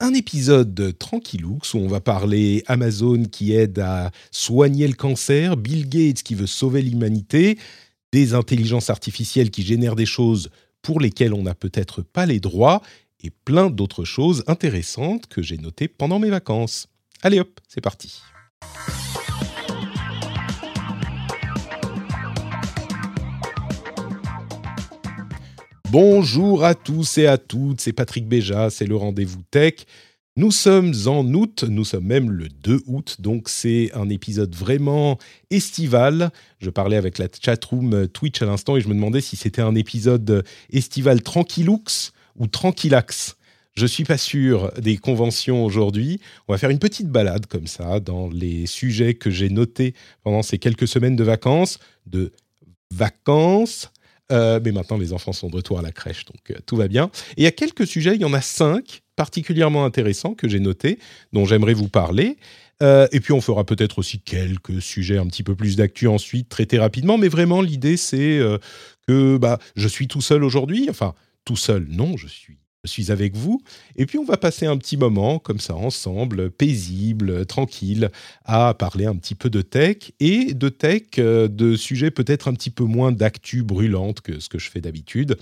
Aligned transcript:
Un 0.00 0.14
épisode 0.14 0.74
de 0.74 0.92
Tranquillux 0.92 1.58
où 1.74 1.78
on 1.78 1.88
va 1.88 2.00
parler 2.00 2.62
Amazon 2.68 3.24
qui 3.24 3.52
aide 3.52 3.80
à 3.80 4.12
soigner 4.30 4.86
le 4.86 4.94
cancer, 4.94 5.56
Bill 5.56 5.88
Gates 5.88 6.22
qui 6.22 6.36
veut 6.36 6.46
sauver 6.46 6.82
l'humanité, 6.82 7.58
des 8.12 8.34
intelligences 8.34 8.90
artificielles 8.90 9.50
qui 9.50 9.62
génèrent 9.62 9.96
des 9.96 10.06
choses 10.06 10.50
pour 10.82 11.00
lesquelles 11.00 11.34
on 11.34 11.42
n'a 11.42 11.56
peut-être 11.56 12.02
pas 12.02 12.26
les 12.26 12.38
droits 12.38 12.80
et 13.24 13.30
plein 13.30 13.70
d'autres 13.70 14.04
choses 14.04 14.44
intéressantes 14.46 15.26
que 15.26 15.42
j'ai 15.42 15.58
notées 15.58 15.88
pendant 15.88 16.20
mes 16.20 16.30
vacances. 16.30 16.86
Allez 17.22 17.40
hop, 17.40 17.58
c'est 17.66 17.80
parti. 17.80 18.20
Bonjour 25.90 26.64
à 26.64 26.74
tous 26.74 27.16
et 27.16 27.26
à 27.26 27.38
toutes, 27.38 27.80
c'est 27.80 27.94
Patrick 27.94 28.28
Béja, 28.28 28.68
c'est 28.68 28.84
le 28.84 28.94
rendez-vous 28.94 29.40
tech. 29.50 29.72
Nous 30.36 30.50
sommes 30.50 30.92
en 31.06 31.24
août, 31.32 31.64
nous 31.66 31.86
sommes 31.86 32.04
même 32.04 32.30
le 32.30 32.50
2 32.50 32.82
août, 32.88 33.16
donc 33.20 33.48
c'est 33.48 33.90
un 33.94 34.10
épisode 34.10 34.54
vraiment 34.54 35.16
estival. 35.48 36.30
Je 36.58 36.68
parlais 36.68 36.98
avec 36.98 37.16
la 37.16 37.28
chatroom 37.40 38.06
Twitch 38.06 38.42
à 38.42 38.44
l'instant 38.44 38.76
et 38.76 38.82
je 38.82 38.88
me 38.88 38.92
demandais 38.92 39.22
si 39.22 39.36
c'était 39.36 39.62
un 39.62 39.74
épisode 39.74 40.44
estival 40.70 41.22
tranquillux 41.22 42.12
ou 42.36 42.46
tranquillax. 42.48 43.36
Je 43.74 43.86
suis 43.86 44.04
pas 44.04 44.18
sûr 44.18 44.70
des 44.78 44.98
conventions 44.98 45.64
aujourd'hui. 45.64 46.20
On 46.48 46.52
va 46.52 46.58
faire 46.58 46.68
une 46.68 46.80
petite 46.80 47.08
balade 47.08 47.46
comme 47.46 47.66
ça 47.66 47.98
dans 47.98 48.28
les 48.28 48.66
sujets 48.66 49.14
que 49.14 49.30
j'ai 49.30 49.48
notés 49.48 49.94
pendant 50.22 50.42
ces 50.42 50.58
quelques 50.58 50.86
semaines 50.86 51.16
de 51.16 51.24
vacances, 51.24 51.78
de 52.04 52.32
vacances 52.90 53.90
euh, 54.32 54.60
mais 54.64 54.72
maintenant, 54.72 54.98
les 54.98 55.12
enfants 55.12 55.32
sont 55.32 55.48
de 55.48 55.56
retour 55.56 55.78
à 55.78 55.82
la 55.82 55.92
crèche, 55.92 56.24
donc 56.24 56.50
euh, 56.50 56.60
tout 56.66 56.76
va 56.76 56.88
bien. 56.88 57.10
Et 57.36 57.42
il 57.42 57.44
y 57.44 57.46
a 57.46 57.52
quelques 57.52 57.86
sujets, 57.86 58.14
il 58.14 58.20
y 58.20 58.24
en 58.24 58.34
a 58.34 58.40
cinq 58.40 59.02
particulièrement 59.16 59.84
intéressants 59.84 60.34
que 60.34 60.48
j'ai 60.48 60.60
notés, 60.60 60.98
dont 61.32 61.44
j'aimerais 61.44 61.74
vous 61.74 61.88
parler. 61.88 62.36
Euh, 62.82 63.08
et 63.10 63.18
puis 63.20 63.32
on 63.32 63.40
fera 63.40 63.64
peut-être 63.64 63.98
aussi 63.98 64.20
quelques 64.20 64.80
sujets 64.80 65.18
un 65.18 65.26
petit 65.26 65.42
peu 65.42 65.56
plus 65.56 65.74
d'actu 65.76 66.06
ensuite, 66.06 66.48
traités 66.48 66.78
rapidement. 66.78 67.18
Mais 67.18 67.28
vraiment, 67.28 67.60
l'idée, 67.60 67.96
c'est 67.96 68.40
que 69.08 69.36
bah, 69.38 69.58
je 69.74 69.88
suis 69.88 70.06
tout 70.06 70.20
seul 70.20 70.44
aujourd'hui. 70.44 70.86
Enfin, 70.88 71.14
tout 71.44 71.56
seul, 71.56 71.86
non, 71.88 72.16
je 72.16 72.28
suis 72.28 72.58
suis 72.88 73.12
avec 73.12 73.36
vous. 73.36 73.60
Et 73.96 74.06
puis 74.06 74.18
on 74.18 74.24
va 74.24 74.36
passer 74.36 74.66
un 74.66 74.76
petit 74.76 74.96
moment 74.96 75.38
comme 75.38 75.60
ça 75.60 75.74
ensemble, 75.74 76.50
paisible, 76.50 77.46
tranquille, 77.46 78.10
à 78.44 78.74
parler 78.74 79.06
un 79.06 79.14
petit 79.14 79.34
peu 79.34 79.50
de 79.50 79.62
tech 79.62 80.12
et 80.18 80.54
de 80.54 80.68
tech, 80.68 81.02
euh, 81.18 81.46
de 81.46 81.76
sujets 81.76 82.10
peut-être 82.10 82.48
un 82.48 82.54
petit 82.54 82.70
peu 82.70 82.84
moins 82.84 83.12
d'actu 83.12 83.62
brûlante 83.62 84.20
que 84.20 84.40
ce 84.40 84.48
que 84.48 84.58
je 84.58 84.70
fais 84.70 84.80
d'habitude. 84.80 85.36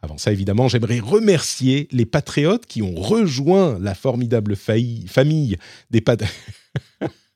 Avant 0.00 0.18
ça, 0.18 0.32
évidemment, 0.32 0.68
j'aimerais 0.68 1.00
remercier 1.00 1.88
les 1.90 2.06
patriotes 2.06 2.66
qui 2.66 2.82
ont 2.82 2.94
rejoint 2.94 3.78
la 3.80 3.94
formidable 3.94 4.56
famille 4.56 5.56
des 5.90 6.00
patriotes. 6.00 6.34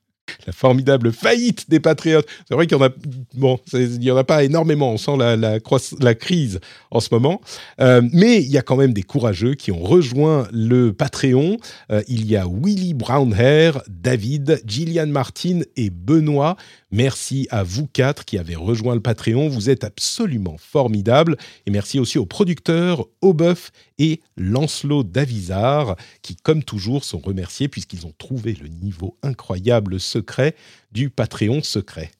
la 0.45 0.53
formidable 0.53 1.11
faillite 1.11 1.69
des 1.69 1.79
patriotes. 1.79 2.27
C'est 2.47 2.55
vrai 2.55 2.67
qu'il 2.67 2.77
y 2.77 2.81
en 2.81 2.85
a, 2.85 2.89
bon, 3.33 3.59
en 3.73 4.17
a 4.17 4.23
pas 4.23 4.43
énormément. 4.43 4.91
On 4.91 4.97
sent 4.97 5.17
la, 5.17 5.35
la, 5.35 5.59
la 5.99 6.15
crise 6.15 6.59
en 6.91 6.99
ce 6.99 7.09
moment, 7.11 7.41
euh, 7.79 8.01
mais 8.13 8.41
il 8.41 8.49
y 8.49 8.57
a 8.57 8.61
quand 8.61 8.75
même 8.75 8.93
des 8.93 9.03
courageux 9.03 9.55
qui 9.55 9.71
ont 9.71 9.83
rejoint 9.83 10.47
le 10.51 10.93
Patreon. 10.93 11.57
Euh, 11.91 12.01
il 12.07 12.25
y 12.25 12.35
a 12.35 12.45
Willy 12.47 12.93
Brownhair, 12.93 13.81
David, 13.87 14.61
Gillian 14.65 15.07
Martin 15.07 15.61
et 15.75 15.89
Benoît. 15.89 16.55
Merci 16.91 17.47
à 17.49 17.63
vous 17.63 17.87
quatre 17.87 18.23
qui 18.23 18.37
avez 18.37 18.55
rejoint 18.55 18.93
le 18.93 19.01
Patreon. 19.01 19.49
Vous 19.49 19.69
êtes 19.69 19.83
absolument 19.83 20.57
formidables. 20.59 21.37
Et 21.65 21.71
merci 21.71 21.99
aussi 21.99 22.19
aux 22.19 22.27
producteurs 22.27 23.07
Aubeuf 23.21 23.71
et 23.97 24.21
Lancelot 24.37 25.03
Davizard 25.03 25.95
qui, 26.21 26.35
comme 26.35 26.63
toujours, 26.63 27.03
sont 27.03 27.19
remerciés 27.19 27.67
puisqu'ils 27.67 28.05
ont 28.05 28.13
trouvé 28.17 28.55
le 28.61 28.67
niveau 28.67 29.17
incroyable 29.23 29.99
secret 30.13 30.55
du 30.91 31.09
Patreon 31.09 31.61
secret. 31.63 32.11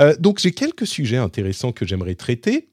Euh, 0.00 0.14
donc 0.18 0.38
j'ai 0.38 0.52
quelques 0.52 0.86
sujets 0.86 1.16
intéressants 1.16 1.72
que 1.72 1.86
j'aimerais 1.86 2.14
traiter. 2.14 2.68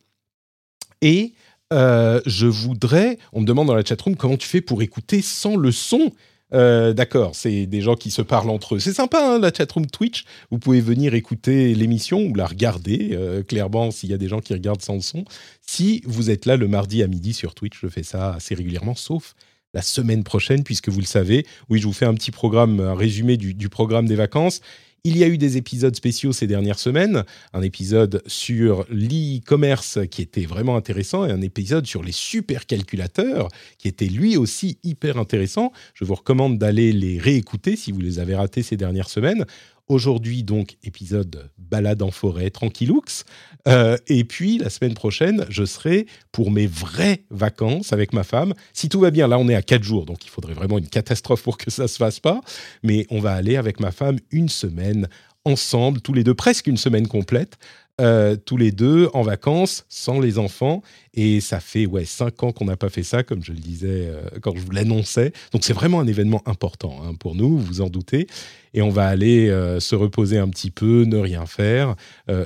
Et 1.02 1.34
euh, 1.74 2.22
je 2.26 2.48
voudrais, 2.48 3.18
on 3.34 3.42
me 3.42 3.46
demande 3.46 3.68
dans 3.68 3.76
la 3.76 3.84
chatroom 3.84 4.16
comment 4.16 4.38
tu 4.38 4.48
fais 4.48 4.62
pour 4.62 4.82
écouter 4.82 5.22
sans 5.22 5.56
le 5.56 5.72
son 5.72 6.12
euh, 6.54 6.94
d'accord, 6.94 7.36
c'est 7.36 7.66
des 7.66 7.82
gens 7.82 7.96
qui 7.96 8.12
se 8.12 8.22
parlent 8.22 8.52
entre 8.52 8.76
eux. 8.76 8.80
C'est 8.80 8.94
sympa, 8.94 9.20
hein, 9.20 9.40
la 9.40 9.52
chatroom 9.52 9.88
Twitch. 9.88 10.26
Vous 10.52 10.60
pouvez 10.60 10.80
venir 10.80 11.16
écouter 11.16 11.74
l'émission 11.74 12.22
ou 12.22 12.36
la 12.36 12.46
regarder, 12.46 13.18
clairement, 13.48 13.90
s'il 13.90 14.12
y 14.12 14.14
a 14.14 14.18
des 14.18 14.28
gens 14.28 14.40
qui 14.40 14.54
regardent 14.54 14.84
sans 14.84 14.94
le 14.94 15.02
son. 15.02 15.26
Si 15.66 16.04
vous 16.06 16.30
êtes 16.30 16.46
là 16.46 16.56
le 16.56 16.68
mardi 16.68 17.02
à 17.02 17.08
midi 17.08 17.34
sur 17.34 17.56
Twitch, 17.56 17.80
je 17.82 17.88
fais 17.88 18.04
ça 18.04 18.36
assez 18.36 18.54
régulièrement, 18.54 18.94
sauf 18.94 19.34
la 19.75 19.84
semaine 19.84 20.24
prochaine, 20.24 20.63
puisque 20.63 20.90
vous 20.90 21.02
le 21.02 21.06
savez. 21.06 21.46
Oui, 21.69 21.80
je 21.80 21.86
vous 21.86 21.94
fais 21.94 22.06
un 22.06 22.16
petit 22.16 22.31
programme, 22.31 22.80
un 22.80 22.96
résumé 22.96 23.38
du 23.38 23.69
programme 23.69 24.08
des 24.08 24.16
vacances. 24.16 24.62
Il 25.08 25.18
y 25.19 25.24
a 25.24 25.28
eu 25.28 25.38
des 25.38 25.56
épisodes 25.58 25.96
spéciaux 25.96 26.34
ces 26.34 26.47
dernières 26.47 26.80
semaines, 26.80 27.25
un 27.53 27.62
épisode 27.62 28.24
sur 28.25 28.88
l'e-commerce 28.90 30.00
qui 30.09 30.24
était 30.24 30.47
vraiment 30.47 30.75
intéressant 30.75 31.28
et 31.28 31.31
un 31.31 31.41
épisode 31.41 31.86
sur 31.86 32.02
les 32.02 32.12
supercalculateurs 32.12 33.50
qui 33.78 33.88
était 33.88 34.08
lui 34.08 34.36
aussi 34.36 34.80
hyper 34.84 35.19
intéressant. 35.19 35.72
Je 35.94 36.06
vous 36.06 36.16
recommande 36.16 36.57
d'aller 36.57 36.92
les 36.92 37.19
réécouter 37.19 37.75
si 37.75 37.92
vous 37.92 38.00
les 38.00 38.18
avez 38.18 38.34
ratés 38.34 38.63
ces 38.63 38.78
dernières 38.78 39.09
semaines. 39.09 39.46
Aujourd'hui, 39.88 40.41
donc, 40.41 40.78
épisode 40.84 41.51
balade 41.59 42.01
en 42.01 42.09
forêt, 42.09 42.50
tranquillux. 42.50 43.23
Euh, 43.68 43.97
et 44.07 44.23
puis, 44.23 44.57
la 44.57 44.72
semaine 44.72 44.96
prochaine, 44.96 45.46
je 45.50 45.63
serai 45.63 46.07
pour 46.31 46.50
mes 46.50 46.66
vraies 46.66 47.23
vacances 47.29 47.94
avec 47.94 48.12
ma 48.12 48.24
femme. 48.24 48.56
Si 48.74 48.90
tout 48.90 49.00
va 49.00 49.12
bien, 49.12 49.28
là, 49.28 49.38
on 49.38 49.47
est 49.47 49.53
à 49.53 49.62
quatre 49.62 49.84
jours, 49.84 50.07
donc 50.07 50.25
il 50.25 50.29
faudrait 50.29 50.56
vraiment 50.56 50.79
une 50.79 50.88
catastrophe 50.88 51.44
pour 51.44 51.59
que 51.59 51.69
ça 51.69 51.88
se 51.88 51.97
fasse 51.97 52.19
pas. 52.19 52.41
Mais 52.81 53.06
on 53.12 53.19
va 53.19 53.34
aller 53.34 53.57
avec 53.57 53.79
ma 53.79 53.91
femme 53.91 54.18
une 54.31 54.50
semaine 54.50 55.07
ensemble, 55.44 56.01
tous 56.01 56.13
les 56.13 56.24
deux, 56.24 56.34
presque 56.34 56.66
une 56.66 56.78
semaine 56.78 57.07
complète, 57.07 57.57
euh, 58.01 58.35
tous 58.35 58.57
les 58.57 58.73
deux 58.73 59.07
en 59.13 59.22
vacances, 59.22 59.85
sans 59.88 60.19
les 60.19 60.38
enfants. 60.38 60.81
Et 61.13 61.39
ça 61.39 61.61
fait 61.61 61.85
ouais 61.85 62.03
cinq 62.03 62.44
ans 62.44 62.51
qu'on 62.51 62.66
n'a 62.66 62.75
pas 62.75 62.89
fait 62.89 63.03
ça, 63.03 63.23
comme 63.23 63.41
je 63.41 63.53
le 63.53 63.57
disais 63.57 64.09
euh, 64.09 64.22
quand 64.41 64.53
je 64.53 64.59
vous 64.59 64.72
l'annonçais. 64.72 65.31
Donc 65.53 65.63
c'est 65.63 65.72
vraiment 65.72 66.01
un 66.01 66.07
événement 66.07 66.41
important 66.45 67.00
hein, 67.01 67.13
pour 67.17 67.35
nous, 67.35 67.57
vous 67.57 67.79
en 67.79 67.88
doutez. 67.88 68.28
Et 68.73 68.81
on 68.81 68.89
va 68.89 69.07
aller 69.07 69.47
euh, 69.47 69.79
se 69.79 69.95
reposer 69.95 70.38
un 70.38 70.50
petit 70.50 70.72
peu, 70.72 71.06
ne 71.06 71.16
rien 71.16 71.45
faire. 71.45 71.95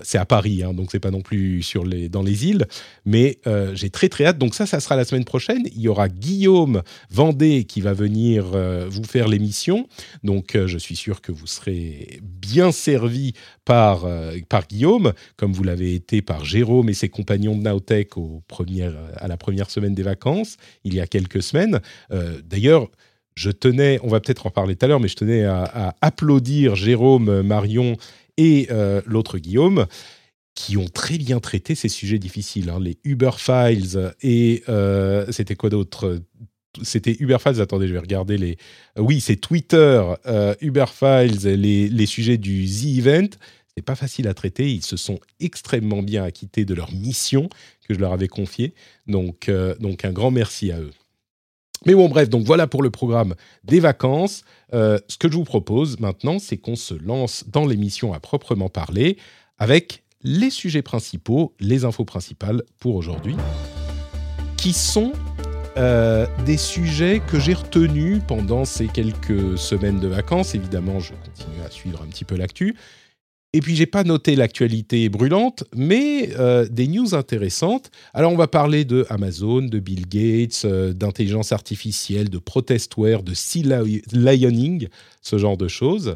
c'est 0.04 0.20
à 0.20 0.26
Paris, 0.26 0.62
hein, 0.62 0.76
donc 0.76 0.90
c'est 0.92 1.00
pas 1.00 1.10
non 1.10 1.22
plus 1.22 1.64
sur 1.64 1.84
les, 1.84 2.10
dans 2.10 2.22
les 2.22 2.46
îles. 2.46 2.68
Mais 3.06 3.40
j'ai 3.74 3.90
très 3.90 4.08
très 4.08 4.26
hâte. 4.26 4.38
Donc 4.38 4.54
ça, 4.54 4.68
ça 4.68 4.80
sera 4.80 4.96
la 4.96 5.04
semaine 5.04 5.26
prochaine. 5.26 5.64
Il 5.74 5.82
y 5.82 5.88
aura 5.88 6.10
Guillaume 6.10 6.84
Vendée 7.10 7.64
qui 7.64 7.82
va 7.82 7.94
venir 7.94 8.46
vous 8.88 9.04
faire 9.04 9.28
l'émission. 9.28 9.88
Donc 10.24 10.56
je 10.64 10.78
suis 10.78 10.96
sûr 10.96 11.22
que 11.22 11.32
vous 11.32 11.48
serez 11.48 12.20
bien 12.22 12.72
servi 12.72 13.34
par, 13.66 14.06
par 14.48 14.68
Guillaume 14.68 15.14
comme 15.40 15.54
vous 15.54 15.64
l'avez 15.64 15.96
été 15.96 16.22
par 16.22 16.44
Jérôme 16.44 16.90
et 16.90 16.94
ses 16.94 17.08
compagnons 17.08 17.56
de 17.56 17.62
Naotech 17.62 18.18
au 18.18 18.44
à 19.16 19.28
la 19.30 19.38
première 19.38 19.72
semaine 19.72 19.96
des 19.96 20.04
vacances, 20.04 20.58
il 20.84 20.94
y 20.94 21.00
a 21.00 21.08
quelques 21.08 21.42
semaines. 21.42 21.80
Euh, 22.12 22.42
d'ailleurs, 22.44 22.90
je 23.36 23.50
tenais, 23.50 24.02
on 24.04 24.10
va 24.10 24.20
peut-être 24.20 24.48
en 24.48 24.50
parler 24.50 24.76
tout 24.76 24.86
à 24.86 24.90
l'heure, 24.90 25.00
mais 25.00 25.08
je 25.08 25.16
tenais 25.16 25.46
à, 25.46 25.96
applaudir 26.02 26.76
Jérôme, 26.76 27.42
Marion 27.42 27.96
et 28.36 28.68
euh, 28.70 29.02
l'autre 29.06 29.38
Guillaume 29.38 29.86
qui 30.56 30.76
ont 30.76 30.90
très 30.90 31.18
bien 31.18 31.40
traité 31.40 31.74
ces 31.74 31.88
sujets 31.88 32.20
difficiles. 32.20 32.70
Hein. 32.70 32.80
les 32.82 32.98
Uber 33.06 33.32
Files 33.38 34.12
et 34.22 34.64
euh, 34.68 35.26
c'était 35.32 35.56
quoi 35.56 35.70
d'autre? 35.70 36.20
C'était 36.84 37.16
Uber 37.18 37.38
Files. 37.42 37.62
Attendez, 37.62 37.88
je 37.88 37.94
vais 37.94 38.00
regarder 38.00 38.38
les. 38.38 38.58
Oui, 38.98 39.22
c'est 39.22 39.38
Twitter, 39.38 40.04
Uber 40.60 40.86
Files, 40.94 41.48
les, 41.48 41.88
les, 41.88 42.06
sujets 42.06 42.38
du 42.38 42.66
The 42.66 43.00
Pas 43.82 43.96
facile 43.96 44.28
à 44.28 44.34
traiter. 44.34 44.72
Ils 44.72 44.84
se 44.84 44.98
sont 44.98 45.20
extrêmement 45.40 46.04
bien 46.04 46.24
acquittés 46.24 46.66
de 46.66 46.74
leur 46.74 46.92
mission 46.94 47.50
que 47.88 47.94
je 47.94 48.00
leur 48.00 48.14
avais 48.14 48.28
confiée. 48.28 48.74
Donc, 49.08 49.50
euh, 49.50 49.76
donc 49.80 50.06
un 50.06 50.12
grand 50.12 50.32
merci 50.32 50.72
à 50.72 50.80
eux. 50.80 50.92
Mais 51.86 51.96
bon, 51.96 52.10
bref, 52.10 52.30
donc 52.30 52.46
voilà 52.46 52.68
pour 52.68 52.84
le 52.84 52.90
programme 52.90 53.36
des 53.64 53.80
vacances. 53.80 54.44
Euh, 54.74 55.00
ce 55.08 55.18
que 55.18 55.30
je 55.30 55.36
vous 55.36 55.46
propose 55.46 56.00
maintenant, 56.00 56.40
c'est 56.40 56.58
qu'on 56.58 56.76
se 56.76 56.94
lance 56.94 57.46
dans 57.48 57.66
l'émission 57.66 58.14
à 58.14 58.20
proprement 58.20 58.70
parler 58.70 59.18
avec 59.58 60.04
les 60.22 60.50
sujets 60.50 60.82
principaux, 60.82 61.54
les 61.60 61.86
infos 61.86 62.04
principales 62.04 62.64
pour 62.80 62.96
aujourd'hui, 62.96 63.38
qui 64.58 64.74
sont 64.74 65.14
euh, 65.78 66.28
des 66.46 66.58
sujets 66.58 67.22
que 67.26 67.40
j'ai 67.40 67.54
retenus 67.54 68.22
pendant 68.28 68.66
ces 68.66 68.88
quelques 68.88 69.58
semaines 69.58 70.02
de 70.02 70.08
vacances. 70.08 70.56
Évidemment, 70.56 71.00
je 71.00 71.14
continue 71.14 71.62
à 71.66 71.72
suivre 71.72 72.02
un 72.02 72.08
petit 72.08 72.26
peu 72.26 72.36
l'actu. 72.36 72.76
Et 73.54 73.62
puis, 73.62 73.76
j'ai 73.76 73.88
pas 73.88 74.04
noté 74.04 74.36
l'actualité 74.36 75.10
brûlante, 75.10 75.64
mais 75.76 76.30
euh, 76.38 76.68
des 76.70 76.88
news 76.88 77.16
intéressantes. 77.16 77.90
Alors, 78.14 78.32
on 78.32 78.36
va 78.36 78.48
parler 78.48 78.86
de 78.86 79.08
Amazon, 79.10 79.64
de 79.64 79.80
Bill 79.80 80.08
Gates, 80.08 80.62
euh, 80.66 80.94
d'intelligence 80.94 81.52
artificielle, 81.52 82.30
de 82.30 82.38
protestware, 82.38 83.24
de 83.24 83.34
sea 83.34 83.64
lioning, 84.12 84.88
ce 85.24 85.40
genre 85.40 85.58
de 85.58 85.68
choses. 85.68 86.14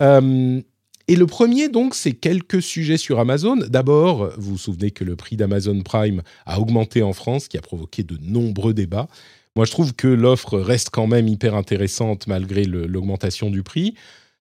Euh, 0.00 0.60
et 1.06 1.14
le 1.14 1.26
premier, 1.26 1.68
donc, 1.68 1.94
c'est 1.94 2.14
quelques 2.14 2.60
sujets 2.60 2.96
sur 2.96 3.20
Amazon. 3.20 3.56
D'abord, 3.56 4.32
vous 4.36 4.52
vous 4.52 4.58
souvenez 4.58 4.90
que 4.90 5.04
le 5.04 5.14
prix 5.14 5.36
d'Amazon 5.36 5.80
Prime 5.82 6.22
a 6.44 6.58
augmenté 6.58 7.04
en 7.04 7.12
France, 7.12 7.46
qui 7.46 7.56
a 7.56 7.60
provoqué 7.60 8.02
de 8.02 8.18
nombreux 8.20 8.74
débats. 8.74 9.06
Moi, 9.54 9.64
je 9.64 9.70
trouve 9.70 9.94
que 9.94 10.08
l'offre 10.08 10.58
reste 10.58 10.90
quand 10.90 11.06
même 11.06 11.28
hyper 11.28 11.54
intéressante 11.54 12.26
malgré 12.26 12.64
l'augmentation 12.64 13.50
du 13.50 13.62
prix. 13.62 13.94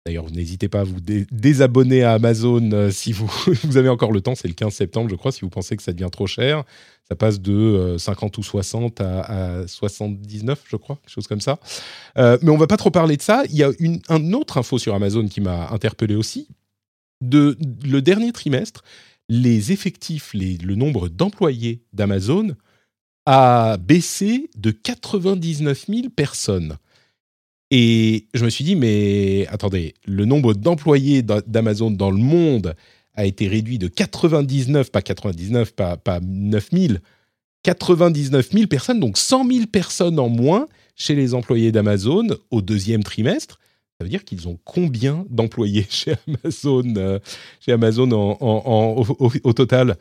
D'ailleurs, 0.09 0.31
n'hésitez 0.31 0.71
pas 0.71 0.81
à 0.81 0.85
vous 0.85 1.01
désabonner 1.31 2.03
à 2.03 2.15
Amazon 2.15 2.71
euh, 2.73 2.91
si 2.91 3.13
vous, 3.13 3.29
avez 3.77 3.91
encore 3.91 4.11
le 4.11 4.23
temps. 4.23 4.35
C'est 4.35 4.49
le 4.49 4.55
15 4.55 4.73
septembre, 4.73 5.11
je 5.11 5.17
crois, 5.17 5.33
si 5.33 5.43
vous 5.43 5.51
pensez 5.51 5.77
que 5.77 5.83
ça 5.83 5.93
devient 5.93 6.09
trop 6.11 6.27
cher. 6.27 6.65
Ça 7.11 7.15
passe 7.15 7.43
de 7.43 7.97
50 7.99 8.39
euh, 8.39 8.41
ou 8.41 8.43
60 8.43 9.03
à, 9.03 9.67
79, 9.67 10.65
je 10.67 10.77
crois, 10.77 10.97
quelque 10.97 11.13
chose 11.13 11.27
comme 11.27 11.43
ça. 11.43 11.59
Euh, 12.17 12.39
mais 12.41 12.49
on 12.49 12.57
va 12.57 12.67
pas 12.67 12.79
trop 12.79 12.91
parler 12.91 13.19
de 13.19 13.23
ça. 13.23 13.43
Il 13.51 13.57
y 13.57 13.63
a 13.63 13.71
une 13.81 14.01
un 14.09 14.33
autre 14.33 14.57
info 14.57 14.79
sur 14.79 14.95
Amazon 14.95 15.29
qui 15.29 15.43
m'a 15.43 15.69
interpellé 15.73 16.15
aussi. 16.15 16.49
Le 17.21 18.01
dernier 18.01 18.33
trimestre, 18.33 18.85
les 19.29 19.73
effectifs, 19.73 20.31
le 20.33 20.75
nombre 20.75 21.11
d'employés 21.11 21.83
d'Amazon 21.93 22.57
a 23.27 23.77
baissé 23.77 24.49
de 24.57 24.71
99 24.71 25.85
000 25.87 26.09
personnes. 26.09 26.79
Et 27.71 28.27
je 28.33 28.45
me 28.45 28.51
suis 28.51 28.65
dit, 28.65 28.77
mais 28.77 29.47
attendez, 29.49 29.95
le 30.07 30.25
nombre 30.25 30.55
d'employés 30.55 31.23
d'Amazon 31.23 31.91
dans 31.91 32.11
le 32.11 32.19
monde 32.19 32.75
a 33.15 33.27
été 33.27 33.49
réduit 33.49 33.79
de 33.79 33.89
99, 33.89 34.91
pas 34.91 35.03
99, 35.03 35.73
pas, 35.75 35.97
pas 35.97 36.21
9000, 36.21 37.01
99 37.65 38.51
000 38.53 38.67
personnes, 38.69 39.01
donc 39.01 39.19
100 39.19 39.51
000 39.51 39.67
personnes 39.67 40.19
en 40.19 40.29
moins 40.29 40.67
chez 40.95 41.15
les 41.15 41.35
employés 41.35 41.73
d'Amazon 41.73 42.27
au 42.51 42.63
deuxième 42.63 43.05
trimestre. 43.05 43.59
Ça 43.99 44.05
veut 44.05 44.11
dire 44.11 44.25
qu'ils 44.25 44.49
ont 44.49 44.59
combien 44.65 45.27
d'employés 45.29 45.87
chez 45.91 46.15
Amazon, 46.27 46.95
euh, 46.97 47.19
chez 47.61 47.73
Amazon 47.73 48.11
en, 48.13 49.05
au, 49.19 49.53
total? 49.53 49.97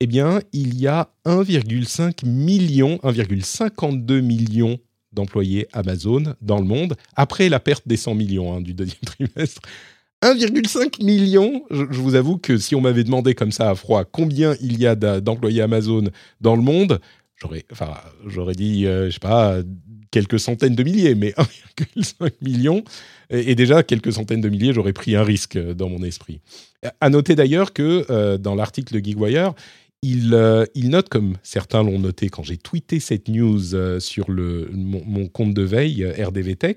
Eh 0.00 0.06
bien, 0.06 0.40
il 0.52 0.78
y 0.78 0.86
a 0.86 1.10
1,5 1.26 2.24
million, 2.26 2.96
1,52 3.02 4.20
million 4.20 4.78
d'employés 5.14 5.66
Amazon 5.72 6.34
dans 6.40 6.58
le 6.58 6.64
monde, 6.64 6.94
après 7.16 7.48
la 7.48 7.60
perte 7.60 7.86
des 7.86 7.96
100 7.96 8.14
millions 8.14 8.54
hein, 8.54 8.60
du 8.60 8.74
deuxième 8.74 9.00
trimestre. 9.06 9.62
1,5 10.22 11.04
million, 11.04 11.64
je, 11.70 12.00
vous 12.00 12.14
avoue 12.14 12.38
que 12.38 12.56
si 12.56 12.74
on 12.74 12.80
m'avait 12.80 13.04
demandé 13.04 13.34
comme 13.34 13.52
ça 13.52 13.68
à 13.68 13.74
froid 13.74 14.04
combien 14.04 14.54
il 14.62 14.78
y 14.80 14.86
a 14.86 14.94
d'employés 14.94 15.60
Amazon 15.60 16.04
dans 16.40 16.56
le 16.56 16.62
monde, 16.62 16.98
j'aurais, 17.36 17.66
enfin, 17.70 17.92
j'aurais 18.26 18.54
dit, 18.54 18.86
euh, 18.86 19.06
je 19.06 19.10
sais 19.10 19.20
pas, 19.20 19.58
quelques 20.10 20.40
centaines 20.40 20.74
de 20.74 20.82
milliers, 20.82 21.14
mais 21.14 21.30
1,5 21.96 22.30
million, 22.40 22.84
et, 23.28 23.54
déjà 23.54 23.82
quelques 23.82 24.12
centaines 24.12 24.40
de 24.40 24.48
milliers, 24.48 24.72
j'aurais 24.72 24.92
pris 24.92 25.14
un 25.14 25.24
risque 25.24 25.58
dans 25.58 25.90
mon 25.90 26.02
esprit. 26.02 26.40
À 27.00 27.10
noter 27.10 27.34
d'ailleurs 27.34 27.72
que 27.72 28.06
euh, 28.08 28.38
dans 28.38 28.54
l'article 28.54 28.94
de 28.94 29.04
Geekwire, 29.04 29.52
euh, 30.32 30.66
il, 30.74 30.90
note, 30.90 31.08
comme 31.08 31.36
certains 31.42 31.82
l'ont 31.82 31.98
noté 31.98 32.28
quand 32.28 32.42
j'ai 32.42 32.56
tweeté 32.56 33.00
cette 33.00 33.28
news 33.28 33.74
euh, 33.74 34.00
sur 34.00 34.26
mon, 34.30 35.28
compte 35.28 35.54
de 35.54 35.62
veille 35.62 36.04
euh, 36.04 36.26
RDV 36.26 36.56
Tech, 36.56 36.76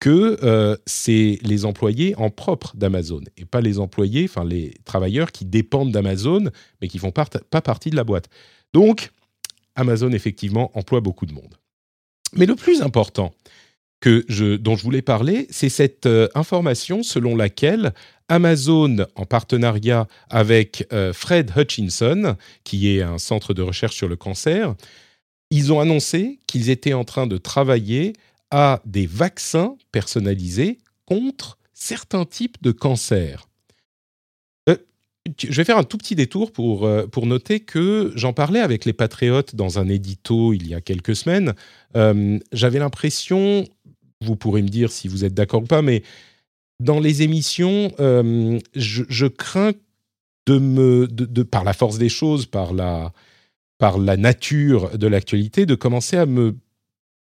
que 0.00 0.76
c'est 0.84 1.38
les 1.42 1.64
employés 1.64 2.14
en 2.16 2.28
propre 2.28 2.76
d'Amazon 2.76 3.22
et 3.38 3.46
pas 3.46 3.62
les 3.62 3.78
employés, 3.78 4.24
enfin 4.24 4.44
les 4.44 4.74
travailleurs 4.84 5.32
qui 5.32 5.46
dépendent 5.46 5.92
d'Amazon 5.92 6.50
mais 6.82 6.88
qui 6.88 6.98
font 6.98 7.10
pas 7.10 7.24
partie 7.62 7.88
de 7.88 7.96
la 7.96 8.04
boîte. 8.04 8.28
Donc, 8.74 9.12
Amazon 9.76 10.10
effectivement 10.10 10.76
emploie 10.76 11.00
beaucoup 11.00 11.24
de 11.24 11.32
monde. 11.32 11.54
Mais 12.34 12.44
le 12.44 12.54
plus 12.54 12.82
important 12.82 13.32
dont 14.02 14.76
je 14.76 14.82
voulais 14.82 15.00
parler, 15.00 15.46
c'est 15.48 15.70
cette 15.70 16.06
information 16.34 17.02
selon 17.02 17.34
laquelle 17.34 17.94
Amazon, 18.28 19.06
en 19.16 19.26
partenariat 19.26 20.06
avec 20.30 20.86
euh, 20.92 21.12
Fred 21.12 21.52
Hutchinson, 21.56 22.36
qui 22.64 22.88
est 22.88 23.02
un 23.02 23.18
centre 23.18 23.54
de 23.54 23.62
recherche 23.62 23.96
sur 23.96 24.08
le 24.08 24.16
cancer, 24.16 24.74
ils 25.50 25.72
ont 25.72 25.80
annoncé 25.80 26.38
qu'ils 26.46 26.70
étaient 26.70 26.94
en 26.94 27.04
train 27.04 27.26
de 27.26 27.36
travailler 27.36 28.14
à 28.50 28.80
des 28.86 29.06
vaccins 29.06 29.76
personnalisés 29.92 30.78
contre 31.06 31.58
certains 31.74 32.24
types 32.24 32.56
de 32.62 32.72
cancers. 32.72 33.46
Euh, 34.70 34.76
je 35.38 35.52
vais 35.52 35.64
faire 35.64 35.78
un 35.78 35.84
tout 35.84 35.98
petit 35.98 36.14
détour 36.14 36.52
pour, 36.52 36.86
euh, 36.86 37.06
pour 37.06 37.26
noter 37.26 37.60
que 37.60 38.12
j'en 38.14 38.32
parlais 38.32 38.60
avec 38.60 38.86
les 38.86 38.94
Patriotes 38.94 39.54
dans 39.54 39.78
un 39.78 39.88
édito 39.88 40.54
il 40.54 40.66
y 40.66 40.74
a 40.74 40.80
quelques 40.80 41.16
semaines. 41.16 41.54
J'avais 42.52 42.78
l'impression, 42.78 43.64
vous 44.22 44.36
pourrez 44.36 44.62
me 44.62 44.68
dire 44.68 44.90
si 44.90 45.08
vous 45.08 45.24
êtes 45.24 45.34
d'accord 45.34 45.62
ou 45.62 45.66
pas, 45.66 45.82
mais 45.82 46.02
dans 46.84 47.00
les 47.00 47.22
émissions, 47.22 47.92
euh, 47.98 48.60
je, 48.76 49.26
crains 49.26 49.72
de 50.46 50.58
me, 50.58 51.08
par 51.44 51.64
la 51.64 51.72
force 51.72 51.98
des 51.98 52.10
choses, 52.10 52.46
par 52.46 52.74
la, 52.74 53.12
par 53.78 53.98
la 53.98 54.16
nature 54.16 54.96
de 54.96 55.06
l'actualité, 55.06 55.64
de 55.64 55.74
commencer 55.74 56.18
à 56.18 56.26
me, 56.26 56.54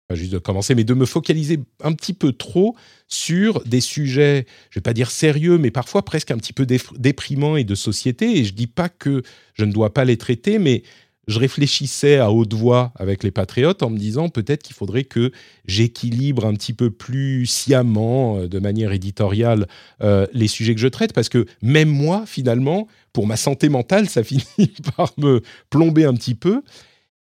pas 0.08 0.16
juste 0.16 0.32
de 0.32 0.38
commencer, 0.38 0.76
mais 0.76 0.84
de 0.84 0.94
me 0.94 1.06
focaliser 1.06 1.60
un 1.84 1.94
petit 1.94 2.14
peu 2.14 2.32
trop 2.32 2.76
sur 3.08 3.64
des 3.66 3.82
sujets, 3.82 4.46
je 4.70 4.80
vais 4.80 4.84
pas 4.84 4.94
dire 4.94 5.10
sérieux, 5.10 5.58
mais 5.58 5.72
parfois 5.72 6.06
presque 6.06 6.30
un 6.30 6.38
petit 6.38 6.54
peu 6.54 6.66
déprimants 6.66 7.58
et 7.58 7.64
de 7.64 7.76
société. 7.76 8.38
Et 8.38 8.46
je 8.46 8.54
dis 8.54 8.68
pas 8.68 8.88
que 8.88 9.24
je 9.56 9.66
ne 9.66 9.74
dois 9.74 9.94
pas 9.94 10.06
les 10.06 10.18
traiter, 10.18 10.60
mais 10.60 10.84
je 11.30 11.38
réfléchissais 11.38 12.18
à 12.18 12.32
haute 12.32 12.56
voix 12.56 12.92
avec 12.96 13.24
les 13.24 13.30
patriotes 13.30 13.84
en 13.84 13.92
me 13.92 14.00
disant 14.00 14.30
peut-être 14.30 14.64
qu'il 14.64 14.76
faudrait 14.76 15.04
que 15.04 15.32
j'équilibre 15.66 16.46
un 16.46 16.56
petit 16.56 16.74
peu 16.74 16.90
plus 16.90 17.46
sciemment, 17.46 18.40
euh, 18.40 18.48
de 18.48 18.58
manière 18.58 18.92
éditoriale, 18.92 19.68
euh, 20.02 20.26
les 20.34 20.48
sujets 20.48 20.74
que 20.74 20.82
je 20.82 20.88
traite, 20.88 21.14
parce 21.14 21.30
que 21.30 21.46
même 21.62 21.90
moi, 21.90 22.24
finalement, 22.26 22.88
pour 23.14 23.28
ma 23.28 23.38
santé 23.38 23.70
mentale, 23.70 24.10
ça 24.10 24.24
finit 24.26 24.74
par 24.98 25.14
me 25.18 25.42
plomber 25.70 26.06
un 26.06 26.16
petit 26.16 26.36
peu. 26.36 26.64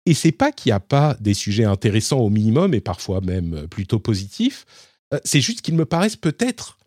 Et 0.08 0.16
c'est 0.16 0.32
pas 0.32 0.52
qu'il 0.52 0.72
n'y 0.72 0.76
a 0.76 0.80
pas 0.80 1.16
des 1.20 1.36
sujets 1.36 1.66
intéressants 1.66 2.22
au 2.22 2.32
minimum, 2.32 2.74
et 2.74 2.82
parfois 2.82 3.22
même 3.22 3.68
plutôt 3.70 4.00
positifs, 4.00 4.66
euh, 5.14 5.20
c'est 5.24 5.42
juste 5.42 5.62
qu'ils 5.62 5.76
me 5.76 5.86
paraissent 5.86 6.16
peut-être 6.16 6.80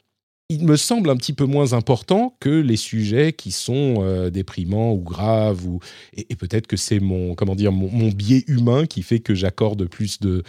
il 0.50 0.64
me 0.66 0.76
semble 0.76 1.10
un 1.10 1.16
petit 1.16 1.32
peu 1.32 1.44
moins 1.44 1.72
important 1.72 2.36
que 2.38 2.50
les 2.50 2.76
sujets 2.76 3.32
qui 3.32 3.50
sont 3.50 3.96
euh, 3.98 4.30
déprimants 4.30 4.92
ou 4.92 5.00
graves 5.00 5.66
ou 5.66 5.80
et, 6.14 6.36
peut-être 6.36 6.66
que 6.66 6.76
c'est 6.76 7.00
mon 7.00 7.34
comment 7.34 7.54
dire 7.54 7.72
mon, 7.72 8.08
biais 8.08 8.44
humain 8.46 8.86
qui 8.86 9.02
fait 9.02 9.20
que 9.20 9.34
j'accorde 9.34 9.86
plus 9.86 10.20
de 10.20 10.42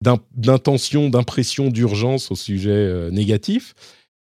d'intention, 0.00 1.10
d'impression, 1.10 1.68
d'urgence 1.68 2.32
aux 2.32 2.36
sujets 2.36 2.70
euh, 2.70 3.10
négatifs. 3.12 3.74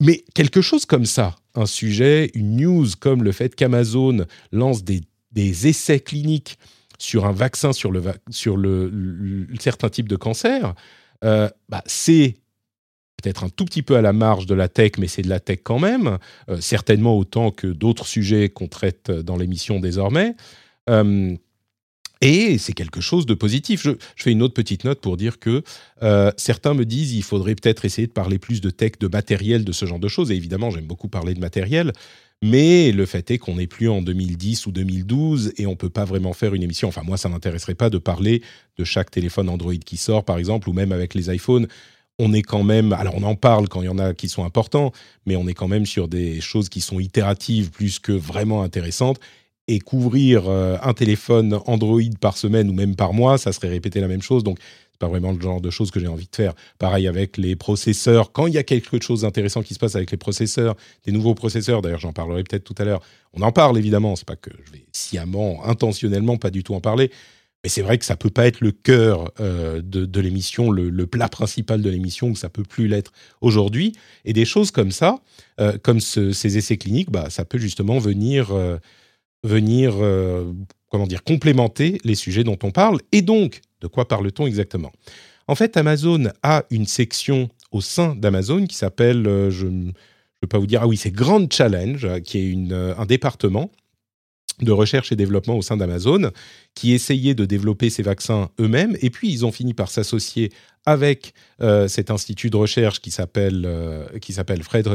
Mais 0.00 0.24
quelque 0.34 0.62
chose 0.62 0.84
comme 0.84 1.04
ça, 1.04 1.36
un 1.54 1.66
sujet, 1.66 2.32
une 2.34 2.56
news 2.56 2.88
comme 2.98 3.22
le 3.22 3.30
fait 3.30 3.54
qu'Amazon 3.54 4.26
lance 4.50 4.82
des, 4.82 5.02
essais 5.36 6.00
cliniques 6.00 6.58
sur 6.98 7.24
un 7.24 7.30
vaccin 7.30 7.72
sur 7.72 7.92
le 7.92 8.02
sur 8.30 8.56
le, 8.56 9.46
certain 9.60 9.90
type 9.90 10.08
de 10.08 10.16
cancer, 10.16 10.74
euh, 11.22 11.48
bah, 11.68 11.84
c'est 11.86 12.34
peut-être 13.20 13.44
un 13.44 13.48
tout 13.48 13.64
petit 13.64 13.82
peu 13.82 13.96
à 13.96 14.02
la 14.02 14.12
marge 14.12 14.46
de 14.46 14.54
la 14.54 14.68
tech, 14.68 14.92
mais 14.98 15.08
c'est 15.08 15.22
de 15.22 15.28
la 15.28 15.40
tech 15.40 15.60
quand 15.62 15.78
même, 15.78 16.18
euh, 16.48 16.60
certainement 16.60 17.16
autant 17.16 17.50
que 17.50 17.66
d'autres 17.66 18.06
sujets 18.06 18.48
qu'on 18.48 18.68
traite 18.68 19.10
dans 19.10 19.36
l'émission 19.36 19.80
désormais. 19.80 20.34
Euh, 20.88 21.36
et 22.22 22.58
c'est 22.58 22.74
quelque 22.74 23.00
chose 23.00 23.24
de 23.24 23.32
positif. 23.32 23.82
Je, 23.82 23.92
fais 24.16 24.30
une 24.30 24.42
autre 24.42 24.52
petite 24.52 24.84
note 24.84 25.00
pour 25.00 25.16
dire 25.16 25.38
que 25.38 25.62
euh, 26.02 26.30
certains 26.36 26.74
me 26.74 26.84
disent 26.84 27.14
il 27.14 27.22
faudrait 27.22 27.54
peut-être 27.54 27.86
essayer 27.86 28.06
de 28.06 28.12
parler 28.12 28.38
plus 28.38 28.60
de 28.60 28.68
tech, 28.68 28.92
de 29.00 29.08
matériel, 29.08 29.64
de 29.64 29.72
ce 29.72 29.86
genre 29.86 29.98
de 29.98 30.08
choses. 30.08 30.30
Et 30.30 30.34
évidemment, 30.34 30.70
j'aime 30.70 30.86
beaucoup 30.86 31.08
parler 31.08 31.34
de 31.34 31.40
matériel. 31.40 31.92
Mais 32.42 32.92
le 32.92 33.04
fait 33.04 33.30
est 33.30 33.38
qu'on 33.38 33.56
n'est 33.56 33.66
plus 33.66 33.88
en 33.88 34.00
2010 34.00 34.66
ou 34.66 34.72
2012 34.72 35.52
et 35.58 35.66
on 35.66 35.70
ne 35.70 35.76
peut 35.76 35.90
pas 35.90 36.04
vraiment 36.04 36.32
faire 36.32 36.54
une 36.54 36.62
émission. 36.62 36.88
Enfin, 36.88 37.02
moi, 37.04 37.16
ça 37.16 37.28
ne 37.28 37.34
m'intéresserait 37.34 37.74
pas 37.74 37.90
de 37.90 37.98
parler 37.98 38.42
de 38.78 38.84
chaque 38.84 39.10
téléphone 39.10 39.48
Android 39.48 39.74
qui 39.74 39.98
sort, 39.98 40.24
par 40.24 40.38
exemple, 40.38 40.68
ou 40.68 40.72
même 40.72 40.92
avec 40.92 41.14
les 41.14 41.34
iPhones 41.34 41.68
on 42.20 42.34
est 42.34 42.42
quand 42.42 42.62
même, 42.62 42.92
alors 42.92 43.14
on 43.16 43.22
en 43.22 43.34
parle 43.34 43.68
quand 43.68 43.80
il 43.80 43.86
y 43.86 43.88
en 43.88 43.98
a 43.98 44.12
qui 44.12 44.28
sont 44.28 44.44
importants, 44.44 44.92
mais 45.24 45.36
on 45.36 45.48
est 45.48 45.54
quand 45.54 45.68
même 45.68 45.86
sur 45.86 46.06
des 46.06 46.40
choses 46.40 46.68
qui 46.68 46.82
sont 46.82 47.00
itératives 47.00 47.70
plus 47.70 47.98
que 47.98 48.12
vraiment 48.12 48.62
intéressantes. 48.62 49.18
Et 49.68 49.78
couvrir 49.78 50.48
euh, 50.48 50.76
un 50.82 50.94
téléphone 50.94 51.60
Android 51.66 52.00
par 52.20 52.36
semaine 52.36 52.68
ou 52.68 52.72
même 52.72 52.96
par 52.96 53.12
mois, 53.12 53.38
ça 53.38 53.52
serait 53.52 53.68
répéter 53.68 54.00
la 54.00 54.08
même 54.08 54.20
chose. 54.20 54.42
Donc, 54.42 54.58
c'est 54.90 54.98
pas 54.98 55.06
vraiment 55.06 55.30
le 55.30 55.40
genre 55.40 55.60
de 55.60 55.70
choses 55.70 55.92
que 55.92 56.00
j'ai 56.00 56.08
envie 56.08 56.26
de 56.26 56.34
faire. 56.34 56.54
Pareil 56.78 57.06
avec 57.06 57.38
les 57.38 57.54
processeurs. 57.54 58.32
Quand 58.32 58.48
il 58.48 58.54
y 58.54 58.58
a 58.58 58.64
quelque 58.64 59.00
chose 59.00 59.20
d'intéressant 59.20 59.62
qui 59.62 59.74
se 59.74 59.78
passe 59.78 59.94
avec 59.94 60.10
les 60.10 60.16
processeurs, 60.16 60.74
des 61.06 61.12
nouveaux 61.12 61.34
processeurs, 61.34 61.82
d'ailleurs, 61.82 62.00
j'en 62.00 62.12
parlerai 62.12 62.42
peut-être 62.42 62.64
tout 62.64 62.74
à 62.78 62.84
l'heure. 62.84 63.00
On 63.32 63.42
en 63.42 63.52
parle 63.52 63.78
évidemment. 63.78 64.16
C'est 64.16 64.26
pas 64.26 64.34
que 64.34 64.50
je 64.66 64.72
vais 64.72 64.84
sciemment, 64.92 65.64
intentionnellement, 65.64 66.36
pas 66.36 66.50
du 66.50 66.64
tout 66.64 66.74
en 66.74 66.80
parler 66.80 67.12
Mais 67.62 67.68
c'est 67.68 67.82
vrai 67.82 67.98
que 67.98 68.04
ça 68.04 68.16
peut 68.16 68.30
pas 68.30 68.46
être 68.46 68.60
le 68.60 68.72
cœur 68.72 69.32
euh, 69.38 69.82
de, 69.82 70.20
l'émission, 70.20 70.70
le, 70.70 71.06
plat 71.06 71.28
principal 71.28 71.82
de 71.82 71.90
l'émission, 71.90 72.32
que 72.32 72.38
ça 72.38 72.48
peut 72.48 72.62
plus 72.62 72.88
l'être 72.88 73.12
aujourd'hui. 73.40 73.92
Et 74.24 74.32
des 74.32 74.46
choses 74.46 74.70
comme 74.70 74.90
ça, 74.90 75.20
euh, 75.60 75.76
comme 75.82 76.00
ces 76.00 76.56
essais 76.56 76.78
cliniques, 76.78 77.10
bah, 77.10 77.28
ça 77.28 77.44
peut 77.44 77.58
justement 77.58 77.98
venir, 77.98 78.52
euh, 78.52 78.78
venir 79.44 79.94
comment 80.88 81.06
dire, 81.06 81.22
complémenter 81.22 81.98
les 82.04 82.14
sujets 82.14 82.44
dont 82.44 82.58
on 82.62 82.70
parle. 82.70 82.98
Et 83.12 83.22
donc, 83.22 83.60
de 83.82 83.86
quoi 83.86 84.08
parle-t-on 84.08 84.46
exactement? 84.46 84.92
En 85.46 85.54
fait, 85.54 85.76
Amazon 85.76 86.30
a 86.42 86.64
une 86.70 86.86
section 86.86 87.48
au 87.72 87.80
sein 87.80 88.14
d'Amazon 88.14 88.66
qui 88.66 88.76
s'appelle, 88.76 89.24
je 89.50 89.66
ne 89.66 89.92
peux 90.40 90.48
pas 90.48 90.58
vous 90.58 90.66
dire, 90.66 90.80
ah 90.82 90.86
oui, 90.86 90.96
c'est 90.96 91.10
Grand 91.10 91.50
Challenge, 91.52 92.22
qui 92.22 92.38
est 92.38 92.72
un 92.74 93.06
département 93.06 93.70
de 94.62 94.72
recherche 94.72 95.12
et 95.12 95.16
développement 95.16 95.56
au 95.56 95.62
sein 95.62 95.76
d'Amazon, 95.76 96.30
qui 96.74 96.92
essayaient 96.92 97.34
de 97.34 97.44
développer 97.44 97.90
ces 97.90 98.02
vaccins 98.02 98.50
eux-mêmes, 98.60 98.96
et 99.00 99.10
puis 99.10 99.30
ils 99.30 99.44
ont 99.44 99.52
fini 99.52 99.74
par 99.74 99.90
s'associer 99.90 100.50
avec 100.86 101.34
euh, 101.60 101.88
cet 101.88 102.10
institut 102.10 102.50
de 102.50 102.56
recherche 102.56 103.00
qui 103.00 103.10
s'appelle 103.10 103.64
euh, 103.66 104.06
Fred 104.62 104.88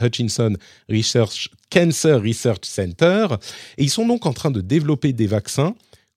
Hutchinson 0.00 0.56
Research 0.88 1.50
Cancer 1.70 2.22
Research 2.22 2.64
Center, 2.64 3.26
et 3.78 3.84
ils 3.84 3.90
sont 3.90 4.06
donc 4.06 4.26
en 4.26 4.32
train 4.32 4.50
de 4.50 4.60
développer 4.60 5.12
des 5.12 5.26
vaccins 5.26 5.74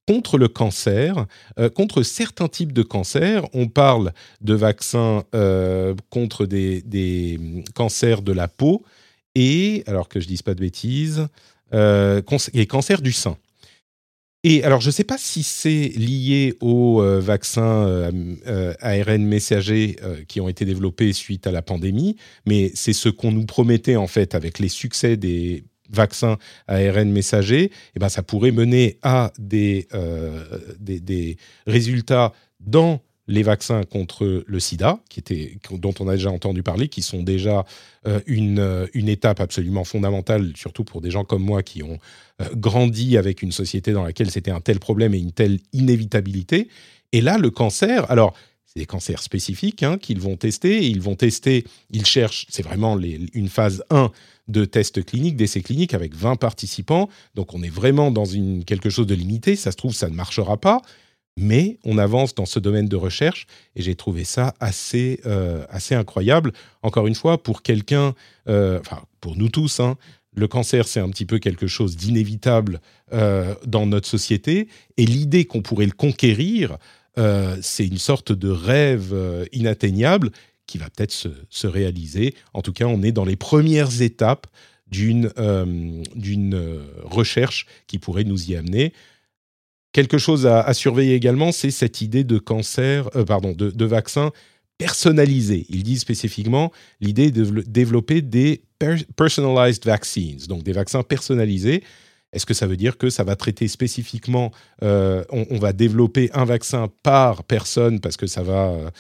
contre 0.08 0.38
le 0.38 0.48
cancer, 0.48 1.26
euh, 1.60 1.70
contre 1.70 2.02
certains 2.04 2.48
types 2.48 2.72
de 2.72 2.84
cancers. 2.84 3.44
On 3.54 3.68
parle 3.68 4.14
de 4.40 4.54
vaccins 4.54 5.24
contre 6.10 6.46
des, 6.46 6.82
des, 6.84 7.40
cancers 7.76 8.22
de 8.22 8.32
la 8.32 8.48
peau 8.48 8.84
et, 9.36 9.84
alors 9.86 10.10
que 10.10 10.20
je 10.20 10.28
dise 10.28 10.42
pas 10.42 10.56
de 10.56 10.62
bêtises, 10.62 11.20
euh, 11.20 11.28
et 11.74 12.66
cancer 12.68 13.02
du 13.02 13.12
sein. 13.12 13.38
Et 14.44 14.64
alors, 14.64 14.82
je 14.82 14.88
ne 14.88 14.92
sais 14.92 15.04
pas 15.04 15.18
si 15.18 15.44
c'est 15.44 15.92
lié 15.96 16.56
aux 16.62 17.02
euh, 17.02 17.20
vaccins 17.20 17.88
euh, 17.88 18.74
ARN 18.80 19.26
messagers 19.26 19.98
qui 20.28 20.40
ont 20.40 20.48
été 20.48 20.64
développés 20.64 21.12
suite 21.12 21.48
à 21.48 21.52
la 21.52 21.62
pandémie, 21.62 22.16
mais 22.46 22.72
c'est 22.76 22.94
ce 22.94 23.10
qu'on 23.10 23.32
nous 23.32 23.46
promettait 23.46 23.96
en 23.96 24.08
fait 24.08 24.36
avec 24.36 24.60
les 24.60 24.70
succès 24.70 25.18
des 25.18 25.66
vaccins 25.90 26.38
ARN 26.68 27.12
messagers. 27.12 27.66
Et 27.66 27.72
eh 27.96 28.00
ben, 28.00 28.10
ça 28.10 28.24
pourrait 28.24 28.52
mener 28.52 29.00
à 29.02 29.34
des, 29.40 29.88
des 30.80 31.38
résultats 31.66 32.32
dans 32.60 33.02
les 33.28 33.44
vaccins 33.44 33.84
contre 33.84 34.44
le 34.46 34.60
sida, 34.60 35.00
qui 35.10 35.22
dont 35.72 35.94
on 36.00 36.08
a 36.08 36.16
déjà 36.16 36.32
entendu 36.32 36.64
parler, 36.64 36.88
qui 36.88 37.02
sont 37.02 37.24
déjà 37.24 37.66
euh, 38.08 38.22
une, 38.26 38.60
euh, 38.60 38.88
une, 38.94 39.10
étape 39.10 39.42
absolument 39.42 39.84
fondamentale, 39.84 40.54
surtout 40.56 40.86
pour 40.86 41.02
des 41.02 41.12
gens 41.12 41.26
comme 41.26 41.44
moi 41.44 41.62
qui 41.62 41.84
ont 41.84 42.00
euh, 42.42 42.46
grandi 42.56 43.18
avec 43.18 43.42
une 43.42 43.52
société 43.52 43.92
dans 43.92 44.04
laquelle 44.04 44.32
c'était 44.32 44.52
un 44.52 44.62
tel 44.62 44.80
problème 44.80 45.14
et 45.14 45.20
une 45.20 45.34
telle 45.34 45.60
inévitabilité. 45.74 46.70
Et 47.12 47.22
là, 47.22 47.38
le 47.38 47.50
cancer, 47.50 48.10
alors, 48.10 48.34
c'est 48.66 48.80
des 48.80 48.86
cancers 48.86 49.22
spécifiques 49.22 49.84
hein, 49.84 49.98
qu'ils 49.98 50.20
vont 50.20 50.38
tester. 50.38 50.88
Ils 50.88 51.02
vont 51.02 51.16
tester, 51.16 51.66
ils 51.90 52.06
cherchent, 52.06 52.46
c'est 52.50 52.64
vraiment 52.64 52.98
une 53.00 53.50
phase 53.50 53.84
1 53.90 54.12
de 54.48 54.64
tests 54.64 55.04
cliniques, 55.04 55.36
d'essais 55.36 55.62
cliniques 55.62 55.94
avec 55.94 56.16
20 56.16 56.38
participants. 56.38 57.10
Donc 57.36 57.54
on 57.54 57.64
est 57.64 57.70
vraiment 57.70 58.12
dans 58.12 58.26
quelque 58.66 58.90
chose 58.90 59.08
de 59.08 59.16
limité. 59.16 59.56
Ça 59.56 59.72
se 59.72 59.78
trouve, 59.78 59.94
ça 59.94 60.10
ne 60.10 60.16
marchera 60.16 60.58
pas 60.58 60.82
mais 61.38 61.78
on 61.86 62.00
avance 62.00 62.36
dans 62.36 62.48
ce 62.48 62.60
domaine 62.60 62.88
de 62.88 62.96
recherche 62.96 63.46
et 63.76 63.84
j'ai 63.84 63.96
trouvé 63.96 64.24
ça 64.24 64.56
assez, 64.60 65.22
euh, 65.26 65.64
assez 65.70 65.96
incroyable. 65.96 66.52
Encore 66.82 67.08
une 67.08 67.16
fois, 67.16 67.42
pour 67.42 67.62
quelqu'un, 67.62 68.16
euh, 68.50 68.82
pour 69.22 69.38
nous 69.38 69.48
tous, 69.48 69.80
hein, 69.80 69.98
le 70.36 70.48
cancer 70.48 70.88
c'est 70.88 71.00
un 71.00 71.10
petit 71.10 71.26
peu 71.26 71.38
quelque 71.38 71.68
chose 71.68 71.96
d'inévitable 71.96 72.82
euh, 73.14 73.54
dans 73.66 73.86
notre 73.86 74.08
société 74.08 74.68
et 74.98 75.06
l'idée 75.06 75.46
qu'on 75.46 75.62
pourrait 75.62 75.86
le 75.86 75.92
conquérir, 75.92 76.78
c'est 77.62 77.88
une 77.88 77.98
sorte 77.98 78.32
de 78.32 78.48
rêve 78.48 79.12
inatteignable 79.52 80.30
qui 80.68 80.78
va 80.78 80.86
peut-être 80.86 81.12
se, 81.12 81.30
se, 81.50 81.66
réaliser. 81.66 82.36
En 82.54 82.62
tout 82.62 82.74
cas, 82.74 82.86
on 82.86 83.02
est 83.02 83.12
dans 83.12 83.26
les 83.26 83.36
premières 83.36 84.04
étapes 84.04 84.46
d'une 84.92 85.34
d'une 86.14 86.80
recherche 87.02 87.66
qui 87.88 87.98
pourrait 87.98 88.24
nous 88.24 88.52
y 88.52 88.56
amener. 88.56 88.94
Quelque 89.98 90.20
chose 90.20 90.46
à, 90.46 90.72
surveiller 90.76 91.16
également, 91.16 91.52
c'est 91.52 91.72
cette 91.72 92.02
idée 92.02 92.24
de 92.24 92.38
cancer, 92.38 93.10
euh, 93.16 93.26
pardon, 93.26 93.54
de, 93.54 93.86
vaccin 93.86 94.32
personnalisé. 94.78 95.66
Il 95.70 95.82
dit 95.82 95.98
spécifiquement 95.98 96.72
l'idée 97.02 97.32
de 97.32 97.62
développer 97.62 98.22
des 98.22 98.62
personalized 99.16 99.84
vaccines, 99.86 100.38
donc 100.48 100.62
des 100.62 100.72
vaccins 100.72 101.02
personnalisés. 101.02 101.84
Est-ce 102.32 102.46
que 102.46 102.54
ça 102.54 102.68
veut 102.68 102.78
dire 102.78 103.00
que 103.00 103.10
ça 103.10 103.24
va 103.24 103.36
traiter 103.36 103.68
spécifiquement, 103.68 104.52
euh, 104.84 105.24
on, 105.32 105.58
va 105.58 105.74
développer 105.74 106.30
un 106.36 106.46
vaccin 106.46 106.90
par 107.02 107.44
personne 107.44 108.00
parce 108.00 108.18
que 108.18 108.28
ça 108.28 108.44
va 108.44 108.92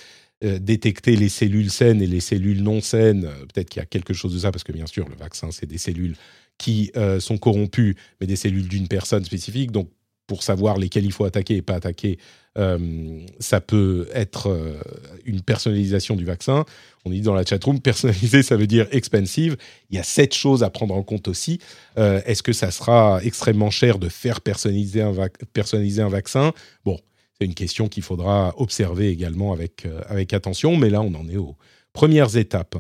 euh, 0.44 0.58
détecter 0.58 1.16
les 1.16 1.30
cellules 1.30 1.70
saines 1.70 2.02
et 2.02 2.08
les 2.08 2.22
cellules 2.22 2.64
non 2.64 2.82
saines? 2.82 3.30
Peut-être 3.54 3.70
qu'il 3.70 3.82
y 3.82 3.84
a 3.84 3.88
quelque 3.88 4.16
chose 4.16 4.34
de 4.34 4.40
ça 4.40 4.50
parce 4.50 4.64
que 4.64 4.72
bien 4.72 4.88
sûr 4.88 5.08
le 5.08 5.16
vaccin 5.16 5.52
c'est 5.52 5.68
des 5.68 5.78
cellules 5.78 6.16
qui 6.58 6.92
sont 7.20 7.38
corrompues, 7.38 7.96
mais 8.20 8.26
des 8.26 8.36
cellules 8.36 8.68
d'une 8.68 8.88
personne 8.88 9.24
spécifique. 9.24 9.72
Donc 9.72 9.92
pour 10.28 10.44
savoir 10.44 10.78
lesquels 10.78 11.06
il 11.06 11.14
faut 11.14 11.24
attaquer 11.24 11.56
et 11.56 11.62
pas 11.62 11.76
attaquer, 11.76 12.20
euh, 12.58 13.20
ça 13.40 13.62
peut 13.62 14.08
être 14.14 14.50
euh, 14.50 14.80
une 15.26 15.42
personnalisation 15.42 16.16
du 16.16 16.26
vaccin. 16.26 16.66
On 17.06 17.10
dit 17.10 17.22
dans 17.22 17.34
la 17.34 17.46
chatroom, 17.46 17.80
personnalisé, 17.82 18.44
ça 18.44 18.58
veut 18.58 18.68
dire 18.68 18.88
expensive. 18.92 19.58
Il 19.90 19.96
y 19.96 20.00
a 20.00 20.04
sept 20.04 20.34
choses 20.34 20.64
à 20.64 20.70
prendre 20.70 20.94
en 20.94 21.04
compte 21.04 21.28
aussi. 21.28 21.60
Euh, 21.98 22.22
est-ce 22.26 22.44
que 22.44 22.54
ça 22.54 22.72
sera 22.72 23.22
extrêmement 23.24 23.70
cher 23.70 24.00
de 24.00 24.10
faire 24.10 24.42
personnaliser 24.42 25.02
un, 25.02 25.14
personnaliser 25.54 26.02
un 26.02 26.10
vaccin? 26.10 26.52
Bon, 26.84 27.00
c'est 27.40 27.46
une 27.46 27.56
question 27.56 27.88
qu'il 27.88 28.04
faudra 28.04 28.54
observer 28.58 29.10
également 29.10 29.54
avec, 29.54 29.88
avec 30.10 30.34
attention, 30.34 30.76
mais 30.76 30.90
là, 30.90 31.02
on 31.02 31.14
en 31.14 31.30
est 31.30 31.38
aux 31.38 31.56
premières 31.94 32.36
étapes. 32.36 32.76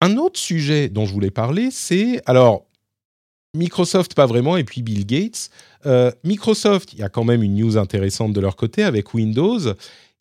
Un 0.00 0.16
autre 0.16 0.38
sujet 0.38 0.88
dont 0.88 1.06
je 1.06 1.12
voulais 1.12 1.30
parler, 1.30 1.70
c'est 1.72 2.22
alors 2.26 2.66
Microsoft, 3.54 4.14
pas 4.14 4.26
vraiment, 4.26 4.56
et 4.56 4.64
puis 4.64 4.82
Bill 4.82 5.06
Gates. 5.06 5.50
Euh, 5.86 6.10
Microsoft, 6.24 6.92
il 6.92 6.98
y 6.98 7.02
a 7.02 7.08
quand 7.08 7.24
même 7.24 7.42
une 7.42 7.54
news 7.54 7.76
intéressante 7.76 8.32
de 8.32 8.40
leur 8.40 8.56
côté 8.56 8.82
avec 8.82 9.14
Windows. 9.14 9.60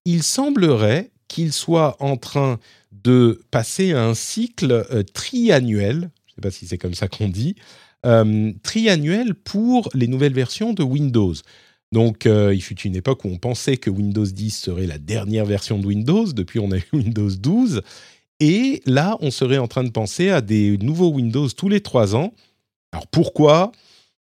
Il 0.06 0.24
semblerait 0.24 1.12
qu'ils 1.28 1.54
soient 1.54 1.98
en 2.00 2.16
train 2.16 2.60
de 2.92 3.42
passer 3.50 3.94
à 3.94 4.06
un 4.06 4.13
cycle 4.13 4.72
euh, 4.72 5.04
triannuel, 5.04 5.96
je 5.96 6.32
ne 6.32 6.36
sais 6.36 6.42
pas 6.42 6.52
si 6.52 6.68
c'est 6.68 6.78
comme 6.78 6.94
ça 6.94 7.08
qu'on 7.08 7.28
dit, 7.28 7.56
euh, 8.06 8.52
triannuel 8.62 9.34
pour 9.34 9.90
les 9.94 10.08
nouvelles 10.08 10.34
versions 10.34 10.74
de 10.74 10.84
Windows. 10.84 11.34
Donc, 11.92 12.25
il 12.25 12.62
fut 12.63 12.80
une 12.82 12.96
époque 12.96 13.24
où 13.24 13.28
on 13.28 13.38
pensait 13.38 13.78
que 13.78 13.92
Windows 13.92 14.25
10 14.25 14.50
serait 14.50 14.88
la 14.88 14.98
dernière 14.98 15.46
version 15.46 15.78
de 15.78 15.86
Windows. 15.86 16.25
Depuis, 16.34 16.58
on 16.58 16.72
a 16.72 16.78
eu 16.78 16.86
Windows 16.92 17.30
12. 17.30 17.84
Et 18.40 18.82
là, 18.88 19.16
on 19.20 19.30
serait 19.30 19.60
en 19.60 19.68
train 19.68 19.84
de 19.84 19.92
penser 19.92 20.30
à 20.30 20.42
des 20.42 20.80
nouveaux 20.80 21.12
Windows 21.12 21.48
tous 21.50 21.70
les 21.70 21.82
trois 21.82 22.16
ans 22.16 22.34
alors 22.94 23.08
pourquoi 23.08 23.72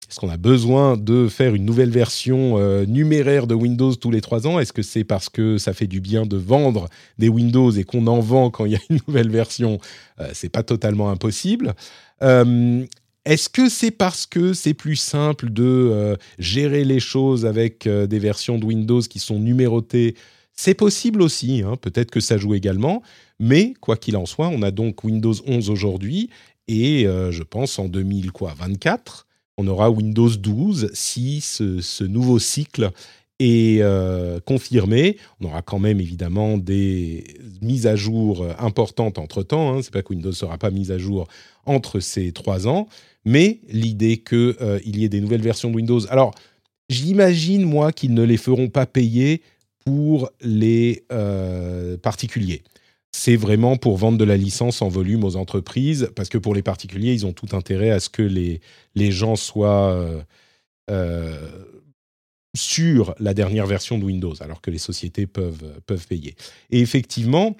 est-ce 0.08 0.20
qu'on 0.20 0.30
a 0.30 0.36
besoin 0.36 0.96
de 0.96 1.28
faire 1.28 1.54
une 1.54 1.64
nouvelle 1.64 1.90
version 1.90 2.58
euh, 2.58 2.86
numéraire 2.86 3.46
de 3.46 3.54
Windows 3.54 3.94
tous 3.94 4.10
les 4.10 4.20
trois 4.20 4.46
ans? 4.46 4.60
Est-ce 4.60 4.72
que 4.72 4.82
c'est 4.82 5.04
parce 5.04 5.28
que 5.28 5.58
ça 5.58 5.72
fait 5.72 5.88
du 5.88 6.00
bien 6.00 6.26
de 6.26 6.36
vendre 6.36 6.88
des 7.18 7.28
Windows 7.28 7.70
et 7.72 7.82
qu'on 7.82 8.06
en 8.06 8.20
vend 8.20 8.50
quand 8.50 8.64
il 8.64 8.72
y 8.72 8.76
a 8.76 8.80
une 8.88 9.00
nouvelle 9.08 9.30
version? 9.30 9.78
Euh, 10.20 10.30
C'est 10.32 10.48
pas 10.48 10.62
totalement 10.62 11.10
impossible. 11.10 11.74
Euh, 12.22 12.86
est-ce 13.24 13.48
que 13.48 13.68
c'est 13.68 13.90
parce 13.90 14.26
que 14.26 14.52
c'est 14.52 14.74
plus 14.74 14.96
simple 14.96 15.50
de 15.50 16.16
gérer 16.38 16.84
les 16.84 17.00
choses 17.00 17.44
avec 17.44 17.88
des 17.88 18.18
versions 18.20 18.56
de 18.56 18.64
Windows 18.64 19.00
qui 19.00 19.18
sont 19.18 19.40
numérotées? 19.40 20.14
C'est 20.52 20.74
possible 20.74 21.20
aussi, 21.20 21.62
hein. 21.62 21.74
peut-être 21.80 22.12
que 22.12 22.20
ça 22.20 22.38
joue 22.38 22.54
également. 22.54 23.02
Mais 23.40 23.74
quoi 23.80 23.96
qu'il 23.96 24.16
en 24.16 24.26
soit, 24.26 24.46
on 24.46 24.62
a 24.62 24.70
donc 24.70 25.02
Windows 25.02 25.34
11 25.44 25.70
aujourd'hui 25.70 26.30
et 26.68 27.06
euh, 27.06 27.30
je 27.30 27.42
pense 27.42 27.78
en 27.78 27.86
2024, 27.86 29.26
on 29.58 29.66
aura 29.68 29.90
Windows 29.90 30.28
12 30.28 30.90
si 30.92 31.40
ce, 31.40 32.04
nouveau 32.04 32.38
cycle 32.38 32.90
est 33.38 33.82
euh, 33.82 34.40
confirmé. 34.40 35.16
On 35.40 35.46
aura 35.46 35.62
quand 35.62 35.78
même 35.78 36.00
évidemment 36.00 36.58
des 36.58 37.24
mises 37.62 37.86
à 37.86 37.96
jour 37.96 38.46
importantes 38.58 39.18
entre 39.18 39.42
temps. 39.42 39.74
Hein. 39.74 39.82
C'est 39.82 39.92
pas 39.92 40.02
que 40.02 40.10
Windows 40.10 40.30
ne 40.30 40.34
sera 40.34 40.58
pas 40.58 40.70
mis 40.70 40.90
à 40.90 40.98
jour 40.98 41.28
entre 41.64 42.00
ces 42.00 42.32
trois 42.32 42.66
ans, 42.68 42.88
mais 43.24 43.60
l'idée 43.68 44.18
qu'il 44.18 44.56
euh, 44.60 44.80
y 44.84 45.04
ait 45.04 45.08
des 45.08 45.20
nouvelles 45.20 45.42
versions 45.42 45.70
de 45.70 45.76
Windows. 45.76 46.00
Alors, 46.10 46.34
j'imagine 46.88 47.64
moi 47.64 47.92
qu'ils 47.92 48.14
ne 48.14 48.22
les 48.22 48.36
feront 48.36 48.68
pas 48.68 48.86
payer 48.86 49.42
pour 49.84 50.30
les 50.42 51.04
particuliers 52.02 52.62
c'est 53.16 53.36
vraiment 53.36 53.78
pour 53.78 53.96
vendre 53.96 54.18
de 54.18 54.24
la 54.24 54.36
licence 54.36 54.82
en 54.82 54.88
volume 54.88 55.24
aux 55.24 55.36
entreprises, 55.36 56.10
parce 56.14 56.28
que 56.28 56.36
pour 56.36 56.54
les 56.54 56.60
particuliers, 56.60 57.14
ils 57.14 57.24
ont 57.24 57.32
tout 57.32 57.56
intérêt 57.56 57.90
à 57.90 57.98
ce 57.98 58.10
que 58.10 58.20
les, 58.20 58.60
gens 59.10 59.36
soient 59.36 59.90
euh, 59.90 60.20
euh, 60.90 61.64
sur 62.54 63.14
la 63.18 63.32
dernière 63.32 63.66
version 63.66 63.96
de 63.96 64.04
Windows, 64.04 64.34
alors 64.42 64.60
que 64.60 64.70
les 64.70 64.76
sociétés 64.76 65.26
peuvent, 65.26 65.80
peuvent 65.86 66.06
payer. 66.06 66.34
Et 66.70 66.80
effectivement, 66.80 67.56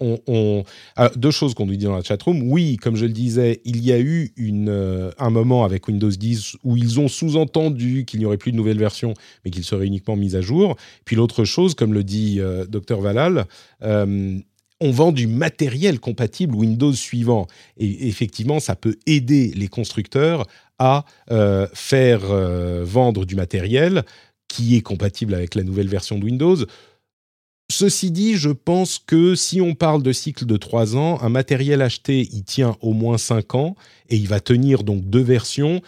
on, 0.00 0.64
ah, 0.96 1.10
deux 1.16 1.30
choses 1.30 1.54
qu'on 1.54 1.66
nous 1.66 1.76
dit 1.76 1.84
dans 1.84 1.96
la 1.96 2.02
chatroom. 2.02 2.42
Oui, 2.50 2.76
comme 2.76 2.96
je 2.96 3.06
le 3.06 3.12
disais, 3.12 3.60
il 3.64 3.84
y 3.84 3.92
a 3.92 3.98
eu 3.98 4.32
euh, 4.38 5.10
un 5.18 5.30
moment 5.30 5.64
avec 5.64 5.86
Windows 5.88 6.10
10 6.10 6.56
où 6.64 6.76
ils 6.76 7.00
ont 7.00 7.08
sous-entendu 7.08 8.04
qu'il 8.04 8.20
n'y 8.20 8.26
aurait 8.26 8.36
plus 8.36 8.52
de 8.52 8.56
nouvelle 8.56 8.78
version, 8.78 9.14
mais 9.44 9.50
qu'il 9.50 9.64
serait 9.64 9.86
uniquement 9.86 10.16
mis 10.16 10.36
à 10.36 10.40
jour. 10.40 10.76
Puis 11.04 11.16
l'autre 11.16 11.44
chose, 11.44 11.74
comme 11.74 11.94
le 11.94 12.04
dit 12.04 12.40
euh, 12.40 12.66
Dr 12.66 13.00
Valal, 13.00 13.46
euh, 13.82 14.38
on 14.80 14.90
vend 14.90 15.12
du 15.12 15.28
matériel 15.28 16.00
compatible 16.00 16.56
Windows 16.56 16.92
suivant. 16.92 17.46
Et 17.76 18.08
effectivement, 18.08 18.58
ça 18.58 18.74
peut 18.74 18.96
aider 19.06 19.52
les 19.54 19.68
constructeurs 19.68 20.46
à 20.80 21.04
faire 21.72 22.22
vendre 22.82 23.24
du 23.24 23.36
matériel 23.36 24.02
qui 24.48 24.76
est 24.76 24.82
compatible 24.82 25.34
avec 25.34 25.54
la 25.54 25.62
nouvelle 25.62 25.88
version 25.88 26.18
de 26.18 26.24
Windows 26.24 26.56
Ceci 27.70 28.10
dit, 28.10 28.34
je 28.34 28.50
pense 28.50 28.98
que 28.98 29.34
si 29.34 29.60
on 29.60 29.74
parle 29.74 30.02
de 30.02 30.12
cycle 30.12 30.44
de 30.44 30.56
3 30.56 30.96
ans, 30.96 31.18
un 31.22 31.30
matériel 31.30 31.80
acheté, 31.80 32.28
il 32.32 32.44
tient 32.44 32.76
au 32.82 32.92
moins 32.92 33.16
5 33.16 33.54
ans 33.54 33.74
et 34.10 34.16
il 34.16 34.28
va 34.28 34.40
tenir 34.40 34.84
donc 34.84 35.08
deux 35.08 35.22
versions. 35.22 35.80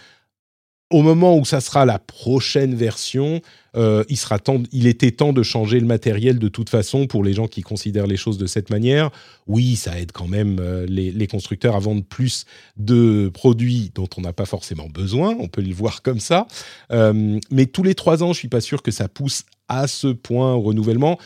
Au 0.91 1.03
moment 1.03 1.37
où 1.37 1.45
ça 1.45 1.61
sera 1.61 1.85
la 1.85 1.99
prochaine 1.99 2.75
version, 2.75 3.43
euh, 3.77 4.05
il, 4.09 4.17
sera 4.17 4.39
temps, 4.39 4.63
il 4.73 4.87
était 4.87 5.11
temps 5.11 5.35
de 5.35 5.43
changer 5.43 5.79
le 5.81 5.87
matériel 5.87 6.39
de 6.39 6.49
toute 6.49 6.71
façon 6.71 7.07
pour 7.07 7.25
les 7.25 7.35
gens 7.35 7.47
qui 7.47 7.61
considèrent 7.61 8.07
les 8.07 8.17
choses 8.17 8.39
de 8.39 8.47
cette 8.47 8.71
manière. 8.71 9.11
Oui, 9.47 9.77
ça 9.77 10.01
aide 10.01 10.13
quand 10.13 10.29
même 10.29 10.59
euh, 10.61 10.87
les, 10.87 11.27
constructeurs 11.27 11.77
à 11.77 11.81
vendre 11.81 12.05
plus 12.05 12.47
de 12.79 13.31
produits 13.35 13.91
dont 13.95 14.09
on 14.17 14.23
n'a 14.23 14.33
pas 14.33 14.47
forcément 14.47 14.89
besoin, 14.89 15.37
on 15.41 15.49
peut 15.49 15.61
le 15.61 15.75
voir 15.75 16.03
comme 16.03 16.21
ça. 16.21 16.47
Euh, 16.91 17.39
mais 17.51 17.67
tous 17.67 17.83
les 17.83 17.95
trois 17.95 18.23
ans, 18.23 18.33
je 18.33 18.39
suis 18.39 18.49
pas 18.49 18.63
sûr 18.63 18.81
que 18.83 18.93
ça 18.93 19.09
pousse 19.09 19.43
à 19.69 19.89
ce 19.89 20.07
point 20.07 20.55
au 20.55 20.63
renouvellement 20.63 21.19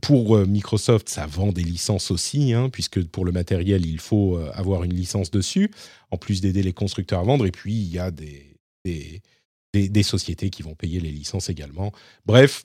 pour 0.00 0.36
euh, 0.36 0.46
Microsoft, 0.46 1.08
ça 1.08 1.26
vend 1.26 1.52
des 1.52 1.62
licences 1.62 2.10
aussi, 2.10 2.52
hein, 2.52 2.68
puisque 2.70 3.04
pour 3.06 3.24
le 3.24 3.32
matériel, 3.32 3.86
il 3.86 3.98
faut 3.98 4.36
euh, 4.36 4.50
avoir 4.54 4.84
une 4.84 4.94
licence 4.94 5.30
dessus, 5.30 5.70
en 6.10 6.16
plus 6.16 6.40
d'aider 6.40 6.62
les 6.62 6.72
constructeurs 6.72 7.20
à 7.20 7.22
vendre. 7.22 7.46
Et 7.46 7.50
puis, 7.50 7.74
il 7.74 7.92
y 7.92 7.98
a 7.98 8.10
des, 8.10 8.56
des, 8.84 10.02
sociétés 10.02 10.50
qui 10.50 10.62
vont 10.62 10.74
payer 10.74 11.00
les 11.00 11.10
licences 11.10 11.48
également. 11.48 11.92
Bref, 12.26 12.64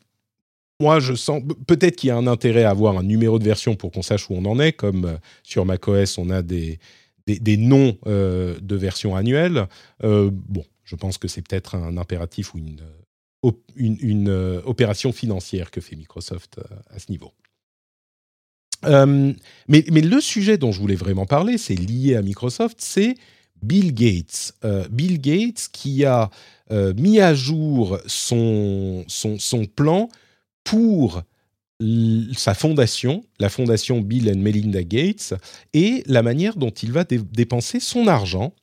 moi, 0.79 0.99
je 0.99 1.13
sens 1.13 1.41
peut-être 1.65 1.95
qu'il 1.95 2.09
y 2.09 2.11
a 2.11 2.17
un 2.17 2.27
intérêt 2.27 2.63
à 2.63 2.69
avoir 2.69 2.97
un 2.97 3.03
numéro 3.03 3.39
de 3.39 3.43
version 3.43 3.75
pour 3.75 3.91
qu'on 3.91 4.01
sache 4.01 4.29
où 4.29 4.33
on 4.33 4.45
en 4.45 4.59
est, 4.59 4.73
comme 4.73 5.05
euh, 5.05 5.17
sur 5.43 5.65
macOS, 5.65 6.17
on 6.17 6.29
a 6.29 6.41
des, 6.41 6.79
des, 7.25 7.57
noms 7.57 7.97
de 8.05 8.75
version 8.75 9.15
annuelles. 9.15 9.67
bon, 10.01 10.63
je 10.85 10.95
pense 10.95 11.17
que 11.17 11.27
c'est 11.27 11.41
peut-être 11.41 11.75
un 11.75 11.97
impératif 11.97 12.53
ou 12.53 12.59
une 12.59 12.79
une, 13.75 14.29
euh, 14.29 14.61
opération 14.65 15.11
financière 15.11 15.71
que 15.71 15.81
fait 15.81 15.95
Microsoft 15.95 16.59
euh, 16.59 16.75
à 16.89 16.99
ce 16.99 17.11
niveau. 17.11 17.33
Euh, 18.85 19.33
mais, 19.67 19.81
le 19.81 20.21
sujet 20.21 20.57
dont 20.57 20.71
je 20.71 20.79
voulais 20.79 20.95
vraiment 20.95 21.25
parler, 21.25 21.57
c'est 21.57 21.75
lié 21.75 22.15
à 22.15 22.21
Microsoft, 22.21 22.77
c'est 22.79 23.15
Bill 23.63 23.93
Gates. 23.93 24.53
Bill 24.91 25.19
Gates 25.19 25.69
qui 25.71 26.05
a 26.05 26.29
mis 26.69 27.19
à 27.19 27.33
jour 27.33 27.97
son, 28.05 29.03
son, 29.07 29.39
son 29.39 29.65
plan 29.65 30.09
pour 30.63 31.23
sa 32.35 32.53
fondation, 32.53 33.25
la 33.39 33.49
fondation 33.49 33.99
Bill 33.99 34.29
and 34.29 34.37
Melinda 34.37 34.83
Gates, 34.83 35.33
et 35.73 36.03
la 36.05 36.21
manière 36.21 36.55
dont 36.55 36.69
il 36.69 36.91
va 36.91 37.03
dépenser 37.03 37.79
son 37.79 38.05
argent. 38.05 38.53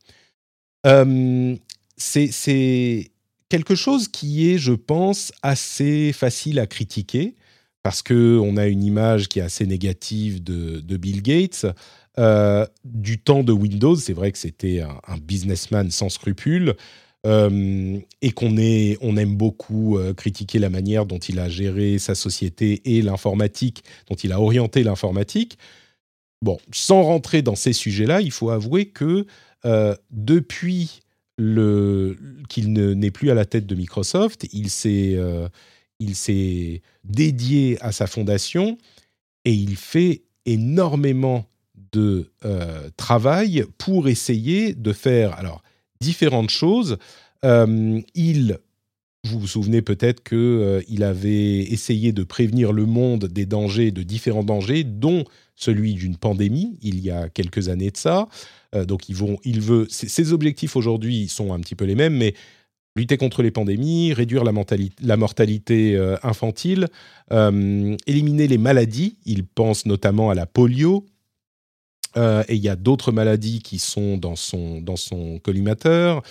c'est 1.97 3.11
quelque 3.49 3.75
chose 3.75 4.09
qui 4.09 4.51
est, 4.51 4.59
je 4.59 4.73
pense, 4.73 5.33
assez 5.43 6.13
facile 6.13 6.59
à 6.59 6.67
critiquer 6.67 7.37
parce 7.85 8.01
que 8.03 8.41
on 8.43 8.57
a 8.57 8.67
une 8.67 8.83
image 8.83 9.29
qui 9.29 9.39
est 9.39 9.43
assez 9.43 9.67
négative 9.67 10.43
de, 10.43 10.97
Bill 10.97 11.23
Gates. 11.23 11.67
Euh, 12.19 12.65
du 12.85 13.19
temps 13.19 13.43
de 13.45 13.53
Windows, 13.53 13.97
c'est 13.97 14.13
vrai 14.13 14.33
que 14.33 14.39
c'était 14.39 14.81
un, 14.81 15.19
businessman 15.19 15.91
sans 15.91 16.09
scrupules 16.09 16.75
euh, 17.27 17.99
et 18.23 18.31
qu'on 18.31 18.57
on 18.57 19.17
aime 19.17 19.37
beaucoup 19.37 19.99
euh, 19.99 20.15
critiquer 20.15 20.59
la 20.61 20.71
manière 20.71 21.05
dont 21.05 21.19
il 21.19 21.39
a 21.39 21.49
géré 21.49 21.99
sa 21.99 22.15
société 22.15 22.81
et 22.97 23.03
l'informatique, 23.03 23.85
dont 24.09 24.17
il 24.17 24.33
a 24.33 24.41
orienté 24.41 24.83
l'informatique. 24.83 25.59
Bon, 26.41 26.57
sans 26.73 27.03
rentrer 27.03 27.43
dans 27.43 27.57
ces 27.57 27.75
sujets-là, 27.75 28.23
il 28.23 28.31
faut 28.31 28.51
avouer 28.51 28.87
que 28.87 29.27
depuis 30.11 31.01
qu'il 31.37 32.73
n'est 32.73 33.11
plus 33.11 33.31
à 33.31 33.35
la 33.35 33.45
tête 33.45 33.67
de 33.67 33.75
Microsoft, 33.75 34.47
il 34.53 34.71
s'est 34.71 35.15
euh, 35.17 35.49
il 35.99 36.15
s'est 36.15 36.83
dédié 37.05 37.79
à 37.81 37.93
sa 37.93 38.07
fondation 38.07 38.79
et 39.45 39.53
il 39.53 39.77
fait 39.77 40.23
énormément 40.47 41.47
de 41.93 42.31
euh, 42.45 42.91
travail 42.97 43.65
pour 43.79 44.09
essayer 44.09 44.75
de 44.75 44.93
faire 44.93 45.39
alors 45.39 45.63
différentes 46.01 46.51
choses. 46.51 46.99
Euh, 47.45 48.01
il 48.15 48.59
vous 49.25 49.41
vous 49.41 49.47
souvenez 49.47 49.83
peut-être 49.83 50.23
qu'il 50.23 51.03
avait 51.03 51.61
essayé 51.61 52.13
de 52.13 52.25
prévenir 52.25 52.73
le 52.73 52.87
monde 52.87 53.27
des 53.27 53.47
dangers, 53.47 53.91
de 53.91 54.03
différents 54.03 54.45
dangers, 54.45 54.85
dont 54.85 55.25
celui 55.57 55.95
d'une 55.95 56.17
pandémie, 56.17 56.77
il 56.83 57.01
y 57.01 57.11
a 57.11 57.29
quelques 57.29 57.69
années 57.69 57.91
de 57.91 57.97
ça. 57.97 58.29
Euh, 58.75 58.85
donc, 58.85 59.09
ils 59.09 59.15
vont, 59.15 59.39
il 59.45 59.61
veut, 59.61 59.87
ses 59.89 60.33
objectifs 60.33 60.77
aujourd'hui 60.77 61.29
sont 61.29 61.53
un 61.53 61.61
petit 61.61 61.75
peu 61.75 61.85
les 61.85 61.95
mêmes, 61.95 62.17
mais 62.17 62.35
lutter 62.97 63.17
contre 63.17 63.43
les 63.43 63.51
pandémies, 63.51 64.13
réduire 64.13 64.45
la, 64.45 64.53
la 65.03 65.17
mortalité 65.17 65.97
euh, 65.97 66.17
infantile, 66.23 66.89
euh, 67.33 67.97
éliminer 68.07 68.49
les 68.49 68.59
maladies. 68.59 69.17
Il 69.27 69.45
pense 69.45 69.87
notamment 69.87 70.31
à 70.31 70.35
la 70.35 70.47
polio. 70.47 71.07
et 72.17 72.55
il 72.55 72.63
y 72.63 72.69
a 72.69 72.77
d'autres 72.77 73.13
maladies 73.13 73.61
qui 73.61 73.79
sont 73.79 74.17
dans 74.17 74.37
son, 74.37 74.81
dans 74.81 74.97
son 74.97 75.39
collimateur. 75.41 76.23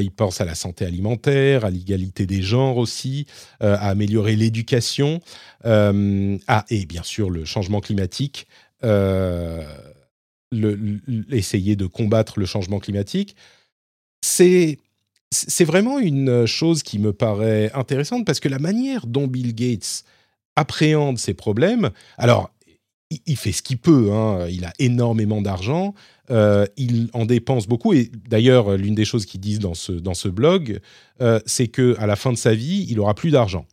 Il 0.00 0.10
pense 0.10 0.40
à 0.40 0.44
la 0.44 0.54
santé 0.54 0.84
alimentaire, 0.84 1.64
à 1.64 1.70
l'égalité 1.70 2.26
des 2.26 2.42
genres 2.42 2.76
aussi, 2.76 3.26
à 3.60 3.88
améliorer 3.88 4.36
l'éducation, 4.36 5.20
ah, 5.64 6.64
et 6.68 6.86
bien 6.86 7.02
sûr 7.02 7.30
le 7.30 7.44
changement 7.44 7.80
climatique 7.80 8.46
essayer 11.30 11.76
de 11.76 11.86
combattre 11.86 12.38
le 12.38 12.46
changement 12.46 12.78
climatique. 12.78 13.36
C'est 14.22 14.78
c'est 15.30 15.64
vraiment 15.64 15.98
une 15.98 16.46
chose 16.46 16.82
qui 16.82 16.98
me 16.98 17.12
paraît 17.12 17.70
intéressante 17.74 18.24
parce 18.24 18.40
que 18.40 18.48
la 18.48 18.58
manière 18.58 19.06
dont 19.06 19.26
Bill 19.26 19.54
Gates 19.54 20.04
appréhende 20.56 21.18
ces 21.18 21.34
problèmes, 21.34 21.90
alors 22.16 22.50
il, 23.26 23.36
fait 23.36 23.52
ce 23.52 23.62
qu'il 23.62 23.76
peut, 23.76 24.10
hein, 24.10 24.46
il 24.48 24.64
a 24.64 24.72
énormément 24.78 25.42
d'argent, 25.42 25.94
euh, 26.30 26.66
il 26.76 27.08
en 27.12 27.24
dépense 27.24 27.66
beaucoup 27.66 27.92
et 27.92 28.10
d'ailleurs 28.28 28.76
l'une 28.76 28.94
des 28.94 29.04
choses 29.04 29.26
qu'ils 29.26 29.40
disent 29.40 29.58
dans 29.58 29.74
ce, 29.74 29.92
dans 29.92 30.14
ce 30.14 30.28
blog, 30.28 30.80
euh, 31.20 31.40
c'est 31.46 31.68
que 31.68 31.96
à 31.98 32.06
la 32.06 32.16
fin 32.16 32.32
de 32.32 32.38
sa 32.38 32.54
vie, 32.54 32.86
il 32.88 33.00
aura 33.00 33.14
plus 33.14 33.30
d'argent 33.30 33.66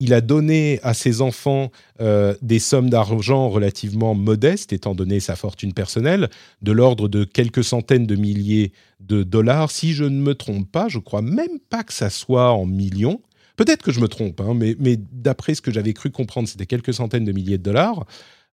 il 0.00 0.14
a 0.14 0.22
donné 0.22 0.80
à 0.82 0.94
ses 0.94 1.20
enfants 1.20 1.70
euh, 2.00 2.34
des 2.40 2.58
sommes 2.58 2.88
d'argent 2.88 3.48
relativement 3.50 4.14
modestes, 4.14 4.72
étant 4.72 4.94
donné 4.94 5.20
sa 5.20 5.36
fortune 5.36 5.74
personnelle, 5.74 6.30
de 6.62 6.72
l'ordre 6.72 7.06
de 7.06 7.24
quelques 7.24 7.62
centaines 7.62 8.06
de 8.06 8.16
milliers 8.16 8.72
de 9.00 9.22
dollars. 9.22 9.70
Si 9.70 9.92
je 9.92 10.04
ne 10.04 10.20
me 10.20 10.34
trompe 10.34 10.70
pas, 10.72 10.88
je 10.88 10.98
crois 10.98 11.22
même 11.22 11.60
pas 11.68 11.84
que 11.84 11.92
ça 11.92 12.08
soit 12.08 12.50
en 12.50 12.64
millions. 12.64 13.20
Peut-être 13.56 13.82
que 13.82 13.92
je 13.92 14.00
me 14.00 14.08
trompe, 14.08 14.40
hein, 14.40 14.54
mais, 14.54 14.96
d'après 15.12 15.54
ce 15.54 15.60
que 15.60 15.70
j'avais 15.70 15.92
cru 15.92 16.10
comprendre, 16.10 16.48
c'était 16.48 16.64
quelques 16.64 16.94
centaines 16.94 17.26
de 17.26 17.32
milliers 17.32 17.58
de 17.58 17.62
dollars. 17.62 18.06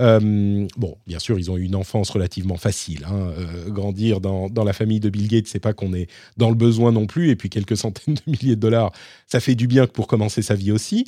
Euh, 0.04 0.68
bon, 0.78 0.98
bien 1.08 1.20
sûr, 1.20 1.39
ils 1.39 1.50
ont 1.50 1.58
eu 1.58 1.63
une 1.63 1.76
enfance 1.76 2.10
relativement 2.10 2.58
facile. 2.58 3.06
Hein. 3.10 3.32
Euh, 3.38 3.70
grandir 3.70 4.20
dans, 4.20 4.50
dans, 4.50 4.63
la 4.63 4.74
famille 4.74 5.00
de 5.00 5.10
Bill 5.10 5.28
Gates, 5.28 5.48
c'est 5.48 5.60
pas 5.60 5.74
qu'on 5.74 5.94
est 5.94 6.08
dans 6.38 6.50
le 6.50 6.56
besoin 6.56 6.92
non 6.92 7.08
plus. 7.08 7.30
Et 7.30 7.36
puis 7.36 7.50
quelques 7.50 7.78
centaines 7.78 8.16
de 8.16 8.22
milliers 8.28 8.56
de 8.56 8.62
dollars, 8.62 8.92
ça 9.28 9.39
fait 9.39 9.56
du 9.56 9.68
bien 9.68 9.88
pour 9.88 10.08
commencer 10.08 10.42
sa 10.42 10.56
vie 10.56 10.72
aussi. 10.72 11.06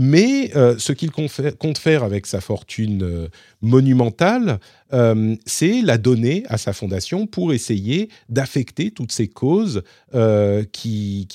Mais 0.00 0.52
euh, 0.54 0.78
ce 0.78 0.92
qu'il 0.92 1.10
compte 1.10 1.78
faire 1.78 2.04
avec 2.04 2.26
sa 2.26 2.40
fortune 2.40 3.02
euh, 3.02 3.28
monumentale, 3.62 4.60
euh, 4.92 5.34
c'est 5.44 5.82
la 5.82 5.98
donner 5.98 6.44
à 6.46 6.56
sa 6.56 6.72
fondation 6.72 7.26
pour 7.26 7.52
essayer 7.52 8.08
d'affecter 8.28 8.92
toutes 8.92 9.10
ces 9.10 9.26
causes 9.26 9.82
qui, 10.72 11.26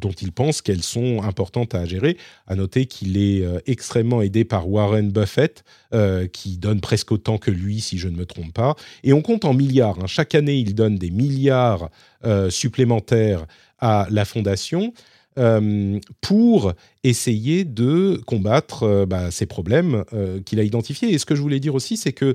dont 0.00 0.10
il 0.20 0.32
pense 0.32 0.62
qu'elles 0.62 0.82
sont 0.82 1.22
importantes 1.22 1.76
à 1.76 1.84
gérer. 1.84 2.16
À 2.48 2.56
noter 2.56 2.86
qu'il 2.86 3.16
est 3.16 3.44
extrêmement 3.66 4.20
aidé 4.20 4.44
par 4.44 4.68
Warren 4.68 5.12
Buffett, 5.12 5.62
qui 6.32 6.58
donne 6.58 6.80
presque 6.80 7.12
autant 7.12 7.38
que 7.38 7.52
lui, 7.52 7.80
si 7.80 7.98
je 7.98 8.08
ne 8.08 8.16
me 8.16 8.26
trompe 8.26 8.52
pas. 8.52 8.74
Et 9.04 9.12
on 9.12 9.22
compte 9.22 9.44
en 9.44 9.54
milliards. 9.54 9.98
Hein. 10.00 10.06
Chaque 10.08 10.34
année, 10.34 10.56
il 10.56 10.74
donne 10.74 10.96
des 10.96 11.10
milliards 11.10 11.88
supplémentaires 12.50 13.46
à 13.78 14.06
la 14.10 14.24
fondation. 14.24 14.92
Euh, 15.38 15.98
pour 16.20 16.74
essayer 17.04 17.64
de 17.64 18.20
combattre 18.26 18.82
euh, 18.82 19.06
bah, 19.06 19.30
ces 19.30 19.46
problèmes 19.46 20.04
euh, 20.12 20.42
qu'il 20.42 20.60
a 20.60 20.62
identifiés. 20.62 21.10
Et 21.10 21.16
ce 21.16 21.24
que 21.24 21.34
je 21.34 21.40
voulais 21.40 21.58
dire 21.58 21.74
aussi, 21.74 21.96
c'est 21.96 22.12
que 22.12 22.34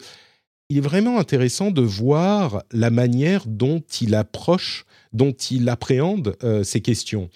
il 0.69 0.77
est 0.79 0.81
vraiment 0.81 1.19
intéressant 1.19 1.69
de 1.69 1.81
voir 1.81 2.63
la 2.71 2.89
manière 2.89 3.43
dont 3.45 3.83
il 4.01 4.15
approche, 4.15 4.85
dont 5.13 5.31
il 5.31 5.69
appréhende 5.69 6.35
ces 6.65 6.81
questions. 6.81 7.29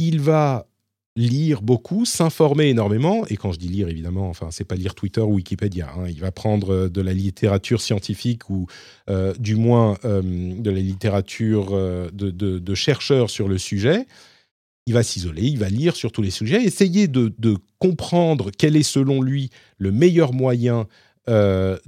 Il 0.00 0.20
va 0.20 0.66
lire 1.14 1.62
beaucoup, 1.62 2.04
s'informer 2.04 2.70
énormément. 2.70 3.24
Et 3.28 3.36
quand 3.36 3.52
je 3.52 3.60
dis 3.60 3.68
lire, 3.68 3.88
évidemment, 3.88 4.28
enfin, 4.28 4.48
c'est 4.50 4.64
pas 4.64 4.74
lire 4.74 4.96
Twitter 4.96 5.20
ou 5.20 5.34
Wikipédia. 5.34 5.92
Hein. 5.96 6.06
Il 6.08 6.18
va 6.18 6.32
prendre 6.32 6.88
de 6.88 7.00
la 7.00 7.12
littérature 7.12 7.80
scientifique 7.80 8.50
ou 8.50 8.66
du 9.38 9.54
moins 9.54 9.96
de 10.02 10.70
la 10.70 10.80
littérature 10.80 11.70
de, 12.12 12.74
chercheurs 12.74 13.30
sur 13.30 13.46
le 13.46 13.58
sujet. 13.58 14.04
Il 14.86 14.94
va 14.94 15.02
s'isoler, 15.02 15.42
il 15.42 15.58
va 15.58 15.68
lire 15.68 15.96
sur 15.96 16.12
tous 16.12 16.22
les 16.22 16.30
sujets, 16.30 16.62
essayer 16.62 17.08
de, 17.08 17.32
comprendre 17.78 18.50
quel 18.56 18.76
est 18.76 18.82
selon 18.82 19.22
lui 19.22 19.50
le 19.78 19.92
meilleur 19.92 20.32
moyen 20.32 20.86
de, 21.26 21.80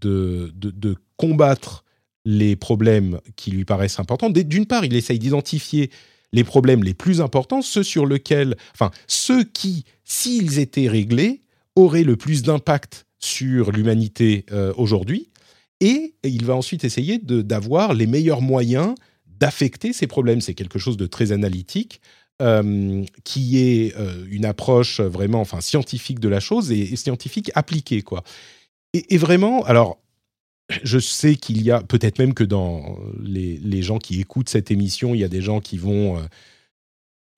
de 0.00 0.96
combattre 1.16 1.84
les 2.24 2.56
problèmes 2.56 3.20
qui 3.36 3.50
lui 3.50 3.64
paraissent 3.64 3.98
importants. 3.98 4.30
D'une 4.30 4.66
part, 4.66 4.84
il 4.84 4.94
essaye 4.94 5.18
d'identifier 5.18 5.90
les 6.32 6.44
problèmes 6.44 6.82
les 6.82 6.94
plus 6.94 7.20
importants, 7.20 7.62
ceux 7.62 7.82
sur 7.82 8.06
lesquels, 8.06 8.56
enfin, 8.74 8.90
ceux 9.06 9.44
qui, 9.44 9.84
s'ils 10.04 10.58
étaient 10.58 10.88
réglés, 10.88 11.42
auraient 11.76 12.04
le 12.04 12.16
plus 12.16 12.42
d'impact 12.42 13.06
sur 13.18 13.70
l'humanité 13.70 14.46
euh, 14.50 14.72
aujourd'hui. 14.76 15.28
Et 15.80 16.14
il 16.22 16.44
va 16.44 16.54
ensuite 16.54 16.84
essayer 16.84 17.18
d'avoir 17.18 17.92
les 17.92 18.06
meilleurs 18.06 18.40
moyens 18.40 18.94
d'affecter 19.42 19.92
ces 19.92 20.06
problèmes. 20.06 20.40
C'est 20.40 20.54
quelque 20.54 20.78
chose 20.78 20.96
de 20.96 21.06
très 21.06 21.32
analytique. 21.32 22.00
Euh, 22.40 23.04
qui 23.24 23.58
est 23.58 23.94
euh, 23.96 24.24
une 24.30 24.46
approche 24.46 25.00
vraiment 25.00 25.40
enfin 25.40 25.60
scientifique 25.60 26.18
de 26.18 26.28
la 26.28 26.40
chose 26.40 26.72
et, 26.72 26.96
scientifique 26.96 27.52
appliquée 27.54 28.02
quoi. 28.02 28.24
Et, 28.94 29.16
vraiment, 29.18 29.62
alors 29.64 30.00
je 30.82 30.98
sais 30.98 31.36
qu'il 31.36 31.62
y 31.62 31.70
a, 31.70 31.82
peut-être 31.82 32.18
même 32.18 32.34
que 32.34 32.42
dans 32.42 32.98
les, 33.22 33.82
gens 33.82 33.98
qui 33.98 34.18
écoutent 34.20 34.48
cette 34.48 34.70
émission, 34.70 35.14
il 35.14 35.20
y 35.20 35.24
a 35.24 35.28
des 35.28 35.42
gens 35.42 35.60
qui 35.60 35.76
vont 35.76 36.20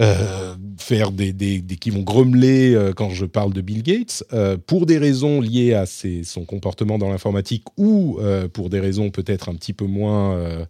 euh, 0.00 0.56
faire 0.78 1.10
des, 1.10 1.34
qui 1.78 1.90
vont 1.90 2.02
grommeler 2.02 2.92
quand 2.96 3.10
je 3.10 3.26
parle 3.26 3.52
de 3.52 3.60
Bill 3.60 3.82
Gates 3.82 4.24
pour 4.66 4.86
des 4.86 4.98
raisons 4.98 5.40
liées 5.40 5.74
à 5.74 5.84
son 5.86 6.44
comportement 6.46 6.98
dans 6.98 7.10
l'informatique 7.10 7.64
ou 7.76 8.20
pour 8.54 8.70
des 8.70 8.80
raisons 8.80 9.10
peut-être 9.10 9.48
un 9.50 9.54
petit 9.54 9.74
peu 9.74 9.86
moins 9.86 10.66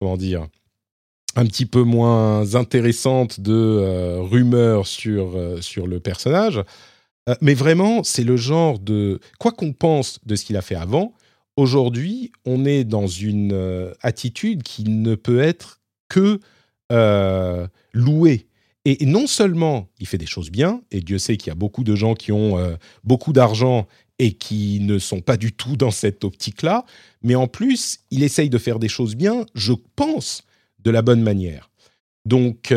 comment 0.00 0.16
dire 0.16 0.48
un 1.38 1.46
petit 1.46 1.66
peu 1.66 1.82
moins 1.82 2.54
intéressantes 2.54 3.40
de 3.40 4.18
rumeurs 4.18 4.86
sur 4.86 5.36
sur 5.62 5.86
le 5.86 6.00
personnage 6.00 6.62
mais 7.40 7.54
vraiment 7.54 8.02
c'est 8.02 8.24
le 8.24 8.36
genre 8.36 8.78
de 8.78 9.20
quoi 9.38 9.52
qu'on 9.52 9.72
pense 9.72 10.18
de 10.26 10.34
ce 10.34 10.44
qu'il 10.44 10.56
a 10.56 10.62
fait 10.62 10.74
avant 10.74 11.14
aujourd'hui, 11.58 12.30
on 12.46 12.64
est 12.64 12.84
dans 12.84 13.08
une 13.08 13.52
euh, 13.52 13.92
attitude 14.00 14.62
qui 14.62 14.84
ne 14.84 15.16
peut 15.16 15.40
être 15.40 15.80
que 16.08 16.38
euh, 16.92 17.66
louée. 17.92 18.46
Et, 18.84 19.04
non 19.04 19.26
seulement 19.26 19.88
il 19.98 20.06
fait 20.06 20.18
des 20.18 20.26
choses 20.26 20.50
bien, 20.50 20.80
et 20.92 21.00
Dieu 21.00 21.18
sait 21.18 21.36
qu'il 21.36 21.48
y 21.48 21.50
a 21.50 21.56
beaucoup 21.56 21.82
de 21.82 21.96
gens 21.96 22.14
qui 22.14 22.30
ont 22.30 22.56
euh, 22.58 22.76
beaucoup 23.02 23.32
d'argent 23.32 23.88
et 24.20 24.32
qui 24.32 24.78
ne 24.80 25.00
sont 25.00 25.20
pas 25.20 25.36
du 25.36 25.52
tout 25.52 25.76
dans 25.76 25.90
cette 25.90 26.22
optique-là, 26.22 26.84
mais 27.22 27.34
en 27.34 27.48
plus, 27.48 27.98
il 28.12 28.22
essaye 28.22 28.50
de 28.50 28.58
faire 28.58 28.78
des 28.78 28.88
choses 28.88 29.16
bien, 29.16 29.44
je 29.54 29.72
pense, 29.96 30.44
de 30.88 30.92
la 30.92 31.02
bonne 31.02 31.22
manière. 31.22 31.70
Donc, 32.24 32.72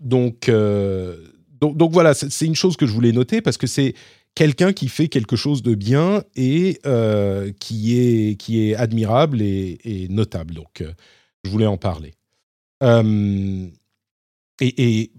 donc, 0.00 0.50
donc, 0.50 1.76
donc, 1.76 1.92
voilà, 1.92 2.14
c'est 2.14 2.46
une 2.46 2.54
chose 2.54 2.76
que 2.76 2.86
je 2.86 2.92
voulais 2.92 3.12
noter 3.12 3.40
parce 3.40 3.56
que 3.56 3.66
c'est 3.66 3.94
quelqu'un 4.34 4.72
qui 4.72 4.88
fait 4.88 5.08
quelque 5.08 5.36
chose 5.36 5.62
de 5.62 5.74
bien 5.74 6.24
et 6.36 6.80
euh, 6.86 7.52
qui, 7.58 7.98
est, 7.98 8.36
qui 8.36 8.68
est 8.68 8.74
admirable 8.74 9.42
et, 9.42 10.06
notable. 10.10 10.54
Donc, 10.54 10.80
euh, 10.80 10.92
je 11.44 11.50
voulais 11.50 11.66
en 11.66 11.76
parler. 11.76 12.14
Euh, 12.82 13.68
et, 14.60 15.12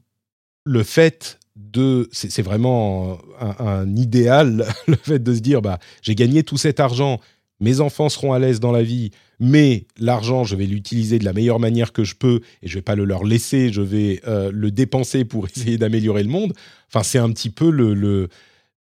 le 0.65 0.83
fait 0.83 1.39
de... 1.57 2.07
C'est 2.13 2.41
vraiment 2.41 3.19
un, 3.39 3.95
idéal, 3.97 4.65
le 4.87 4.95
fait 4.95 5.19
de 5.19 5.35
se 5.35 5.41
dire, 5.41 5.61
bah, 5.61 5.77
j'ai 6.01 6.15
gagné 6.15 6.43
tout 6.43 6.57
cet 6.57 6.79
argent, 6.79 7.19
mes 7.59 7.81
enfants 7.81 8.07
seront 8.07 8.31
à 8.31 8.39
l'aise 8.39 8.61
dans 8.61 8.71
la 8.71 8.83
vie, 8.83 9.11
mais 9.43 9.85
l'argent, 9.99 10.43
je 10.43 10.55
vais 10.55 10.65
l'utiliser 10.65 11.19
de 11.19 11.25
la 11.25 11.33
meilleure 11.33 11.59
manière 11.59 11.91
que 11.91 12.03
je 12.03 12.15
peux 12.15 12.41
et 12.61 12.67
je 12.67 12.75
vais 12.75 12.81
pas 12.81 12.95
le 12.95 13.05
leur 13.05 13.23
laisser, 13.23 13.71
je 13.71 13.81
vais 13.81 14.21
le 14.25 14.71
dépenser 14.71 15.25
pour 15.25 15.47
essayer 15.55 15.77
d'améliorer 15.77 16.23
le 16.23 16.29
monde. 16.29 16.53
Enfin, 16.87 17.03
c'est 17.03 17.19
un 17.19 17.31
petit 17.31 17.49
peu 17.49 17.69
le 17.69 18.29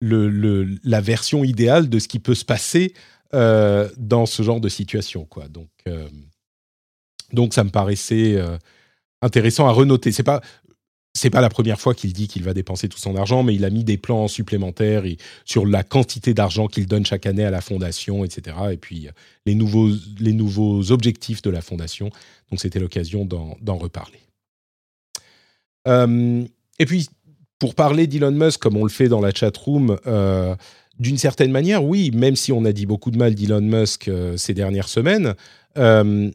la 0.03 1.01
version 1.01 1.44
idéale 1.44 1.88
de 1.88 1.98
ce 1.98 2.09
qui 2.09 2.18
peut 2.18 2.35
se 2.35 2.44
passer 2.44 2.94
euh, 3.35 3.88
dans 3.96 4.27
ce 4.27 4.42
genre 4.42 4.61
de 4.61 4.68
situation. 4.68 5.25
Quoi. 5.25 5.48
Donc, 5.48 5.70
euh, 5.88 6.07
donc 7.33 7.55
ça 7.55 7.64
me 7.64 7.70
paraissait 7.70 8.35
euh, 8.37 8.59
intéressant 9.22 9.66
à 9.66 9.72
renoter. 9.72 10.12
C'est 10.12 10.22
pas 10.22 10.42
c'est 11.14 11.31
pas 11.31 11.40
la 11.40 11.48
première 11.48 11.81
fois 11.81 11.94
qu'il 11.94 12.12
dit 12.12 12.27
qu'il 12.27 12.42
va 12.42 12.55
dépenser 12.55 12.88
tout 12.88 12.98
son 12.98 13.16
argent, 13.16 13.42
mais 13.42 13.55
il 13.55 13.64
a 13.64 13.70
mis 13.70 13.85
des 13.85 13.98
plans 13.98 14.29
supplémentaires 14.29 15.05
sur 15.44 15.66
la 15.66 15.83
quantité 15.83 16.33
d'argent 16.35 16.68
qu'il 16.68 16.87
donne 16.87 17.05
chaque 17.05 17.27
année 17.27 17.44
à 17.44 17.51
la 17.51 17.61
fondation, 17.61 18.25
etc. 18.25 18.57
Et 18.72 18.77
puis 18.77 19.09
les 19.44 19.55
nouveaux, 19.55 19.90
les 20.18 20.33
nouveaux 20.33 20.90
objectifs 20.90 21.42
de 21.42 21.51
la 21.51 21.61
fondation. 21.61 22.11
Donc 22.51 22.61
c'était 22.61 22.81
l'occasion 22.81 23.25
d'en 23.27 23.77
reparler. 23.77 24.20
et 25.87 26.87
puis 26.87 27.09
pour 27.62 27.77
parler 27.77 28.09
d'Elon 28.09 28.33
Musk 28.33 28.61
comme 28.61 28.77
on 28.77 28.83
le 28.83 28.90
fait 28.90 29.07
dans 29.07 29.20
la 29.20 29.31
chatroom, 29.31 29.96
euh, 30.09 30.57
d'une 30.98 31.16
certaine 31.16 31.53
manière, 31.53 31.85
oui, 31.85 32.11
même 32.11 32.35
si 32.35 32.51
on 32.51 32.64
a 32.64 32.72
dit 32.72 32.87
beaucoup 32.87 33.12
de 33.12 33.16
mal 33.16 33.37
d'Elon 33.37 33.61
Musk 33.61 34.09
euh, 34.09 34.37
ces 34.37 34.53
dernières 34.53 34.88
semaines, 34.88 35.35
euh, 35.79 36.29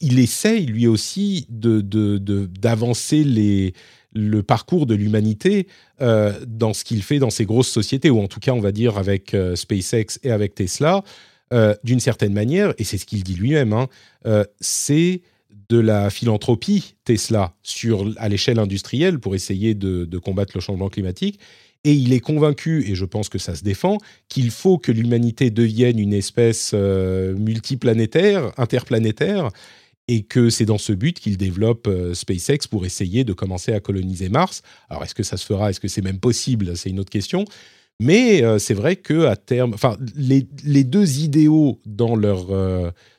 il 0.00 0.18
essaye 0.18 0.64
lui 0.64 0.86
aussi 0.86 1.46
d'avancer 1.50 3.24
de, 3.24 3.72
le 4.14 4.42
parcours 4.42 4.86
de 4.86 4.94
l'humanité 4.94 5.66
dans 6.00 6.74
ce 6.74 6.84
qu'il 6.84 7.02
fait 7.02 7.18
dans 7.18 7.30
ces 7.30 7.44
grosses 7.44 7.70
sociétés, 7.70 8.10
ou 8.10 8.20
en 8.20 8.28
tout 8.28 8.40
cas, 8.40 8.52
on 8.52 8.60
va 8.60 8.72
dire, 8.72 8.98
avec 8.98 9.36
SpaceX 9.54 10.18
et 10.22 10.30
avec 10.30 10.54
Tesla, 10.54 11.02
d'une 11.82 12.00
certaine 12.00 12.32
manière, 12.32 12.74
et 12.78 12.84
c'est 12.84 12.98
ce 12.98 13.06
qu'il 13.06 13.22
dit 13.22 13.34
lui-même, 13.34 13.72
hein, 13.72 13.88
c'est 14.60 15.22
de 15.72 15.78
la 15.78 16.10
philanthropie 16.10 16.96
Tesla 17.04 17.54
sur, 17.62 18.12
à 18.18 18.28
l'échelle 18.28 18.58
industrielle 18.58 19.18
pour 19.18 19.34
essayer 19.34 19.74
de, 19.74 20.18
combattre 20.18 20.52
le 20.54 20.60
changement 20.60 20.90
climatique. 20.90 21.40
Et 21.84 21.94
il 21.94 22.12
est 22.12 22.20
convaincu, 22.20 22.84
et 22.88 22.94
je 22.94 23.04
pense 23.04 23.28
que 23.28 23.38
ça 23.38 23.56
se 23.56 23.64
défend, 23.64 23.98
qu'il 24.28 24.50
faut 24.50 24.78
que 24.78 24.92
l'humanité 24.92 25.50
devienne 25.50 25.98
une 25.98 26.12
espèce 26.12 26.72
euh, 26.74 27.34
multiplanétaire, 27.34 28.52
interplanétaire, 28.56 29.50
et 30.08 30.22
que 30.24 30.50
c'est 30.50 30.64
dans 30.64 30.78
ce 30.78 30.92
but 30.92 31.18
qu'il 31.18 31.36
développe 31.36 31.86
euh, 31.86 32.14
SpaceX 32.14 32.66
pour 32.68 32.84
essayer 32.84 33.24
de 33.24 33.32
commencer 33.32 33.72
à 33.72 33.80
coloniser 33.80 34.28
Mars. 34.28 34.62
Alors 34.88 35.04
est-ce 35.04 35.14
que 35.14 35.22
ça 35.22 35.36
se 35.36 35.46
fera? 35.46 35.70
Est-ce 35.70 35.80
que 35.80 35.88
c'est 35.88 36.02
même 36.02 36.18
possible? 36.18 36.76
C'est 36.76 36.90
une 36.90 37.00
autre 37.00 37.10
question. 37.10 37.44
Mais 38.00 38.42
euh, 38.42 38.58
c'est 38.58 38.74
vrai 38.74 38.96
que 38.96 39.26
à 39.26 39.36
terme, 39.36 39.74
enfin, 39.74 39.96
les, 40.16 40.42
deux 40.84 41.20
idéaux 41.20 41.80
dans 41.86 42.16
leur 42.16 42.46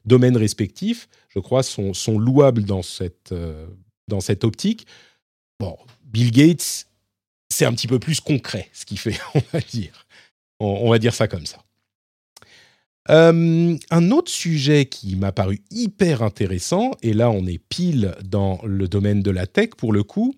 domaine 0.05 0.35
respectif 0.35 1.07
je 1.33 1.39
crois, 1.39 1.63
sont, 1.63 1.93
sont 1.93 2.19
louables 2.19 2.63
dans 2.63 2.83
cette, 2.83 3.31
euh, 3.31 3.67
dans 4.07 4.21
cette 4.21 4.43
optique. 4.43 4.85
Bon, 5.59 5.77
Bill 6.03 6.31
Gates, 6.31 6.85
c'est 7.49 7.65
un 7.65 7.73
petit 7.73 7.87
peu 7.87 7.99
plus 7.99 8.19
concret 8.19 8.69
ce 8.73 8.85
qu'il 8.85 8.99
fait, 8.99 9.19
on 9.35 9.41
va 9.51 9.59
dire. 9.59 10.05
On, 10.59 10.89
va 10.89 10.99
dire 10.99 11.13
ça 11.13 11.27
comme 11.27 11.45
ça. 11.45 11.57
Euh, 13.09 13.77
un 13.91 14.11
autre 14.11 14.31
sujet 14.31 14.85
qui 14.85 15.15
m'a 15.15 15.31
paru 15.31 15.61
hyper 15.71 16.21
intéressant, 16.21 16.91
et 17.01 17.13
là 17.13 17.29
on 17.29 17.45
est 17.45 17.57
pile 17.57 18.15
dans 18.23 18.61
le 18.65 18.87
domaine 18.87 19.21
de 19.21 19.31
la 19.31 19.45
tech 19.45 19.71
pour 19.77 19.91
le 19.91 20.03
coup, 20.03 20.33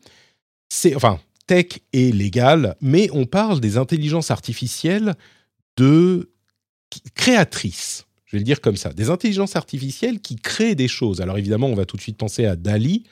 c'est 0.69 0.95
enfin 0.95 1.19
tech 1.47 1.79
et 1.93 2.11
légal, 2.11 2.75
mais 2.81 3.09
on 3.13 3.25
parle 3.25 3.59
des 3.59 3.77
intelligences 3.77 4.31
artificielles 4.31 5.15
de 5.77 6.31
créatrices 7.13 8.05
je 8.25 8.31
vais 8.31 8.39
le 8.39 8.45
dire 8.45 8.61
comme 8.61 8.75
ça, 8.75 8.91
des 8.91 9.09
intelligences 9.09 9.55
artificielles 9.55 10.19
qui 10.19 10.35
créent 10.35 10.75
des 10.75 10.87
choses. 10.87 11.21
Alors 11.21 11.37
évidemment, 11.37 11.67
on 11.67 11.75
va 11.75 11.85
tout 11.85 11.95
de 11.95 12.01
suite 12.01 12.17
penser 12.17 12.45
à 12.45 12.55
Dali, 12.55 13.03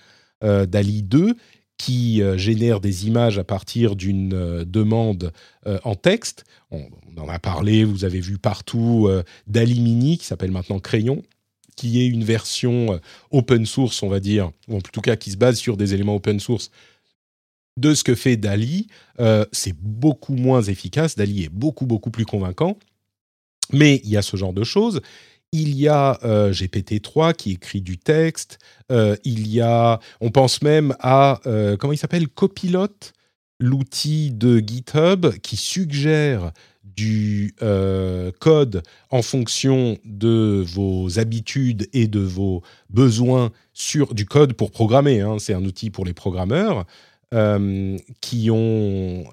euh, 0.43 0.65
Dali 0.65 1.03
2, 1.03 1.35
qui 1.83 2.21
euh, 2.21 2.37
génère 2.37 2.79
des 2.79 3.07
images 3.07 3.37
à 3.37 3.43
partir 3.43 3.97
d'une 3.97 4.33
euh, 4.33 4.63
demande 4.63 5.33
en 5.83 5.95
texte. 5.95 6.43
On, 6.71 6.87
en 7.15 7.29
a 7.29 7.39
parlé, 7.39 7.85
vous 7.85 8.03
avez 8.03 8.19
vu 8.19 8.37
partout 8.37 9.07
Dali 9.47 9.79
Mini, 9.79 10.17
qui 10.17 10.25
s'appelle 10.25 10.51
maintenant 10.51 10.77
Crayon, 10.79 11.23
qui 11.77 12.01
est 12.01 12.05
une 12.05 12.25
version 12.25 12.99
open 13.31 13.65
source, 13.65 14.03
on 14.03 14.09
va 14.09 14.19
dire, 14.19 14.51
ou 14.67 14.75
en 14.75 14.81
tout 14.81 14.99
cas 14.99 15.15
qui 15.15 15.31
se 15.31 15.37
base 15.37 15.57
sur 15.57 15.77
des 15.77 15.93
éléments 15.93 16.15
open 16.15 16.41
source 16.41 16.69
de 17.77 17.93
ce 17.93 18.03
que 18.03 18.13
fait 18.13 18.35
Dali. 18.35 18.87
c'est 19.53 19.73
beaucoup 19.79 20.35
moins 20.35 20.63
efficace, 20.63 21.15
Dali 21.15 21.45
est 21.45 21.49
beaucoup, 21.49 21.85
beaucoup 21.85 22.11
plus 22.11 22.25
convaincant. 22.25 22.77
Mais 23.71 24.01
il 24.03 24.09
y 24.09 24.17
a 24.17 24.21
ce 24.21 24.35
genre 24.35 24.53
de 24.53 24.65
choses. 24.65 24.99
Il 25.55 25.75
y 25.77 25.87
a 25.87 26.17
euh, 26.23 26.51
GPT-3 26.51 27.35
qui 27.35 27.51
écrit 27.51 27.81
du 27.81 27.99
texte. 27.99 28.57
Euh, 28.91 29.15
il 29.23 29.47
y 29.47 29.61
a, 29.61 29.99
on 30.19 30.31
pense 30.31 30.63
même 30.63 30.95
à, 30.99 31.41
euh, 31.45 31.77
comment 31.77 31.93
il 31.93 31.97
s'appelle 31.97 32.27
Copilot, 32.27 32.87
l'outil 33.59 34.31
de 34.31 34.57
GitHub 34.57 35.27
qui 35.43 35.55
suggère 35.55 36.51
du 36.83 37.55
code 38.39 38.83
en 39.09 39.21
fonction 39.21 39.97
de 40.05 40.63
vos 40.67 41.17
habitudes 41.17 41.87
et 41.93 42.07
de 42.07 42.19
vos 42.19 42.61
besoins 42.89 43.51
sur 43.73 44.13
du 44.13 44.25
code 44.25 44.53
pour 44.53 44.71
programmer. 44.71 45.21
Hein. 45.21 45.37
c'est 45.39 45.55
un 45.55 45.65
outil 45.65 45.89
pour 45.89 46.05
les 46.05 46.13
programmeurs 46.13 46.85
qui 48.21 48.51
ont 48.51 49.23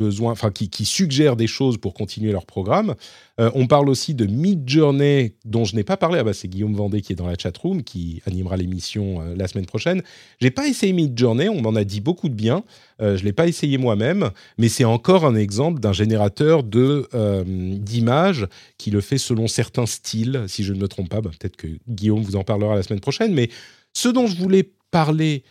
besoin, 0.00 0.32
enfin 0.32 0.50
qui, 0.50 0.70
qui, 0.70 0.86
suggèrent 0.86 1.36
des 1.36 1.46
choses 1.46 1.76
pour 1.76 1.92
continuer 1.92 2.32
leur 2.32 2.46
programme. 2.46 2.94
Euh, 3.38 3.50
on 3.54 3.66
parle 3.66 3.90
aussi 3.90 4.14
de 4.14 4.24
Mid-Journey, 4.24 5.34
dont 5.44 5.64
je 5.64 5.76
n'ai 5.76 5.84
pas 5.84 5.98
parlé. 5.98 6.18
Ah 6.18 6.24
bah 6.24 6.32
c'est 6.32 6.48
Guillaume 6.48 6.74
Vendée 6.74 7.02
qui 7.02 7.12
est 7.12 7.16
dans 7.16 7.26
la 7.26 7.36
chat 7.38 7.56
room, 7.56 7.82
qui 7.82 8.22
animera 8.26 8.56
l'émission 8.56 9.20
euh, 9.20 9.34
la 9.36 9.46
semaine 9.46 9.66
prochaine. 9.66 10.02
J'ai 10.40 10.50
pas 10.50 10.66
essayé 10.66 10.94
Mid-Journey, 10.94 11.50
on 11.50 11.60
m'en 11.60 11.74
a 11.76 11.84
dit 11.84 12.00
beaucoup 12.00 12.30
de 12.30 12.34
bien. 12.34 12.64
Euh, 13.02 13.18
je 13.18 13.24
l'ai 13.24 13.34
pas 13.34 13.46
essayé 13.46 13.76
moi-même, 13.76 14.30
mais 14.56 14.68
c'est 14.68 14.84
encore 14.84 15.26
un 15.26 15.34
exemple 15.34 15.80
d'un 15.80 15.92
générateur 15.92 16.64
de 16.64 17.08
d'images 17.44 18.46
qui 18.78 18.90
le 18.90 19.00
fait 19.00 19.18
selon 19.18 19.48
certains 19.48 19.86
styles, 19.86 20.44
si 20.48 20.64
je 20.64 20.72
ne 20.72 20.80
me 20.80 20.88
trompe 20.88 21.10
pas. 21.10 21.20
Bah, 21.20 21.30
peut-être 21.38 21.56
que 21.56 21.68
Guillaume 21.88 22.22
vous 22.22 22.36
en 22.36 22.44
parlera 22.44 22.74
la 22.74 22.82
semaine 22.82 23.00
prochaine. 23.00 23.34
Mais 23.34 23.50
ce 23.92 24.08
dont 24.08 24.26
je 24.26 24.36
voulais 24.36 24.70
parler 24.90 25.44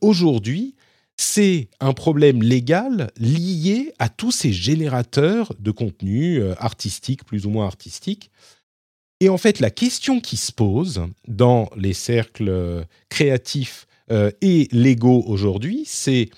aujourd'hui, 0.00 0.74
c'est 1.16 1.68
un 1.80 1.92
problème 1.92 2.42
légal 2.42 3.10
lié 3.18 3.92
à 3.98 4.08
tous 4.08 4.32
ces 4.32 4.52
générateurs 4.52 5.54
de 5.58 5.70
contenu 5.70 6.38
euh, 6.38 6.54
artistique, 6.58 7.24
plus 7.24 7.46
ou 7.46 7.50
moins 7.50 7.66
artistique. 7.66 8.30
Et 9.20 9.28
en 9.28 9.38
fait, 9.38 9.60
la 9.60 9.70
question 9.70 10.20
qui 10.20 10.36
se 10.36 10.50
pose 10.50 11.06
dans 11.28 11.70
les 11.76 11.92
cercles 11.92 12.48
euh, 12.48 12.84
créatifs 13.08 13.86
euh, 14.10 14.30
et 14.40 14.68
légaux 14.72 15.22
aujourd'hui, 15.26 15.84
c'est 15.86 16.30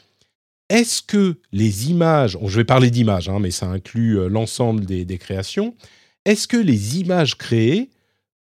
est-ce 0.69 1.03
que 1.03 1.39
les 1.53 1.91
images, 1.91 2.37
je 2.45 2.57
vais 2.57 2.65
parler 2.65 2.91
d'images, 2.91 3.29
hein, 3.29 3.39
mais 3.41 3.53
ça 3.53 3.67
inclut 3.67 4.29
l'ensemble 4.29 4.85
des, 4.85 5.05
des 5.05 5.17
créations, 5.17 5.75
est-ce 6.25 6.49
que 6.49 6.57
les 6.57 6.99
images 6.99 7.39
créées 7.39 7.89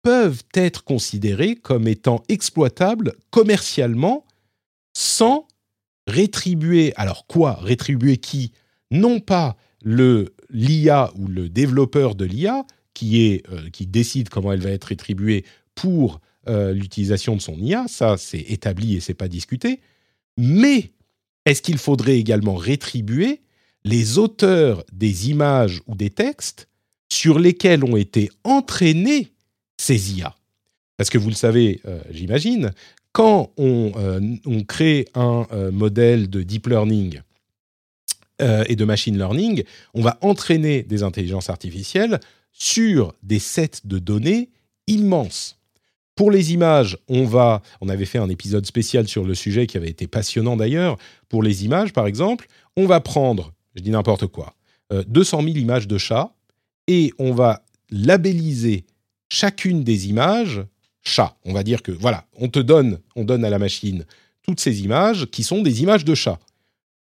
peuvent 0.03 0.43
être 0.53 0.83
considérées 0.83 1.55
comme 1.55 1.87
étant 1.87 2.23
exploitables 2.27 3.13
commercialement 3.29 4.25
sans 4.93 5.47
rétribuer, 6.11 6.93
alors 6.95 7.25
quoi 7.25 7.53
Rétribuer 7.61 8.17
qui? 8.17 8.51
Non 8.91 9.19
pas 9.19 9.57
le 9.83 10.33
l'IA 10.49 11.11
ou 11.15 11.27
le 11.27 11.49
développeur 11.49 12.15
de 12.15 12.25
l'IA 12.25 12.65
qui 12.93 13.41
euh, 13.51 13.69
qui 13.71 13.87
décide 13.87 14.29
comment 14.29 14.51
elle 14.51 14.61
va 14.61 14.71
être 14.71 14.85
rétribuée 14.85 15.45
pour 15.75 16.19
euh, 16.47 16.73
l'utilisation 16.73 17.35
de 17.35 17.41
son 17.41 17.57
IA, 17.57 17.85
ça 17.87 18.17
c'est 18.17 18.39
établi 18.39 18.95
et 18.95 18.99
c'est 18.99 19.13
pas 19.13 19.27
discuté. 19.27 19.79
Mais 20.37 20.91
est-ce 21.45 21.61
qu'il 21.61 21.77
faudrait 21.77 22.17
également 22.17 22.55
rétribuer 22.55 23.41
les 23.83 24.17
auteurs 24.17 24.83
des 24.91 25.29
images 25.29 25.81
ou 25.87 25.95
des 25.95 26.09
textes 26.09 26.67
sur 27.11 27.39
lesquels 27.39 27.83
ont 27.83 27.97
été 27.97 28.29
entraînés 28.43 29.33
ces 29.77 30.13
IA 30.13 30.35
Parce 30.97 31.09
que 31.09 31.17
vous 31.17 31.29
le 31.29 31.35
savez, 31.35 31.81
euh, 31.85 32.01
j'imagine, 32.11 32.71
quand 33.11 33.51
euh, 33.59 34.37
on, 34.45 34.63
crée 34.63 35.05
un 35.15 35.45
euh, 35.51 35.71
modèle 35.71 36.29
de 36.29 36.43
deep 36.43 36.67
learning 36.67 37.21
euh, 38.41 38.63
et 38.67 38.75
de 38.75 38.85
machine 38.85 39.17
learning, 39.17 39.63
on 39.93 40.01
va 40.01 40.17
entraîner 40.21 40.83
des 40.83 41.03
intelligences 41.03 41.49
artificielles 41.49 42.19
sur 42.53 43.13
des 43.23 43.39
sets 43.39 43.81
de 43.83 43.99
données 43.99 44.49
immenses. 44.87 45.57
Pour 46.15 46.31
les 46.31 46.53
images, 46.53 46.97
on 47.07 47.25
va, 47.25 47.61
on 47.79 47.89
avait 47.89 48.05
fait 48.05 48.17
un 48.17 48.29
épisode 48.29 48.65
spécial 48.65 49.07
sur 49.07 49.23
le 49.23 49.33
sujet 49.35 49.67
qui 49.67 49.77
avait 49.77 49.89
été 49.89 50.07
passionnant 50.07 50.57
d'ailleurs. 50.57 50.97
Pour 51.29 51.41
les 51.41 51.65
images, 51.65 51.93
par 51.93 52.05
exemple, 52.05 52.47
on 52.77 52.85
va 52.85 52.99
prendre, 52.99 53.53
je 53.75 53.81
dis 53.81 53.91
n'importe 53.91 54.27
quoi, 54.27 54.53
200 55.07 55.43
000 55.43 55.55
images 55.55 55.87
de 55.87 55.97
chats 55.97 56.33
et 56.87 57.13
on 57.17 57.33
va 57.33 57.63
labelliser 57.89 58.85
chacune 59.29 59.85
des 59.85 60.09
images 60.09 60.61
chat. 61.03 61.35
On 61.45 61.53
va 61.53 61.63
dire 61.63 61.81
que 61.81 61.91
voilà, 61.91 62.25
on 62.37 62.47
te 62.47 62.59
donne, 62.59 62.99
on 63.15 63.23
donne 63.23 63.43
à 63.45 63.49
la 63.49 63.59
machine 63.59 64.05
toutes 64.43 64.59
ces 64.59 64.83
images 64.83 65.27
qui 65.27 65.43
sont 65.43 65.61
des 65.61 65.81
images 65.81 66.05
de 66.05 66.15
chat. 66.15 66.39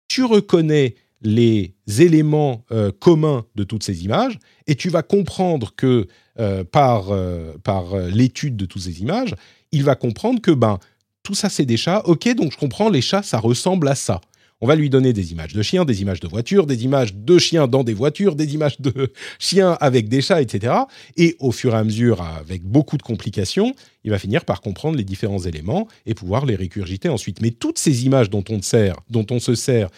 Tu 0.07 0.23
reconnais 0.23 0.95
les 1.21 1.75
éléments 1.99 2.65
euh, 2.71 2.91
communs 2.91 3.45
de 3.55 3.63
toutes 3.63 3.83
ces 3.83 4.03
images 4.03 4.39
et 4.67 4.75
tu 4.75 4.89
vas 4.89 5.03
comprendre 5.03 5.73
que 5.75 6.07
euh, 6.39 6.63
par, 6.63 7.11
euh, 7.11 7.53
par 7.63 7.95
l'étude 7.95 8.57
de 8.57 8.65
toutes 8.65 8.81
ces 8.81 9.01
images, 9.01 9.35
il 9.71 9.83
va 9.83 9.95
comprendre 9.95 10.41
que 10.41 10.51
ben 10.51 10.79
tout 11.23 11.35
ça 11.35 11.49
c'est 11.49 11.65
des 11.65 11.77
chats. 11.77 12.01
Ok, 12.05 12.27
donc 12.35 12.51
je 12.51 12.57
comprends 12.57 12.89
les 12.89 13.01
chats, 13.01 13.23
ça 13.23 13.39
ressemble 13.39 13.87
à 13.87 13.95
ça. 13.95 14.19
On 14.63 14.67
va 14.67 14.75
lui 14.75 14.91
donner 14.91 15.11
des 15.11 15.31
images 15.31 15.53
de 15.53 15.63
chiens, 15.63 15.85
des 15.85 16.03
images 16.03 16.19
de 16.19 16.27
voitures, 16.27 16.67
des 16.67 16.83
images 16.83 17.15
de 17.15 17.39
chiens 17.39 17.67
dans 17.67 17.83
des 17.83 17.95
voitures, 17.95 18.35
des 18.35 18.53
images 18.53 18.79
de 18.79 19.11
chiens 19.39 19.75
avec 19.81 20.07
des 20.07 20.21
chats, 20.21 20.41
etc. 20.41 20.73
Et 21.17 21.35
au 21.39 21.51
fur 21.51 21.73
et 21.73 21.77
à 21.77 21.83
mesure, 21.83 22.21
avec 22.21 22.63
beaucoup 22.63 22.97
de 22.97 23.01
complications, 23.01 23.73
il 24.03 24.11
va 24.11 24.19
finir 24.19 24.45
par 24.45 24.61
comprendre 24.61 24.97
les 24.97 25.03
différents 25.03 25.39
éléments 25.39 25.87
et 26.05 26.13
pouvoir 26.13 26.45
les 26.45 26.55
récurgiter 26.55 27.09
ensuite. 27.09 27.41
Mais 27.41 27.49
toutes 27.49 27.79
ces 27.79 28.05
images 28.05 28.29
dont 28.29 28.43
on, 28.49 28.61
sert, 28.61 28.97
dont 29.09 29.25
on 29.31 29.39
se 29.39 29.55
sert, 29.55 29.89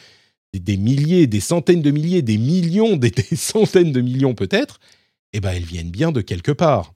des 0.54 0.78
milliers, 0.78 1.28
des 1.28 1.42
centaines 1.42 1.82
de 1.82 1.92
milliers, 1.92 2.22
des 2.22 2.38
millions, 2.38 2.96
des, 2.98 3.12
centaines 3.36 3.92
de 3.92 4.00
millions 4.00 4.34
peut-être, 4.34 4.80
eh 5.34 5.42
ben 5.42 5.52
elles 5.52 5.64
viennent 5.64 5.92
bien 5.92 6.14
de 6.14 6.22
quelque 6.22 6.52
part. 6.52 6.94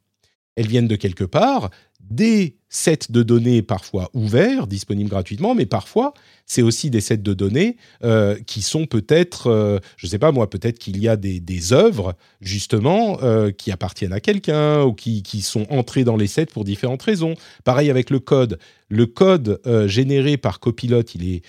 Elles 0.55 0.67
viennent 0.67 0.87
de 0.87 0.95
quelque 0.95 1.25
part 1.25 1.69
des 1.99 2.56
sets 2.69 3.09
de 3.09 3.23
données 3.23 3.61
parfois 3.61 4.09
ouverts, 4.13 4.67
disponibles 4.67 5.09
gratuitement, 5.09 5.55
mais 5.55 5.65
parfois 5.65 6.13
c'est 6.45 6.61
aussi 6.61 6.89
des 6.89 7.01
sets 7.01 7.17
de 7.17 7.33
données 7.33 7.77
euh, 8.03 8.37
qui 8.45 8.61
sont 8.61 8.85
peut-être, 8.85 9.47
euh, 9.47 9.79
je 9.97 10.07
ne 10.07 10.09
sais 10.09 10.19
pas 10.19 10.31
moi, 10.31 10.49
peut-être 10.49 10.79
qu'il 10.79 10.97
y 10.97 11.07
a 11.07 11.15
des, 11.17 11.73
œuvres 11.73 12.15
justement 12.39 13.19
euh, 13.21 13.51
qui 13.51 13.71
appartiennent 13.71 14.13
à 14.13 14.21
quelqu'un 14.21 14.83
ou 14.83 14.93
qui, 14.93 15.23
qui, 15.23 15.41
sont 15.41 15.65
entrées 15.69 16.05
dans 16.05 16.15
les 16.15 16.27
sets 16.27 16.45
pour 16.45 16.63
différentes 16.63 17.01
raisons. 17.01 17.35
Pareil 17.63 17.89
avec 17.89 18.09
le 18.09 18.19
code. 18.19 18.59
Le 18.89 19.05
code 19.05 19.59
généré 19.87 20.37
par 20.37 20.61
Copilot, 20.61 21.01
il 21.13 21.29
est 21.29 21.41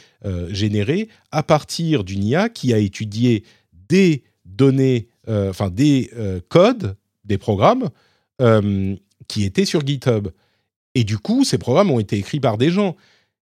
généré 0.53 1.09
à 1.31 1.45
partir 1.45 2.03
d'une 2.03 2.25
IA 2.25 2.49
qui 2.49 2.75
a 2.75 2.79
étudié 2.79 3.45
des 3.89 4.25
données, 4.45 5.07
enfin 5.29 5.71
des 5.71 6.11
codes, 6.49 6.97
des 7.25 7.39
programmes 7.39 7.91
qui 9.29 9.45
étaient 9.45 9.65
sur 9.65 9.87
GitHub. 9.87 10.29
Et 10.95 11.05
du 11.05 11.19
coup, 11.19 11.45
ces 11.45 11.59
programmes 11.59 11.91
ont 11.91 12.01
été 12.01 12.17
écrits 12.17 12.41
par 12.41 12.59
des 12.59 12.71
gens 12.71 12.97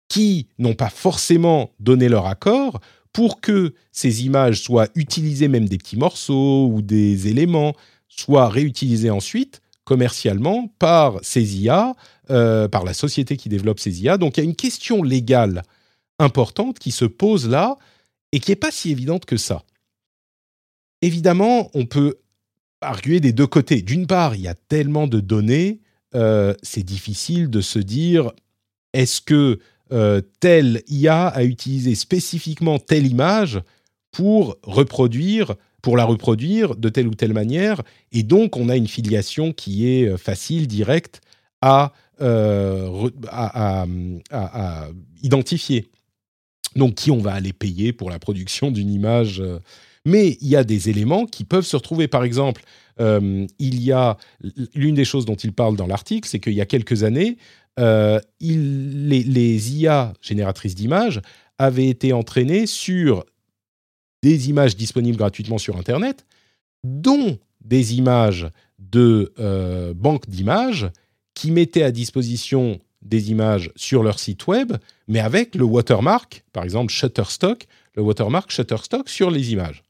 qui 0.08 0.48
n'ont 0.58 0.74
pas 0.74 0.90
forcément 0.90 1.72
donné 1.80 2.10
leur 2.10 2.26
accord 2.26 2.80
pour 3.14 3.42
que 3.42 3.74
ces 3.92 4.26
images 4.26 4.62
soient 4.62 4.88
utilisées, 4.96 5.48
même 5.48 5.68
des 5.68 5.78
petits 5.78 5.98
morceaux 5.98 6.68
ou 6.68 6.82
des 6.82 7.28
éléments, 7.28 7.76
soient 8.08 8.50
réutilisés 8.50 9.10
ensuite 9.10 9.62
commercialement 9.84 10.68
par 10.78 11.18
ces 11.24 11.58
IA, 11.58 11.96
euh, 12.30 12.68
par 12.68 12.84
la 12.84 12.94
société 12.94 13.38
qui 13.38 13.50
développe 13.50 13.80
ces 13.80 14.04
IA. 14.04 14.18
Donc 14.18 14.38
il 14.38 14.42
y 14.42 14.46
a 14.46 14.50
une 14.50 14.56
question 14.56 15.02
légale 15.02 15.64
importante 16.20 16.78
qui 16.78 16.92
se 16.92 17.06
pose 17.06 17.50
là 17.50 17.78
et 18.32 18.40
qui 18.40 18.52
n'est 18.52 18.56
pas 18.56 18.70
si 18.70 18.92
évidente 18.92 19.26
que 19.26 19.38
ça. 19.38 19.64
Évidemment, 21.02 21.72
on 21.74 21.86
peut 21.86 22.20
arguer 22.82 23.20
des 23.20 23.34
deux 23.34 23.48
côtés. 23.48 23.82
D'une 23.82 24.06
part, 24.06 24.36
il 24.36 24.42
y 24.42 24.48
a 24.48 24.54
tellement 24.54 25.08
de 25.08 25.20
données 25.20 25.80
euh, 26.16 26.54
c'est 26.64 26.84
difficile 26.84 27.50
de 27.50 27.62
se 27.62 27.80
dire 27.80 28.32
est-ce 28.94 29.22
que 29.22 29.60
euh, 29.92 30.22
telle 30.40 30.82
IA 30.88 31.28
a 31.28 31.44
utilisé 31.44 31.96
spécifiquement 31.96 32.80
telle 32.80 33.06
image 33.06 33.60
pour 34.12 34.58
reproduire, 34.64 35.56
pour 35.82 35.98
la 35.98 36.06
reproduire 36.06 36.76
de 36.76 36.90
telle 36.90 37.08
ou 37.08 37.16
telle 37.16 37.34
manière, 37.34 37.82
et 38.12 38.24
donc 38.24 38.58
on 38.58 38.70
a 38.70 38.76
une 38.76 38.88
filiation 38.88 39.54
qui 39.54 39.88
est 39.88 40.08
euh, 40.08 40.18
facile, 40.18 40.68
directe 40.68 41.22
à, 41.62 41.94
à, 42.20 43.86
identifier. 45.22 45.90
Donc 46.76 46.96
qui 46.96 47.12
on 47.12 47.20
va 47.20 47.34
aller 47.34 47.54
payer 47.54 47.94
pour 47.94 48.10
la 48.10 48.20
production 48.20 48.72
d'une 48.72 48.92
image 48.92 49.42
mais 50.06 50.38
il 50.42 50.48
y 50.48 50.56
a 50.56 50.64
des 50.64 50.90
éléments 50.90 51.26
qui 51.26 51.44
peuvent 51.44 51.66
se 51.66 51.76
retrouver. 51.76 52.08
Par 52.08 52.24
exemple, 52.24 52.64
il 53.00 53.82
y 53.84 53.92
a 53.92 54.18
l'une 54.76 54.96
des 54.96 55.06
choses 55.06 55.26
dont 55.26 55.36
il 55.36 55.54
parle 55.54 55.76
dans 55.76 55.88
l'article, 55.88 56.28
c'est 56.28 56.40
qu'il 56.40 56.54
y 56.54 56.62
a 56.62 56.66
quelques 56.66 57.04
années, 57.04 57.38
euh, 57.80 58.20
les, 58.42 59.74
IA 59.74 60.14
génératrices 60.22 60.76
d'images 60.76 61.22
avaient 61.58 61.88
été 61.88 62.12
entraînées 62.12 62.66
sur 62.66 63.26
des 64.22 64.50
images 64.50 64.76
disponibles 64.76 65.18
gratuitement 65.18 65.58
sur 65.58 65.78
Internet, 65.78 66.26
dont 66.84 67.38
des 67.62 67.96
images 67.96 68.50
de 68.80 69.34
euh, 69.40 69.94
banques 69.94 70.30
d'images 70.30 70.90
qui 71.36 71.52
mettaient 71.52 71.84
à 71.84 71.92
disposition 71.92 72.80
des 73.02 73.32
images 73.32 73.72
sur 73.78 74.04
leur 74.04 74.20
site 74.20 74.48
web, 74.48 74.74
mais 75.08 75.20
avec 75.20 75.56
le 75.56 75.64
watermark, 75.64 76.44
par 76.52 76.66
exemple 76.66 76.92
Shutterstock, 76.92 77.66
le 77.94 78.02
watermark 78.02 78.52
Shutterstock 78.52 79.08
sur 79.08 79.32
les 79.32 79.54
images. 79.54 79.84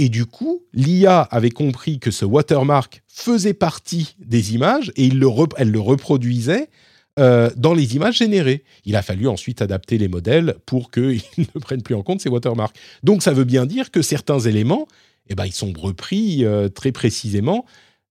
Et 0.00 0.08
du 0.08 0.24
coup, 0.24 0.62
l'IA 0.72 1.20
avait 1.20 1.50
compris 1.50 1.98
que 1.98 2.10
ce 2.10 2.24
watermark 2.24 3.02
faisait 3.06 3.52
partie 3.52 4.16
des 4.18 4.54
images 4.54 4.90
et 4.96 5.08
elle 5.08 5.70
le 5.70 5.78
reproduisait 5.78 6.70
dans 7.18 7.74
les 7.74 7.96
images 7.96 8.16
générées. 8.16 8.64
Il 8.86 8.96
a 8.96 9.02
fallu 9.02 9.28
ensuite 9.28 9.60
adapter 9.60 9.98
les 9.98 10.08
modèles 10.08 10.54
pour 10.64 10.90
qu'ils 10.90 11.20
ne 11.54 11.60
prennent 11.60 11.82
plus 11.82 11.94
en 11.94 12.02
compte 12.02 12.22
ces 12.22 12.30
watermarks. 12.30 12.76
Donc 13.02 13.22
ça 13.22 13.34
veut 13.34 13.44
bien 13.44 13.66
dire 13.66 13.90
que 13.90 14.00
certains 14.00 14.38
éléments, 14.38 14.88
eh 15.28 15.34
ben, 15.34 15.44
ils 15.44 15.52
sont 15.52 15.70
repris 15.76 16.46
très 16.74 16.92
précisément 16.92 17.66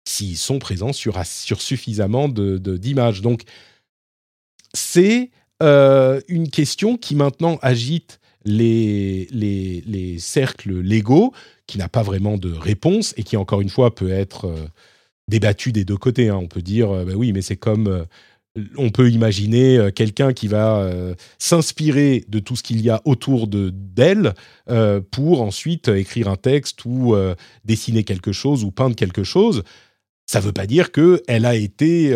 s'ils 0.04 0.36
sont 0.36 0.60
présents 0.60 0.92
sur, 0.92 1.20
suffisamment 1.26 2.28
d'images. 2.28 3.22
Donc 3.22 3.42
c'est 4.72 5.32
une 5.60 6.48
question 6.48 6.96
qui 6.96 7.16
maintenant 7.16 7.58
agite 7.60 8.20
les, 8.44 9.26
les 9.32 10.18
cercles 10.20 10.80
légaux, 10.80 11.32
qui 11.72 11.78
n'a 11.78 11.88
pas 11.88 12.02
vraiment 12.02 12.36
de 12.36 12.52
réponse 12.52 13.14
et 13.16 13.22
qui, 13.22 13.38
encore 13.38 13.62
une 13.62 13.70
fois, 13.70 13.94
peut 13.94 14.10
être 14.10 14.44
euh, 14.44 14.66
débattu 15.26 15.72
des 15.72 15.86
deux 15.86 15.96
côtés. 15.96 16.28
Hein. 16.28 16.36
On 16.36 16.46
peut 16.46 16.60
dire, 16.60 16.90
euh, 16.90 17.06
bah 17.06 17.14
oui, 17.16 17.32
mais 17.32 17.40
c'est 17.40 17.56
comme... 17.56 17.86
Euh, 17.86 18.04
on 18.76 18.90
peut 18.90 19.10
imaginer 19.10 19.88
quelqu'un 19.94 20.34
qui 20.34 20.46
va 20.46 20.86
s'inspirer 21.38 22.22
de 22.28 22.38
tout 22.38 22.54
ce 22.54 22.62
qu'il 22.62 22.82
y 22.82 22.90
a 22.90 23.00
autour 23.06 23.46
de 23.46 23.70
d'elle 23.70 24.34
pour 25.10 25.40
ensuite 25.40 25.88
écrire 25.88 26.28
un 26.28 26.36
texte 26.36 26.84
ou 26.84 27.16
dessiner 27.64 28.04
quelque 28.04 28.32
chose 28.32 28.62
ou 28.62 28.70
peindre 28.70 28.94
quelque 28.94 29.24
chose. 29.24 29.62
Ça 30.26 30.40
ne 30.40 30.44
veut 30.44 30.52
pas 30.52 30.66
dire 30.66 30.92
qu'elle 30.92 31.46
a 31.46 31.54
été, 31.54 32.14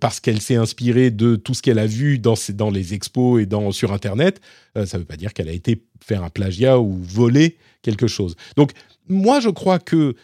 parce 0.00 0.20
qu'elle 0.20 0.40
s'est 0.40 0.56
inspirée 0.56 1.10
de 1.10 1.36
tout 1.36 1.52
ce 1.52 1.60
qu'elle 1.60 1.78
a 1.78 1.86
vu 1.86 2.18
dans, 2.18 2.36
dans 2.54 2.70
les 2.70 2.94
expos 2.94 3.42
et 3.42 3.44
dans, 3.44 3.70
sur 3.70 3.92
Internet, 3.92 4.40
ça 4.74 4.96
ne 4.96 5.02
veut 5.02 5.06
pas 5.06 5.18
dire 5.18 5.34
qu'elle 5.34 5.50
a 5.50 5.52
été 5.52 5.84
faire 6.02 6.24
un 6.24 6.30
plagiat 6.30 6.78
ou 6.78 6.94
voler 6.94 7.58
quelque 7.82 8.06
chose. 8.06 8.36
Donc, 8.56 8.72
moi, 9.08 9.40
je 9.40 9.50
crois 9.50 9.78
que 9.78 10.14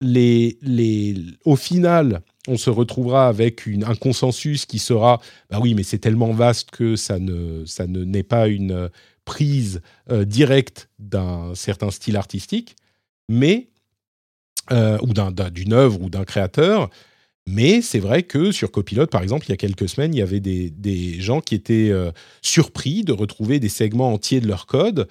les, 0.00 0.58
les, 0.62 1.14
au 1.44 1.56
final, 1.56 2.22
on 2.48 2.56
se 2.56 2.70
retrouvera 2.70 3.28
avec 3.28 3.66
un 3.66 3.94
consensus 3.94 4.66
qui 4.66 4.78
sera, 4.78 5.20
bah 5.50 5.58
oui, 5.60 5.74
mais 5.74 5.82
c'est 5.82 5.98
tellement 5.98 6.32
vaste 6.32 6.70
que 6.70 6.96
ça 6.96 7.18
ne, 7.18 7.64
ça 7.64 7.86
ne 7.86 8.04
n'est 8.04 8.22
pas 8.22 8.48
une 8.48 8.90
prise 9.24 9.80
euh, 10.10 10.24
directe 10.24 10.88
d'un 10.98 11.54
certain 11.54 11.90
style 11.90 12.16
artistique, 12.16 12.76
mais 13.28 13.68
euh, 14.72 14.98
ou 15.02 15.12
d'une 15.50 15.72
œuvre 15.72 16.00
ou 16.00 16.10
d'un 16.10 16.24
créateur. 16.24 16.88
Mais 17.48 17.80
c'est 17.80 18.00
vrai 18.00 18.24
que 18.24 18.50
sur 18.50 18.72
Copilot, 18.72 19.06
par 19.06 19.22
exemple, 19.22 19.46
il 19.46 19.50
y 19.50 19.52
a 19.52 19.56
quelques 19.56 19.88
semaines, 19.88 20.12
il 20.14 20.18
y 20.18 20.22
avait 20.22 20.40
des, 20.40 20.70
des 20.70 21.20
gens 21.20 21.40
qui 21.40 21.54
étaient 21.54 21.90
euh, 21.90 22.10
surpris 22.42 23.04
de 23.04 23.12
retrouver 23.12 23.60
des 23.60 23.68
segments 23.68 24.12
entiers 24.12 24.40
de 24.40 24.48
leur 24.48 24.66
code 24.66 25.08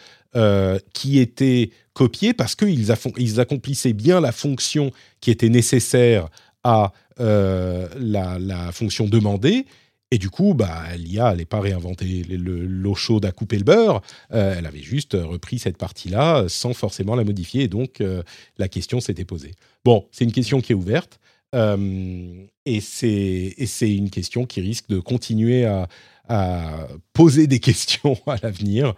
qui 0.93 1.19
étaient 1.19 1.69
copier 1.95 2.33
parce 2.33 2.53
qu'ils 2.53 2.91
ils 3.17 3.39
accomplissaient 3.39 3.93
bien 3.93 4.21
la 4.21 4.31
fonction 4.31 4.91
qui 5.21 5.31
était 5.31 5.49
nécessaire 5.49 6.29
à 6.63 6.91
euh, 7.19 7.87
la, 7.97 8.71
fonction 8.71 9.07
demandée. 9.07 9.65
Et 10.11 10.17
du 10.17 10.29
coup, 10.29 10.53
bah, 10.53 10.83
l'IA 10.97 11.23
n'allait 11.23 11.45
pas 11.45 11.59
réinventer 11.59 12.23
l'eau 12.29 12.95
chaude 12.95 13.25
à 13.25 13.31
couper 13.31 13.57
le 13.57 13.63
beurre. 13.63 14.01
Euh, 14.33 14.55
elle 14.57 14.65
avait 14.65 14.81
juste 14.81 15.13
repris 15.13 15.57
cette 15.57 15.77
partie-là 15.77 16.45
sans 16.47 16.73
forcément 16.73 17.15
la 17.15 17.23
modifier. 17.23 17.63
Et 17.63 17.67
donc, 17.67 18.01
euh, 18.01 18.21
la 18.57 18.67
question 18.67 18.99
s'était 18.99 19.25
posée. 19.25 19.51
Bon, 19.83 20.07
c'est 20.11 20.25
une 20.25 20.31
question 20.31 20.61
qui 20.61 20.73
est 20.73 20.75
ouverte. 20.75 21.19
et 21.53 22.81
c'est 22.81 23.95
une 23.95 24.09
question 24.09 24.45
qui 24.45 24.61
risque 24.61 24.89
de 24.89 24.99
continuer 24.99 25.65
à, 25.65 25.87
à 26.27 26.87
poser 27.13 27.47
des 27.47 27.59
questions 27.69 28.17
à 28.27 28.35
l'avenir. 28.43 28.93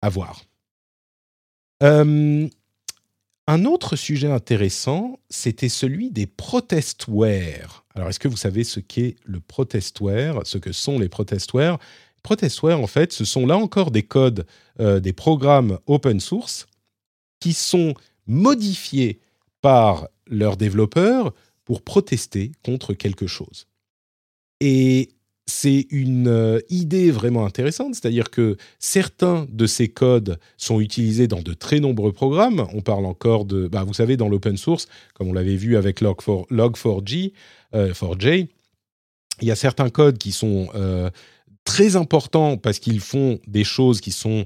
À 0.00 0.08
voir. 0.08 0.47
Euh, 1.82 2.48
un 3.46 3.64
autre 3.64 3.96
sujet 3.96 4.30
intéressant, 4.30 5.18
c'était 5.30 5.68
celui 5.68 6.10
des 6.10 6.26
protestware. 6.26 7.84
Alors, 7.94 8.08
est-ce 8.08 8.18
que 8.18 8.28
vous 8.28 8.36
savez 8.36 8.64
ce 8.64 8.80
qu'est 8.80 9.16
le 9.24 9.40
protestware, 9.40 10.40
ce 10.44 10.58
que 10.58 10.72
sont 10.72 10.98
les 10.98 11.08
protestware 11.08 11.78
Protestware, 12.22 12.80
en 12.80 12.86
fait, 12.86 13.12
ce 13.12 13.24
sont 13.24 13.46
là 13.46 13.56
encore 13.56 13.90
des 13.90 14.02
codes, 14.02 14.44
euh, 14.80 15.00
des 15.00 15.12
programmes 15.12 15.78
open 15.86 16.20
source 16.20 16.66
qui 17.40 17.52
sont 17.52 17.94
modifiés 18.26 19.20
par 19.62 20.08
leurs 20.26 20.56
développeurs 20.56 21.32
pour 21.64 21.82
protester 21.82 22.52
contre 22.64 22.92
quelque 22.92 23.26
chose. 23.26 23.66
Et 24.60 25.10
c'est 25.48 25.86
une 25.90 26.28
euh, 26.28 26.60
idée 26.68 27.10
vraiment 27.10 27.46
intéressante, 27.46 27.94
c'est-à-dire 27.94 28.30
que 28.30 28.58
certains 28.78 29.46
de 29.50 29.66
ces 29.66 29.88
codes 29.88 30.38
sont 30.58 30.78
utilisés 30.78 31.26
dans 31.26 31.40
de 31.40 31.54
très 31.54 31.80
nombreux 31.80 32.12
programmes. 32.12 32.68
On 32.74 32.82
parle 32.82 33.06
encore 33.06 33.46
de, 33.46 33.66
bah, 33.66 33.82
vous 33.82 33.94
savez, 33.94 34.18
dans 34.18 34.28
l'open 34.28 34.58
source, 34.58 34.88
comme 35.14 35.28
on 35.28 35.32
l'avait 35.32 35.56
vu 35.56 35.78
avec 35.78 36.02
Log4j, 36.02 37.32
euh, 37.74 37.92
il 39.40 39.48
y 39.48 39.50
a 39.50 39.56
certains 39.56 39.88
codes 39.88 40.18
qui 40.18 40.32
sont 40.32 40.68
euh, 40.74 41.08
très 41.64 41.96
importants 41.96 42.58
parce 42.58 42.78
qu'ils 42.78 43.00
font 43.00 43.38
des 43.46 43.64
choses 43.64 44.00
qui 44.00 44.10
sont 44.10 44.44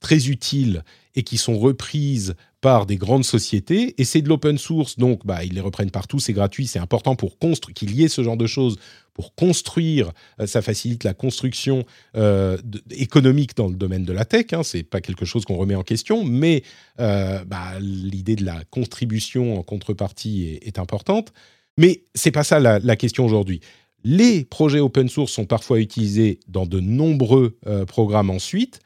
très 0.00 0.28
utiles 0.28 0.84
et 1.14 1.22
qui 1.22 1.38
sont 1.38 1.58
reprises 1.58 2.34
par 2.60 2.86
des 2.86 2.96
grandes 2.96 3.24
sociétés. 3.24 3.94
Et 3.98 4.04
c'est 4.04 4.22
de 4.22 4.28
l'open 4.28 4.58
source. 4.58 4.98
Donc 4.98 5.24
bah 5.24 5.44
ils 5.44 5.54
les 5.54 5.60
reprennent 5.60 5.90
partout. 5.90 6.18
C'est 6.18 6.32
gratuit. 6.32 6.66
C'est 6.66 6.78
important 6.78 7.16
pour 7.16 7.38
qu'il 7.72 7.94
y 7.94 8.04
ait 8.04 8.08
ce 8.08 8.22
genre 8.22 8.36
de 8.36 8.46
choses 8.46 8.78
pour 9.18 9.34
construire, 9.34 10.12
euh, 10.40 10.46
ça 10.46 10.62
facilite 10.62 11.02
la 11.02 11.12
construction 11.12 11.84
euh, 12.16 12.56
économique 12.92 13.56
dans 13.56 13.66
le 13.66 13.74
domaine 13.74 14.04
de 14.04 14.12
la 14.12 14.24
tech. 14.24 14.52
Hein, 14.52 14.62
c'est 14.62 14.84
pas 14.84 15.00
quelque 15.00 15.24
chose 15.24 15.44
qu'on 15.44 15.56
remet 15.56 15.74
en 15.74 15.82
question, 15.82 16.22
mais 16.22 16.62
euh, 17.00 17.44
bah, 17.44 17.80
l'idée 17.80 18.36
de 18.36 18.44
la 18.44 18.62
contribution 18.70 19.58
en 19.58 19.64
contrepartie 19.64 20.60
est, 20.62 20.78
importante. 20.78 21.32
Mais 21.76 22.04
c'est 22.14 22.30
pas 22.30 22.44
ça 22.44 22.60
la, 22.60 22.96
question 22.96 23.26
aujourd'hui. 23.26 23.58
Les 24.04 24.44
projets 24.44 24.78
open 24.78 25.08
source 25.08 25.32
sont 25.32 25.46
parfois 25.46 25.80
utilisés 25.80 26.38
dans 26.46 26.66
de 26.66 26.78
nombreux 26.78 27.58
programmes 27.88 28.30
ensuite, 28.30 28.78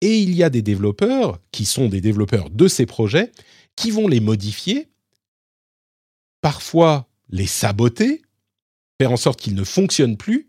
et 0.00 0.18
il 0.18 0.34
y 0.34 0.42
a 0.42 0.48
des 0.48 0.62
développeurs 0.62 1.38
qui 1.52 1.66
sont 1.66 1.88
des 1.88 2.00
développeurs 2.00 2.48
de 2.48 2.66
ces 2.68 2.86
projets 2.86 3.30
qui 3.74 3.90
vont 3.90 4.08
les 4.08 4.20
modifier, 4.20 4.88
parfois 6.40 7.08
les 7.28 7.46
saboter, 7.46 8.22
faire 9.00 9.12
en 9.12 9.16
sorte 9.16 9.40
qu'il 9.40 9.54
ne 9.54 9.64
fonctionne 9.64 10.16
plus 10.16 10.46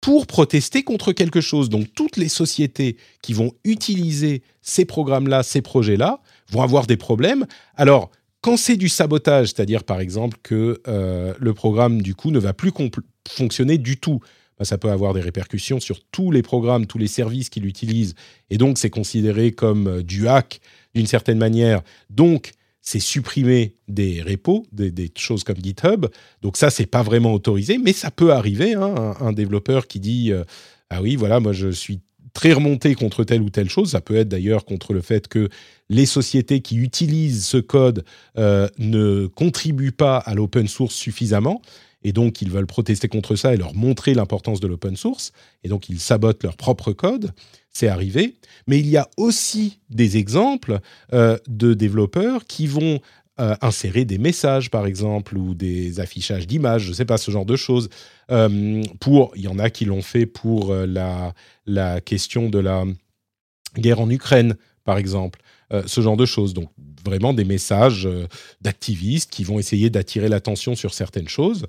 pour 0.00 0.26
protester 0.26 0.82
contre 0.82 1.12
quelque 1.12 1.40
chose. 1.40 1.68
Donc 1.68 1.92
toutes 1.94 2.16
les 2.16 2.28
sociétés 2.28 2.96
qui 3.22 3.32
vont 3.32 3.52
utiliser 3.64 4.42
ces 4.62 4.84
programmes-là, 4.84 5.42
ces 5.42 5.62
projets-là, 5.62 6.20
vont 6.50 6.62
avoir 6.62 6.86
des 6.86 6.96
problèmes. 6.96 7.46
Alors, 7.74 8.10
quand 8.40 8.56
c'est 8.56 8.76
du 8.76 8.88
sabotage, 8.88 9.48
c'est-à-dire 9.48 9.82
par 9.82 10.00
exemple 10.00 10.38
que 10.42 10.80
euh, 10.86 11.34
le 11.38 11.54
programme 11.54 12.02
du 12.02 12.14
coup 12.14 12.30
ne 12.30 12.38
va 12.38 12.52
plus 12.52 12.72
fonctionner 13.28 13.78
du 13.78 13.96
tout, 13.96 14.20
bah, 14.58 14.64
ça 14.64 14.78
peut 14.78 14.90
avoir 14.90 15.12
des 15.12 15.20
répercussions 15.20 15.80
sur 15.80 16.04
tous 16.04 16.30
les 16.30 16.42
programmes, 16.42 16.86
tous 16.86 16.98
les 16.98 17.08
services 17.08 17.48
qu'il 17.50 17.66
utilise, 17.66 18.14
et 18.48 18.58
donc 18.58 18.78
c'est 18.78 18.90
considéré 18.90 19.50
comme 19.52 19.88
euh, 19.88 20.02
du 20.02 20.28
hack 20.28 20.60
d'une 20.94 21.06
certaine 21.06 21.38
manière. 21.38 21.82
Donc 22.08 22.52
c'est 22.86 23.00
supprimer 23.00 23.74
des 23.88 24.22
repos, 24.22 24.64
des, 24.72 25.10
choses 25.16 25.42
comme 25.42 25.56
GitHub. 25.60 26.06
Donc 26.40 26.56
ça, 26.56 26.70
c'est 26.70 26.86
pas 26.86 27.02
vraiment 27.02 27.34
autorisé, 27.34 27.78
mais 27.78 27.92
ça 27.92 28.12
peut 28.12 28.32
arriver. 28.32 28.74
Hein, 28.74 29.14
un, 29.20 29.32
développeur 29.32 29.88
qui 29.88 29.98
dit 29.98 30.32
euh, 30.32 30.44
ah 30.88 31.02
oui, 31.02 31.16
voilà, 31.16 31.40
moi 31.40 31.52
je 31.52 31.68
suis 31.68 32.00
très 32.32 32.52
remonté 32.52 32.94
contre 32.94 33.24
telle 33.24 33.42
ou 33.42 33.50
telle 33.50 33.68
chose. 33.68 33.90
Ça 33.90 34.00
peut 34.00 34.14
être 34.14 34.28
d'ailleurs 34.28 34.64
contre 34.64 34.92
le 34.92 35.00
fait 35.00 35.26
que 35.26 35.48
les 35.88 36.06
sociétés 36.06 36.60
qui 36.60 36.76
utilisent 36.76 37.44
ce 37.44 37.56
code 37.56 38.04
euh, 38.38 38.68
ne 38.78 39.26
contribuent 39.26 39.90
pas 39.90 40.18
à 40.18 40.34
l'open 40.34 40.68
source 40.68 40.94
suffisamment. 40.94 41.60
Et 42.06 42.12
donc, 42.12 42.40
ils 42.40 42.50
veulent 42.50 42.66
protester 42.66 43.08
contre 43.08 43.34
ça 43.34 43.52
et 43.52 43.56
leur 43.56 43.74
montrer 43.74 44.14
l'importance 44.14 44.60
de 44.60 44.68
l'open 44.68 44.96
source. 44.96 45.32
Et 45.64 45.68
donc, 45.68 45.88
ils 45.88 45.98
sabotent 45.98 46.44
leur 46.44 46.56
propre 46.56 46.92
code 46.92 47.32
c'est 47.76 47.88
arrivé. 47.88 48.36
Mais 48.66 48.78
il 48.78 48.88
y 48.88 48.96
a 48.96 49.08
aussi 49.16 49.80
des 49.90 50.16
exemples 50.16 50.80
euh, 51.12 51.36
de 51.46 51.74
développeurs 51.74 52.46
qui 52.46 52.66
vont 52.66 53.00
euh, 53.38 53.54
insérer 53.60 54.04
des 54.04 54.18
messages, 54.18 54.70
par 54.70 54.86
exemple, 54.86 55.36
ou 55.36 55.54
des 55.54 56.00
affichages 56.00 56.46
d'images, 56.46 56.84
je 56.84 56.90
ne 56.90 56.94
sais 56.94 57.04
pas, 57.04 57.18
ce 57.18 57.30
genre 57.30 57.44
de 57.44 57.56
choses. 57.56 57.90
Euh, 58.30 58.82
pour, 58.98 59.32
il 59.36 59.42
y 59.42 59.48
en 59.48 59.58
a 59.58 59.68
qui 59.68 59.84
l'ont 59.84 60.02
fait 60.02 60.26
pour 60.26 60.74
la, 60.74 61.34
la 61.66 62.00
question 62.00 62.48
de 62.48 62.58
la 62.58 62.84
guerre 63.76 64.00
en 64.00 64.08
Ukraine, 64.08 64.56
par 64.84 64.96
exemple. 64.96 65.42
ce 65.86 66.00
genre 66.00 66.16
de 66.16 66.26
choses. 66.26 66.54
Donc, 66.54 66.70
vraiment 67.04 67.34
des 67.34 67.44
messages 67.44 68.08
d'activistes 68.62 69.30
qui 69.30 69.44
vont 69.44 69.58
essayer 69.58 69.90
d'attirer 69.90 70.28
l'attention 70.28 70.74
sur 70.74 70.94
certaines 70.94 71.28
choses. 71.28 71.66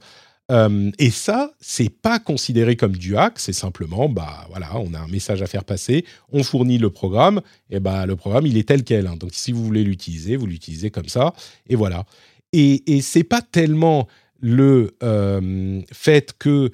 Euh, 0.50 0.92
et 0.98 1.10
ça, 1.10 1.52
c'est 1.60 1.90
pas 1.90 2.20
considéré 2.20 2.76
comme 2.76 2.96
du 2.96 3.18
hack, 3.18 3.38
c'est 3.38 3.54
simplement, 3.54 4.08
bah 4.08 4.46
voilà, 4.50 4.78
on 4.78 4.94
a 4.94 5.00
un 5.00 5.08
message 5.08 5.42
à 5.42 5.48
faire 5.48 5.66
passer, 5.66 6.06
on 6.32 6.44
fournit 6.44 6.78
le 6.78 6.90
programme, 6.90 7.42
et 7.70 7.80
bah 7.80 8.06
le 8.06 8.16
programme 8.16 8.46
il 8.46 8.58
est 8.58 8.68
tel 8.68 8.84
quel. 8.84 9.08
Hein. 9.08 9.18
Donc 9.18 9.32
si 9.34 9.52
vous 9.52 9.64
voulez 9.64 9.84
l'utiliser, 9.84 10.38
vous 10.38 10.46
l'utilisez 10.46 10.90
comme 10.90 11.10
ça, 11.10 11.34
et 11.68 11.76
voilà. 11.76 12.06
Et, 12.54 12.96
et 12.96 13.02
c'est 13.02 13.26
pas 13.26 13.42
tellement 13.42 14.08
le 14.40 14.96
euh, 15.04 15.82
fait 15.92 16.34
que 16.38 16.72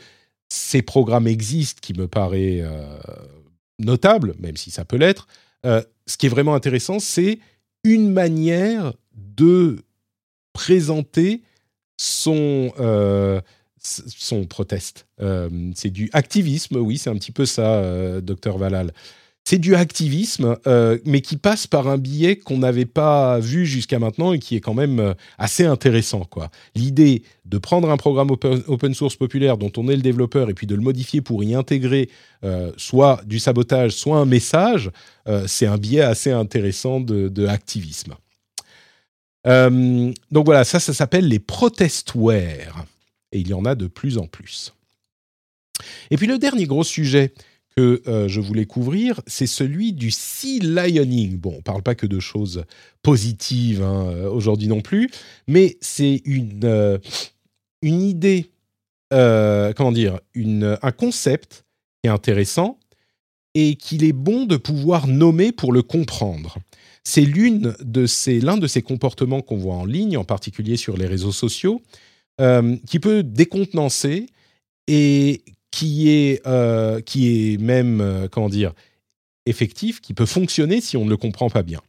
ces 0.50 0.84
programmes 0.84 1.28
existent 1.28 1.80
qui 1.82 1.94
me 1.94 2.08
paraît 2.08 2.60
euh, 2.62 3.00
notable, 3.80 4.36
même 4.38 4.56
si 4.56 4.70
ça 4.70 4.86
peut 4.86 4.98
l'être. 4.98 5.28
ce 5.64 6.18
qui 6.18 6.28
est 6.28 6.30
vraiment 6.30 6.54
intéressant, 6.54 7.00
c'est 7.00 7.40
une 7.84 8.12
manière 8.12 8.94
de 9.16 9.80
présenter 10.54 11.42
son 11.98 12.72
son 13.84 14.46
proteste. 14.46 15.08
c'est 15.76 15.90
du 15.90 16.10
activisme, 16.14 16.78
oui, 16.78 16.98
c'est 16.98 17.10
un 17.10 17.16
petit 17.16 17.32
peu 17.32 17.46
ça, 17.46 18.22
docteur 18.22 18.58
Valal. 18.58 18.94
C'est 19.46 19.58
du 19.58 19.76
activisme, 19.76 20.56
mais 21.04 21.20
qui 21.20 21.36
passe 21.36 21.68
par 21.68 21.90
un 21.90 21.98
biais 21.98 22.38
qu'on 22.38 22.60
n'avait 22.60 22.86
pas 22.86 23.40
vu 23.40 23.66
jusqu'à 23.66 24.00
maintenant 24.00 24.32
et 24.32 24.40
qui 24.40 24.56
est 24.56 24.62
quand 24.62 24.74
même 24.74 25.16
assez 25.38 25.66
intéressant. 25.66 26.24
quoi. 26.24 26.50
L'idée 26.76 27.24
de 27.44 27.58
prendre 27.58 27.90
un 27.90 27.98
programme 27.98 28.32
open, 28.32 28.94
source 28.94 29.18
populaire 29.18 29.58
dont 29.58 29.72
on 29.76 29.90
est 29.90 29.98
le 29.98 30.02
développeur 30.02 30.50
et 30.50 30.54
puis 30.54 30.66
de 30.66 30.76
le 30.76 30.82
modifier 30.82 31.20
pour 31.20 31.44
y 31.44 31.56
intégrer 31.56 32.10
soit 32.78 33.22
du 33.26 33.38
sabotage, 33.38 33.92
soit 33.92 34.18
un 34.18 34.26
message, 34.26 34.92
c'est 35.48 35.66
un 35.66 35.78
biais 35.78 36.02
assez 36.02 36.32
intéressant 36.32 37.02
de, 37.02 37.28
de 37.28 37.46
activisme. 37.46 38.16
donc 39.46 40.46
voilà, 40.46 40.64
ça, 40.64 40.80
ça 40.80 40.94
s'appelle 40.94 41.28
les 41.28 41.40
protestwares 41.40 42.86
et 43.34 43.40
il 43.40 43.50
y 43.50 43.54
en 43.54 43.66
a 43.66 43.76
de 43.76 43.88
plus 43.88 44.18
en 44.18 44.28
plus. 44.28 44.74
Et 46.12 46.18
puis 46.18 46.28
le 46.28 46.38
dernier 46.38 46.66
gros 46.66 46.84
sujet 46.84 47.34
que 47.76 48.02
euh, 48.08 48.28
je 48.28 48.40
voulais 48.40 48.66
couvrir, 48.66 49.20
c'est 49.26 49.48
celui 49.48 49.94
du 49.94 50.12
sea 50.12 50.60
lioning. 50.60 51.38
Bon, 51.38 51.54
on 51.54 51.58
ne 51.58 51.62
parle 51.62 51.82
pas 51.82 51.96
que 51.96 52.06
de 52.06 52.20
choses 52.20 52.66
positives 53.02 53.82
hein, 53.82 54.08
euh, 54.08 54.30
aujourd'hui 54.30 54.68
non 54.68 54.82
plus, 54.82 55.10
mais 55.48 55.78
c'est 55.82 56.22
une, 56.26 56.62
euh, 56.64 57.00
une 57.82 58.02
idée, 58.02 58.52
comment 59.10 59.92
dire, 59.92 60.20
une, 60.34 60.78
un 60.82 60.92
concept 60.92 61.66
qui 62.02 62.08
est 62.08 62.12
intéressant 62.12 62.80
et 63.56 63.76
qu'il 63.76 64.04
est 64.04 64.14
bon 64.14 64.46
de 64.46 64.58
pouvoir 64.58 65.08
nommer 65.08 65.52
pour 65.52 65.72
le 65.72 65.84
comprendre. 65.84 66.58
C'est 67.04 67.22
l'une 67.22 67.76
de 67.82 68.06
l'un 68.44 68.58
de 68.58 68.68
ces 68.68 68.82
comportements 68.82 69.42
qu'on 69.42 69.58
voit 69.58 69.76
en 69.76 69.86
ligne, 69.86 70.18
en 70.18 70.24
particulier 70.24 70.78
sur 70.78 70.98
les 70.98 71.06
réseaux 71.06 71.32
sociaux, 71.32 71.82
euh, 72.42 72.78
qui 72.88 73.00
peut 73.00 73.22
décontenancer 73.22 74.26
et 74.88 75.44
qui 75.72 76.10
est, 76.10 76.42
euh, 76.48 77.00
qui 77.02 77.54
est 77.54 77.58
même, 77.58 78.02
euh, 78.02 78.28
comment 78.28 78.50
dire, 78.50 78.74
effectif, 79.46 80.02
qui 80.02 80.14
peut 80.14 80.26
fonctionner 80.26 80.82
si 80.82 80.98
on 80.98 81.06
ne 81.06 81.10
le 81.10 81.18
comprend 81.18 81.50
pas 81.50 81.64
bien. 81.64 81.82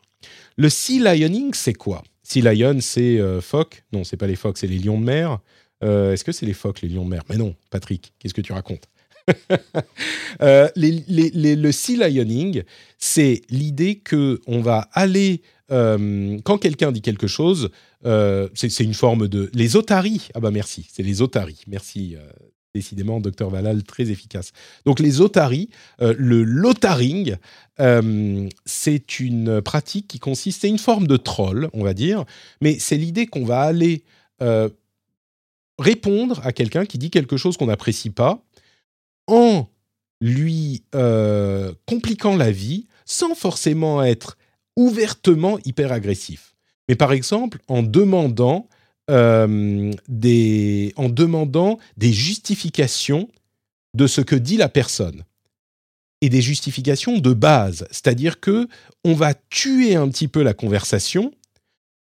Le 0.57 0.69
sea 0.69 0.99
lioning, 0.99 1.55
c'est 1.55 1.75
quoi? 1.75 2.03
Sea 2.23 2.43
lion, 2.43 2.79
c'est 2.81 3.21
phoque 3.41 3.85
Non, 3.93 4.05
c'est 4.05 4.17
pas 4.17 4.27
les 4.27 4.37
phoques, 4.37 4.59
c'est 4.59 4.67
les 4.67 4.79
lions 4.79 4.99
de 4.99 5.05
mer. 5.05 5.39
Est-ce 5.83 6.25
que 6.25 6.33
c'est 6.33 6.47
les 6.47 6.55
phoques, 6.55 6.81
les 6.81 6.89
lions 6.89 7.05
de 7.05 7.11
mer? 7.11 7.23
Mais 7.29 7.37
non, 7.37 7.55
Patrick, 7.71 8.15
qu'est-ce 8.19 8.33
que 8.33 8.41
tu 8.41 8.53
racontes? 8.53 8.89
le 10.41 11.71
sea 11.73 11.97
lioning, 11.97 12.63
c'est 12.99 13.43
l'idée 13.51 13.97
que 13.97 14.41
on 14.47 14.61
va 14.61 14.89
aller 14.93 15.43
quand 15.69 16.59
quelqu'un 16.59 16.93
dit 16.93 17.01
quelque 17.01 17.27
chose, 17.27 17.71
euh, 18.07 18.49
c'est 18.55 18.81
une 18.81 18.95
forme 18.95 19.29
de... 19.29 19.51
Les 19.55 19.77
otaries, 19.77 20.29
ah 20.35 20.41
bah 20.41 20.51
merci, 20.51 20.87
c'est 20.93 21.03
les 21.03 21.23
otaries, 21.23 21.63
merci. 21.67 22.17
Euh, 22.17 22.29
décidément, 22.75 23.21
docteur 23.21 23.51
Valal, 23.51 23.85
très 23.85 24.11
efficace. 24.11 24.51
Donc 24.85 24.99
les 24.99 25.21
otaries, 25.21 25.71
euh, 26.03 26.13
le 26.19 26.43
lotaring, 26.43 27.37
c'est 28.65 29.21
une 29.21 29.63
pratique 29.63 30.09
qui 30.09 30.19
consiste, 30.19 30.63
c'est 30.63 30.69
une 30.69 30.79
forme 30.79 31.07
de 31.07 31.17
troll, 31.17 31.71
on 31.73 31.85
va 31.85 31.95
dire, 31.95 32.25
mais 32.61 32.79
c'est 32.81 32.97
l'idée 32.97 33.27
qu'on 33.27 33.45
va 33.45 33.61
aller 33.61 34.03
répondre 35.79 36.41
à 36.45 36.53
quelqu'un 36.53 36.85
qui 36.85 36.99
dit 36.99 37.11
quelque 37.11 37.37
chose 37.37 37.57
qu'on 37.57 37.67
n'apprécie 37.67 38.11
pas 38.11 38.45
en 39.27 39.69
lui 40.21 40.83
compliquant 41.87 42.37
la 42.37 42.51
vie 42.51 42.87
sans 43.05 43.35
forcément 43.35 44.03
être 44.03 44.37
ouvertement 44.77 45.59
hyper 45.65 45.93
agressif 45.93 46.55
mais 46.89 46.97
par 46.97 47.13
exemple 47.13 47.59
en 47.69 47.83
demandant, 47.83 48.69
euh, 49.11 49.93
des, 50.09 50.95
demandant 50.97 51.79
des 51.97 52.13
justifications 52.13 53.29
de 53.95 54.07
ce 54.07 54.21
que 54.21 54.37
dit 54.37 54.57
la 54.57 54.69
personne. 54.69 55.25
Et 56.21 56.29
des 56.31 56.41
justifications 56.41 57.19
de 57.19 57.35
base, 57.35 57.87
c'est-à-dire 57.91 58.41
que 58.41 58.67
on 59.05 59.13
va 59.13 59.35
tuer 59.35 59.95
un 59.95 60.09
petit 60.09 60.27
peu 60.27 60.43
la 60.43 60.55
conversation 60.55 61.33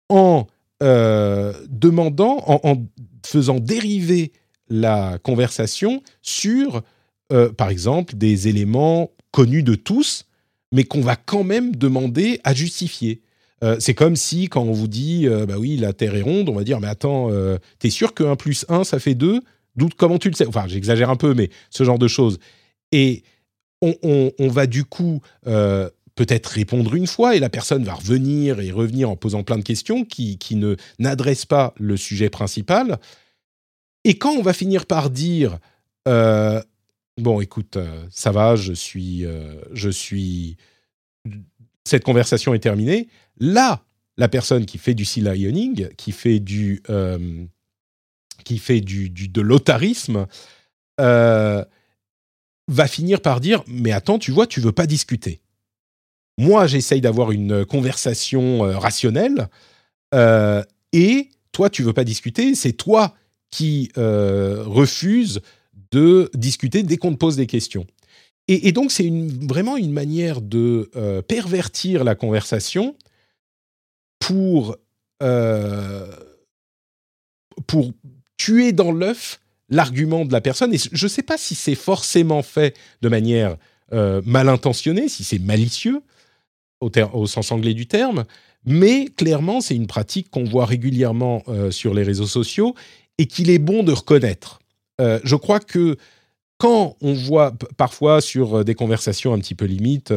en 0.09 0.45
euh, 0.83 1.53
demandant, 1.69 2.43
en, 2.45 2.85
faisant 3.25 3.59
dériver 3.59 4.33
la 4.67 5.19
conversation 5.19 6.03
sur, 6.21 6.81
euh, 7.31 7.51
par 7.51 7.69
exemple, 7.69 8.15
des 8.15 8.47
éléments 8.47 9.11
connus 9.31 9.61
de 9.61 9.75
tous, 9.75 10.25
mais 10.71 10.83
qu'on 10.83 11.01
va 11.01 11.15
quand 11.15 11.43
même 11.43 11.75
demander 11.75 12.39
à 12.43 12.55
justifier. 12.55 13.21
Euh, 13.63 13.75
c'est 13.79 13.93
comme 13.93 14.15
si, 14.15 14.49
quand 14.49 14.63
on 14.63 14.71
vous 14.71 14.87
dit, 14.87 15.27
euh, 15.27 15.45
bah 15.45 15.57
oui, 15.59 15.77
la 15.77 15.93
Terre 15.93 16.15
est 16.15 16.23
ronde, 16.23 16.49
on 16.49 16.55
va 16.55 16.63
dire, 16.63 16.79
mais 16.79 16.87
attends, 16.87 17.29
t'es 17.77 17.91
sûr 17.91 18.13
que 18.13 18.23
1 18.23 18.35
plus 18.35 18.65
1, 18.69 18.83
ça 18.83 18.99
fait 18.99 19.15
2 19.15 19.41
D'où, 19.75 19.87
comment 19.95 20.17
tu 20.17 20.29
le 20.29 20.35
sais? 20.35 20.47
Enfin, 20.47 20.65
j'exagère 20.67 21.09
un 21.09 21.15
peu, 21.15 21.33
mais 21.33 21.51
ce 21.69 21.83
genre 21.83 21.99
de 21.99 22.07
choses. 22.07 22.39
Et 22.91 23.23
on, 23.81 24.31
va 24.49 24.65
du 24.65 24.83
coup 24.83 25.21
peut-être 25.43 26.47
répondre 26.47 26.95
une 26.95 27.07
fois, 27.07 27.35
et 27.35 27.39
la 27.39 27.49
personne 27.49 27.83
va 27.83 27.93
revenir 27.93 28.59
et 28.59 28.71
revenir 28.71 29.09
en 29.09 29.15
posant 29.15 29.43
plein 29.43 29.57
de 29.57 29.63
questions 29.63 30.03
qui, 30.03 30.37
qui 30.37 30.55
ne 30.55 30.75
n'adressent 30.97 31.45
pas 31.45 31.75
le 31.77 31.95
sujet 31.95 32.29
principal. 32.29 32.99
Et 34.03 34.17
quand 34.17 34.31
on 34.31 34.41
va 34.41 34.53
finir 34.53 34.85
par 34.87 35.11
dire, 35.11 35.59
bon, 37.19 37.41
écoute, 37.41 37.77
ça 38.09 38.31
va, 38.31 38.55
je 38.55 38.73
suis, 38.73 39.25
je 39.71 39.89
suis, 39.89 40.57
cette 41.85 42.03
conversation 42.03 42.53
est 42.53 42.59
terminée, 42.59 43.07
Là, 43.39 43.83
la 44.17 44.27
personne 44.27 44.65
qui 44.65 44.77
fait 44.77 44.93
du 44.93 45.05
sea 45.05 45.21
lioning, 45.21 45.89
qui 45.95 46.11
fait 46.11 46.39
du, 46.39 46.83
euh, 46.89 47.45
qui 48.43 48.57
fait 48.57 48.81
du, 48.81 49.09
de 49.09 49.41
l'otarisme, 49.41 50.27
euh, 50.99 51.63
va 52.67 52.87
finir 52.87 53.21
par 53.21 53.39
dire 53.39 53.63
mais 53.67 53.91
attends, 53.91 54.19
tu 54.19 54.31
vois, 54.31 54.45
tu 54.45 54.59
veux 54.59 54.73
pas 54.73 54.87
discuter. 54.87 55.41
Moi, 56.37 56.67
j'essaye 56.67 57.01
d'avoir 57.01 57.31
une 57.31 57.65
conversation 57.65 58.65
euh, 58.65 58.77
rationnelle 58.77 59.49
et 60.91 61.29
toi, 61.51 61.69
tu 61.69 61.83
veux 61.83 61.93
pas 61.93 62.03
discuter. 62.03 62.55
C'est 62.55 62.73
toi 62.73 63.13
qui 63.51 63.91
refuses 63.95 65.41
de 65.91 66.29
discuter 66.33 66.83
dès 66.83 66.97
qu'on 66.97 67.11
te 67.11 67.17
pose 67.17 67.35
des 67.35 67.47
questions. 67.47 67.85
Et, 68.47 68.71
donc, 68.71 68.91
c'est 68.91 69.07
vraiment 69.47 69.77
une 69.77 69.91
manière 69.91 70.41
de 70.41 70.89
pervertir 71.27 72.03
la 72.03 72.15
conversation 72.15 72.95
pour, 74.19 74.77
euh, 75.23 76.05
pour 77.65 77.91
tuer 78.37 78.71
dans 78.71 78.91
l'œuf 78.91 79.39
l'argument 79.69 80.25
de 80.25 80.31
la 80.31 80.41
personne. 80.41 80.73
Et 80.73 80.77
je 80.77 81.05
ne 81.05 81.09
sais 81.09 81.23
pas 81.23 81.37
si 81.37 81.55
c'est 81.55 81.75
forcément 81.75 82.43
fait 82.43 82.77
de 83.01 83.09
manière 83.09 83.57
euh, 83.91 84.21
mal 84.25 84.49
intentionnée, 84.49 85.09
si 85.09 85.23
c'est 85.23 85.39
malicieux 85.39 86.01
au, 86.81 87.27
sens 87.27 87.51
anglais 87.51 87.73
du 87.73 87.87
terme, 87.87 88.25
mais 88.65 89.05
clairement, 89.05 89.61
c'est 89.61 89.75
une 89.75 89.87
pratique 89.87 90.29
qu'on 90.29 90.45
voit 90.45 90.65
régulièrement 90.65 91.43
euh, 91.47 91.71
sur 91.71 91.93
les 91.93 92.03
réseaux 92.03 92.27
sociaux 92.27 92.73
et 93.17 93.25
qu'il 93.25 93.49
est 93.49 93.59
bon 93.59 93.83
de 93.83 93.91
reconnaître. 93.91 94.58
Je 94.99 95.35
crois 95.35 95.59
que 95.59 95.97
quand 96.57 96.97
on 97.01 97.13
voit 97.13 97.53
parfois 97.77 98.19
sur 98.19 98.65
des 98.65 98.75
conversations 98.75 99.33
un 99.33 99.39
petit 99.39 99.55
peu 99.55 99.65
limites, 99.65 100.13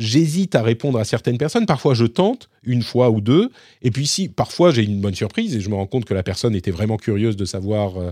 j'hésite 0.00 0.54
à 0.54 0.62
répondre 0.62 0.98
à 0.98 1.04
certaines 1.04 1.38
personnes. 1.38 1.66
Parfois, 1.66 1.94
je 1.94 2.06
tente 2.06 2.48
une 2.64 2.82
fois 2.82 3.10
ou 3.10 3.20
deux. 3.20 3.50
Et 3.82 3.90
puis, 3.90 4.06
si 4.06 4.28
parfois 4.28 4.72
j'ai 4.72 4.82
une 4.82 5.00
bonne 5.00 5.14
surprise 5.14 5.54
et 5.54 5.60
je 5.60 5.68
me 5.68 5.74
rends 5.74 5.86
compte 5.86 6.06
que 6.06 6.14
la 6.14 6.22
personne 6.24 6.56
était 6.56 6.70
vraiment 6.70 6.96
curieuse 6.96 7.36
de 7.36 7.44
savoir, 7.44 7.98
euh, 7.98 8.10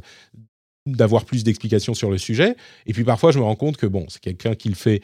d'avoir 0.86 1.24
plus 1.24 1.42
d'explications 1.42 1.94
sur 1.94 2.10
le 2.10 2.18
sujet. 2.18 2.54
Et 2.86 2.92
puis, 2.92 3.04
parfois, 3.04 3.32
je 3.32 3.38
me 3.38 3.44
rends 3.44 3.56
compte 3.56 3.78
que 3.78 3.86
bon, 3.86 4.06
c'est 4.08 4.20
quelqu'un 4.20 4.54
qui 4.54 4.68
le 4.68 4.74
fait 4.74 5.00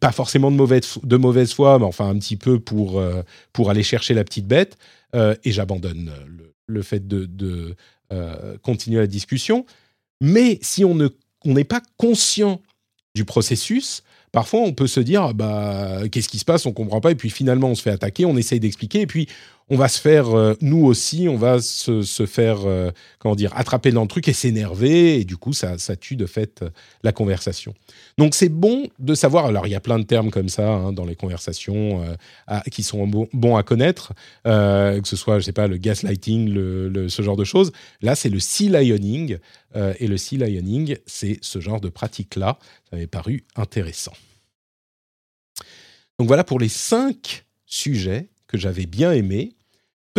pas 0.00 0.12
forcément 0.12 0.50
de 0.50 0.56
mauvaise, 0.56 0.98
de 1.02 1.16
mauvaise 1.16 1.52
foi, 1.52 1.78
mais 1.78 1.84
enfin 1.84 2.08
un 2.08 2.18
petit 2.18 2.36
peu 2.36 2.58
pour, 2.58 2.98
euh, 2.98 3.22
pour 3.52 3.68
aller 3.68 3.82
chercher 3.82 4.14
la 4.14 4.24
petite 4.24 4.46
bête. 4.46 4.78
Euh, 5.14 5.34
et 5.44 5.52
j'abandonne 5.52 6.12
le, 6.66 6.82
fait 6.82 7.06
de, 7.06 7.26
de 7.26 7.74
continuer 8.62 8.98
la 8.98 9.06
discussion. 9.06 9.66
Mais 10.20 10.58
si 10.62 10.84
on 10.84 10.96
n'est 11.44 11.64
pas 11.64 11.80
conscient 11.96 12.60
du 13.14 13.24
processus, 13.24 14.02
parfois 14.32 14.60
on 14.60 14.72
peut 14.72 14.86
se 14.86 15.00
dire 15.00 15.34
bah 15.34 16.02
qu'est-ce 16.10 16.28
qui 16.28 16.38
se 16.38 16.44
passe, 16.44 16.66
on 16.66 16.72
comprend 16.72 17.00
pas 17.00 17.10
et 17.10 17.16
puis 17.16 17.30
finalement 17.30 17.68
on 17.68 17.74
se 17.74 17.82
fait 17.82 17.90
attaquer, 17.90 18.24
on 18.24 18.36
essaye 18.36 18.60
d'expliquer 18.60 19.00
et 19.02 19.06
puis 19.06 19.28
on 19.70 19.76
va 19.76 19.88
se 19.88 20.00
faire 20.00 20.36
euh, 20.36 20.54
nous 20.60 20.84
aussi, 20.84 21.28
on 21.28 21.36
va 21.36 21.60
se, 21.60 22.02
se 22.02 22.26
faire 22.26 22.66
euh, 22.66 22.90
comment 23.20 23.36
dire 23.36 23.56
attraper 23.56 23.92
dans 23.92 24.02
le 24.02 24.08
truc 24.08 24.26
et 24.26 24.32
s'énerver 24.32 25.20
et 25.20 25.24
du 25.24 25.36
coup 25.36 25.52
ça, 25.52 25.78
ça 25.78 25.94
tue 25.94 26.16
de 26.16 26.26
fait 26.26 26.62
euh, 26.62 26.70
la 27.04 27.12
conversation. 27.12 27.72
Donc 28.18 28.34
c'est 28.34 28.48
bon 28.48 28.88
de 28.98 29.14
savoir. 29.14 29.46
Alors 29.46 29.68
il 29.68 29.70
y 29.70 29.76
a 29.76 29.80
plein 29.80 30.00
de 30.00 30.04
termes 30.04 30.30
comme 30.30 30.48
ça 30.48 30.68
hein, 30.68 30.92
dans 30.92 31.04
les 31.04 31.14
conversations 31.14 32.04
qui 32.70 32.82
sont 32.82 33.06
bons 33.06 33.56
à 33.56 33.62
connaître, 33.62 34.12
que 34.44 35.00
ce 35.04 35.16
soit 35.16 35.38
je 35.38 35.44
sais 35.44 35.52
pas 35.52 35.68
le 35.68 35.76
gaslighting, 35.76 37.08
ce 37.08 37.22
genre 37.22 37.36
de 37.36 37.44
choses. 37.44 37.72
Là 38.02 38.14
c'est 38.14 38.28
le 38.28 38.40
sea 38.40 38.68
lioning 38.68 39.38
et 39.74 40.06
le 40.06 40.16
sea 40.16 40.36
lioning 40.36 40.96
c'est 41.06 41.38
ce 41.40 41.60
genre 41.60 41.80
de 41.80 41.88
pratique 41.88 42.36
là. 42.36 42.58
Ça 42.84 42.96
m'avait 42.96 43.06
paru 43.06 43.44
intéressant. 43.56 44.12
Donc 46.18 46.26
voilà 46.26 46.44
pour 46.44 46.58
les 46.58 46.68
cinq 46.68 47.44
sujets 47.64 48.28
que 48.50 48.58
j'avais 48.58 48.86
bien 48.86 49.12
aimés. 49.12 49.54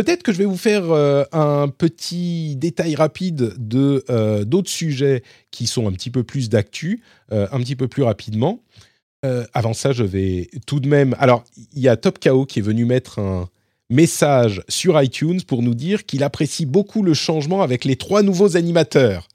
Peut-être 0.03 0.23
que 0.23 0.31
je 0.31 0.39
vais 0.39 0.45
vous 0.45 0.57
faire 0.57 0.89
euh, 0.89 1.25
un 1.31 1.67
petit 1.67 2.55
détail 2.55 2.95
rapide 2.95 3.53
de 3.59 4.03
euh, 4.09 4.45
d'autres 4.45 4.71
sujets 4.71 5.21
qui 5.51 5.67
sont 5.67 5.87
un 5.87 5.91
petit 5.91 6.09
peu 6.09 6.23
plus 6.23 6.49
d'actu, 6.49 7.03
euh, 7.31 7.47
un 7.51 7.59
petit 7.59 7.75
peu 7.75 7.87
plus 7.87 8.01
rapidement. 8.01 8.63
avant 9.53 9.73
ça, 9.73 9.91
je 9.91 10.03
vais 10.03 10.49
tout 10.65 10.79
de 10.79 10.87
même. 10.87 11.15
Alors, 11.19 11.43
il 11.75 11.83
y 11.83 11.87
a 11.87 11.97
Top 11.97 12.17
KO 12.17 12.47
qui 12.47 12.57
est 12.57 12.63
venu 12.63 12.83
mettre 12.83 13.19
un 13.19 13.47
message 13.91 14.63
sur 14.69 14.99
iTunes 14.99 15.43
pour 15.43 15.61
nous 15.61 15.75
dire 15.75 16.07
qu'il 16.07 16.23
apprécie 16.23 16.65
beaucoup 16.65 17.03
le 17.03 17.13
changement 17.13 17.61
avec 17.61 17.85
les 17.85 17.95
trois 17.95 18.23
nouveaux 18.23 18.57
animateurs. 18.57 19.27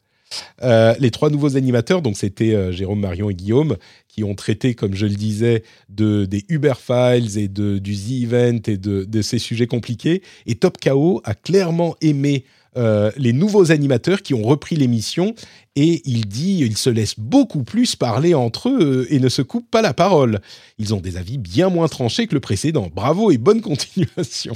Les 0.62 1.10
trois 1.10 1.30
nouveaux 1.30 1.56
animateurs, 1.56 2.02
donc 2.02 2.16
c'était 2.16 2.72
Jérôme, 2.72 3.00
Marion 3.00 3.30
et 3.30 3.34
Guillaume, 3.34 3.76
qui 4.16 4.24
ont 4.24 4.34
traité, 4.34 4.74
comme 4.74 4.94
je 4.94 5.04
le 5.04 5.14
disais, 5.14 5.62
de, 5.90 6.24
des 6.24 6.46
Uber 6.48 6.72
Files 6.80 7.36
et 7.36 7.48
de, 7.48 7.76
du 7.76 7.94
Z-Event 7.94 8.60
et 8.66 8.78
de, 8.78 9.22
ces 9.22 9.38
sujets 9.38 9.66
compliqués. 9.66 10.22
Et 10.46 10.54
Top 10.54 10.78
KO 10.82 11.20
a 11.24 11.34
clairement 11.34 11.96
aimé 12.00 12.44
euh, 12.78 13.10
les 13.18 13.34
nouveaux 13.34 13.72
animateurs 13.72 14.22
qui 14.22 14.32
ont 14.32 14.42
repris 14.42 14.76
l'émission 14.76 15.34
et 15.76 16.00
il 16.06 16.26
dit 16.28 16.60
il 16.60 16.78
se 16.78 16.88
laisse 16.88 17.18
beaucoup 17.18 17.62
plus 17.62 17.94
parler 17.94 18.34
entre 18.34 18.70
eux 18.70 19.06
et 19.10 19.18
ne 19.18 19.28
se 19.28 19.42
coupe 19.42 19.70
pas 19.70 19.82
la 19.82 19.92
parole. 19.92 20.40
Ils 20.78 20.94
ont 20.94 21.00
des 21.00 21.18
avis 21.18 21.36
bien 21.36 21.68
moins 21.68 21.88
tranchés 21.88 22.26
que 22.26 22.34
le 22.34 22.40
précédent. 22.40 22.88
Bravo 22.94 23.30
et 23.30 23.38
bonne 23.38 23.60
continuation. 23.62 24.54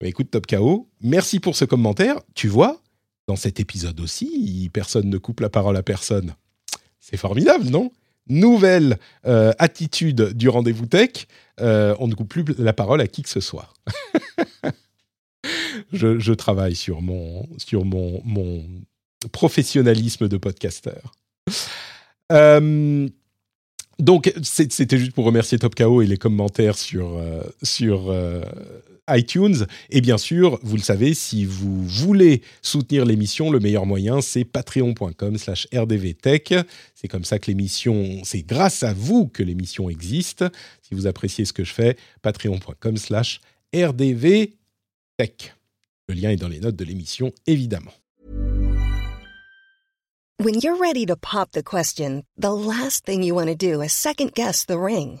Bah, 0.00 0.06
écoute 0.06 0.30
Top 0.30 0.46
KO, 0.46 0.88
merci 1.00 1.40
pour 1.40 1.56
ce 1.56 1.64
commentaire. 1.64 2.20
Tu 2.34 2.48
vois, 2.48 2.82
dans 3.26 3.36
cet 3.36 3.60
épisode 3.60 4.00
aussi, 4.00 4.70
personne 4.72 5.08
ne 5.08 5.18
coupe 5.18 5.40
la 5.40 5.48
parole 5.48 5.76
à 5.76 5.82
personne. 5.82 6.34
C'est 7.00 7.16
formidable, 7.16 7.68
non? 7.68 7.90
Nouvelle 8.28 8.98
euh, 9.26 9.52
attitude 9.58 10.32
du 10.32 10.48
rendez-vous 10.48 10.86
tech, 10.86 11.26
euh, 11.60 11.94
on 11.98 12.08
ne 12.08 12.14
coupe 12.14 12.28
plus 12.28 12.44
la 12.58 12.72
parole 12.72 13.00
à 13.00 13.06
qui 13.06 13.22
que 13.22 13.28
ce 13.28 13.40
soit. 13.40 13.72
je, 15.92 16.32
travaille 16.32 16.74
sur 16.74 17.02
mon, 17.02 17.46
sur 17.58 17.84
professionnalisme 19.30 20.28
de 20.28 20.36
podcasteur. 20.38 21.12
Euh, 22.32 23.08
donc, 23.98 24.32
c'était 24.42 24.98
juste 24.98 25.12
pour 25.12 25.26
remercier 25.26 25.58
Top 25.58 25.74
KO 25.74 26.00
et 26.00 26.06
les 26.06 26.16
commentaires 26.16 26.78
sur 26.78 27.20
iTunes. 29.08 29.66
Et 29.90 30.00
bien 30.00 30.18
sûr, 30.18 30.58
vous 30.62 30.76
le 30.76 30.82
savez, 30.82 31.14
si 31.14 31.44
vous 31.44 31.84
voulez 31.86 32.42
soutenir 32.62 33.04
l'émission, 33.04 33.50
le 33.50 33.60
meilleur 33.60 33.86
moyen, 33.86 34.20
c'est 34.20 34.44
patreon.com 34.44 35.38
slash 35.38 35.66
rdvtech. 35.74 36.54
C'est 36.94 37.08
comme 37.08 37.24
ça 37.24 37.38
que 37.38 37.50
l'émission, 37.50 38.20
c'est 38.24 38.42
grâce 38.42 38.82
à 38.82 38.92
vous 38.92 39.26
que 39.26 39.42
l'émission 39.42 39.90
existe. 39.90 40.44
Si 40.82 40.94
vous 40.94 41.06
appréciez 41.06 41.44
ce 41.44 41.52
que 41.52 41.64
je 41.64 41.72
fais, 41.72 41.96
patreon.com 42.22 42.96
slash 42.96 43.40
rdvtech. 43.74 45.54
Le 46.08 46.14
lien 46.14 46.30
est 46.30 46.36
dans 46.36 46.48
les 46.48 46.60
notes 46.60 46.76
de 46.76 46.84
l'émission, 46.84 47.32
évidemment. 47.46 47.92
When 50.40 50.54
you're 50.60 50.76
ready 50.76 51.06
to 51.06 51.16
pop 51.16 51.52
the 51.52 51.62
question, 51.62 52.24
the 52.36 52.52
last 52.52 53.06
thing 53.06 53.22
you 53.22 53.34
want 53.36 53.46
to 53.46 53.54
do 53.54 53.80
is 53.80 53.92
second 53.92 54.34
guess 54.34 54.64
the 54.64 54.78
ring. 54.78 55.20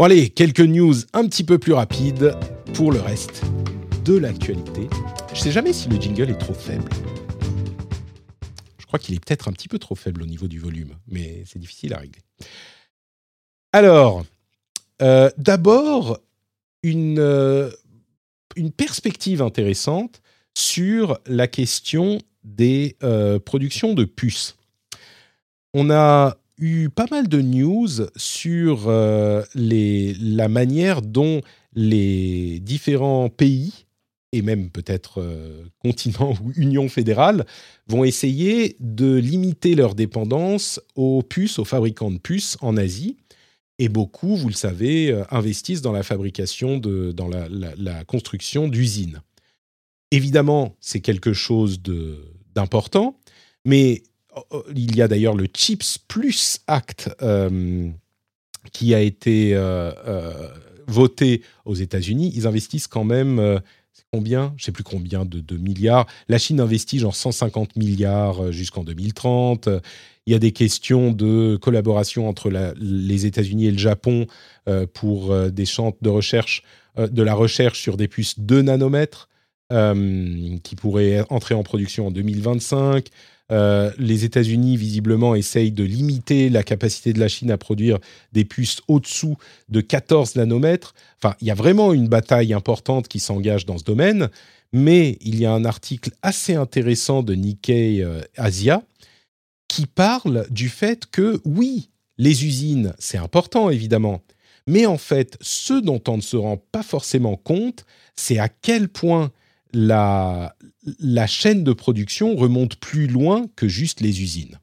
Bon 0.00 0.06
allez, 0.06 0.30
quelques 0.30 0.60
news 0.60 0.94
un 1.12 1.28
petit 1.28 1.44
peu 1.44 1.58
plus 1.58 1.74
rapides 1.74 2.34
pour 2.72 2.90
le 2.90 3.02
reste 3.02 3.42
de 4.02 4.16
l'actualité. 4.16 4.88
Je 5.34 5.38
sais 5.38 5.50
jamais 5.50 5.74
si 5.74 5.90
le 5.90 6.00
jingle 6.00 6.30
est 6.30 6.38
trop 6.38 6.54
faible. 6.54 6.90
Je 8.78 8.86
crois 8.86 8.98
qu'il 8.98 9.14
est 9.14 9.22
peut-être 9.22 9.48
un 9.48 9.52
petit 9.52 9.68
peu 9.68 9.78
trop 9.78 9.94
faible 9.94 10.22
au 10.22 10.24
niveau 10.24 10.48
du 10.48 10.58
volume, 10.58 10.94
mais 11.06 11.44
c'est 11.44 11.58
difficile 11.58 11.92
à 11.92 11.98
régler. 11.98 12.22
Alors, 13.74 14.24
euh, 15.02 15.28
d'abord, 15.36 16.18
une, 16.82 17.18
euh, 17.18 17.70
une 18.56 18.72
perspective 18.72 19.42
intéressante 19.42 20.22
sur 20.54 21.20
la 21.26 21.46
question 21.46 22.20
des 22.42 22.96
euh, 23.02 23.38
productions 23.38 23.92
de 23.92 24.06
puces. 24.06 24.56
On 25.74 25.90
a 25.90 26.38
eu 26.60 26.90
pas 26.90 27.06
mal 27.10 27.28
de 27.28 27.40
news 27.40 27.88
sur 28.16 28.88
euh, 28.88 29.42
les, 29.54 30.14
la 30.14 30.48
manière 30.48 31.02
dont 31.02 31.40
les 31.74 32.60
différents 32.60 33.28
pays 33.28 33.86
et 34.32 34.42
même 34.42 34.70
peut-être 34.70 35.20
euh, 35.20 35.64
continents 35.80 36.34
ou 36.42 36.52
union 36.56 36.88
fédérale 36.88 37.46
vont 37.88 38.04
essayer 38.04 38.76
de 38.78 39.16
limiter 39.16 39.74
leur 39.74 39.94
dépendance 39.94 40.80
aux 40.94 41.22
puces, 41.22 41.58
aux 41.58 41.64
fabricants 41.64 42.10
de 42.10 42.18
puces 42.18 42.56
en 42.60 42.76
Asie. 42.76 43.16
Et 43.78 43.88
beaucoup, 43.88 44.36
vous 44.36 44.48
le 44.48 44.54
savez, 44.54 45.10
euh, 45.10 45.24
investissent 45.30 45.82
dans 45.82 45.92
la 45.92 46.02
fabrication, 46.02 46.76
de, 46.76 47.12
dans 47.12 47.28
la, 47.28 47.48
la 47.48 48.04
construction 48.04 48.68
d'usines. 48.68 49.22
Évidemment, 50.10 50.76
c'est 50.80 51.00
quelque 51.00 51.32
chose 51.32 51.80
d'important, 52.54 53.16
mais 53.64 54.02
il 54.74 54.96
y 54.96 55.02
a 55.02 55.08
d'ailleurs 55.08 55.34
le 55.34 55.46
Chips 55.52 55.98
Plus 56.08 56.60
Act 56.66 57.10
euh, 57.22 57.88
qui 58.72 58.94
a 58.94 59.00
été 59.00 59.54
euh, 59.54 59.92
euh, 60.06 60.48
voté 60.86 61.42
aux 61.64 61.74
États-Unis. 61.74 62.32
Ils 62.34 62.46
investissent 62.46 62.86
quand 62.86 63.04
même 63.04 63.60
combien? 64.12 64.52
Je 64.56 64.64
sais 64.64 64.72
plus 64.72 64.84
combien 64.84 65.24
de, 65.24 65.56
milliards. 65.56 66.06
La 66.28 66.38
Chine 66.38 66.60
investit 66.60 66.98
genre 66.98 67.14
150 67.14 67.76
milliards 67.76 68.52
jusqu'en 68.52 68.84
2030. 68.84 69.68
Il 70.26 70.32
y 70.32 70.36
a 70.36 70.38
des 70.38 70.52
questions 70.52 71.12
de 71.12 71.56
collaboration 71.56 72.28
entre 72.28 72.50
les 72.50 73.26
États-Unis 73.26 73.66
et 73.66 73.70
le 73.70 73.78
Japon 73.78 74.26
pour 74.94 75.34
des 75.50 75.64
champs 75.64 75.96
de 76.02 76.10
recherche, 76.10 76.62
de 76.98 77.22
la 77.22 77.34
recherche 77.34 77.80
sur 77.80 77.96
des 77.96 78.08
puces 78.08 78.40
de 78.40 78.62
nanomètres 78.62 79.28
qui 79.70 80.76
pourraient 80.76 81.24
entrer 81.30 81.54
en 81.54 81.62
production 81.62 82.08
en 82.08 82.10
2025. 82.10 83.08
Euh, 83.50 83.90
les 83.98 84.24
États-Unis, 84.24 84.76
visiblement, 84.76 85.34
essayent 85.34 85.72
de 85.72 85.82
limiter 85.82 86.48
la 86.50 86.62
capacité 86.62 87.12
de 87.12 87.18
la 87.18 87.28
Chine 87.28 87.50
à 87.50 87.58
produire 87.58 87.98
des 88.32 88.44
puces 88.44 88.80
au-dessous 88.88 89.36
de 89.68 89.80
14 89.80 90.36
nanomètres. 90.36 90.94
Enfin, 91.22 91.34
il 91.40 91.48
y 91.48 91.50
a 91.50 91.54
vraiment 91.54 91.92
une 91.92 92.08
bataille 92.08 92.52
importante 92.52 93.08
qui 93.08 93.18
s'engage 93.18 93.66
dans 93.66 93.78
ce 93.78 93.84
domaine. 93.84 94.28
Mais 94.72 95.18
il 95.20 95.40
y 95.40 95.46
a 95.46 95.52
un 95.52 95.64
article 95.64 96.10
assez 96.22 96.54
intéressant 96.54 97.24
de 97.24 97.34
Nikkei 97.34 98.04
euh, 98.04 98.20
Asia 98.36 98.82
qui 99.66 99.86
parle 99.86 100.46
du 100.50 100.68
fait 100.68 101.06
que, 101.10 101.40
oui, 101.44 101.90
les 102.18 102.44
usines, 102.44 102.92
c'est 102.98 103.18
important, 103.18 103.70
évidemment. 103.70 104.22
Mais 104.68 104.86
en 104.86 104.98
fait, 104.98 105.36
ce 105.40 105.74
dont 105.74 106.02
on 106.06 106.18
ne 106.18 106.22
se 106.22 106.36
rend 106.36 106.56
pas 106.56 106.84
forcément 106.84 107.36
compte, 107.36 107.84
c'est 108.14 108.38
à 108.38 108.48
quel 108.48 108.88
point 108.88 109.32
la, 109.72 110.54
chaîne 111.26 111.64
de 111.64 111.72
production 111.72 112.36
remonte 112.36 112.76
plus 112.76 113.06
loin 113.06 113.46
que 113.56 113.68
juste 113.68 114.00
les 114.00 114.22
usines. 114.22 114.58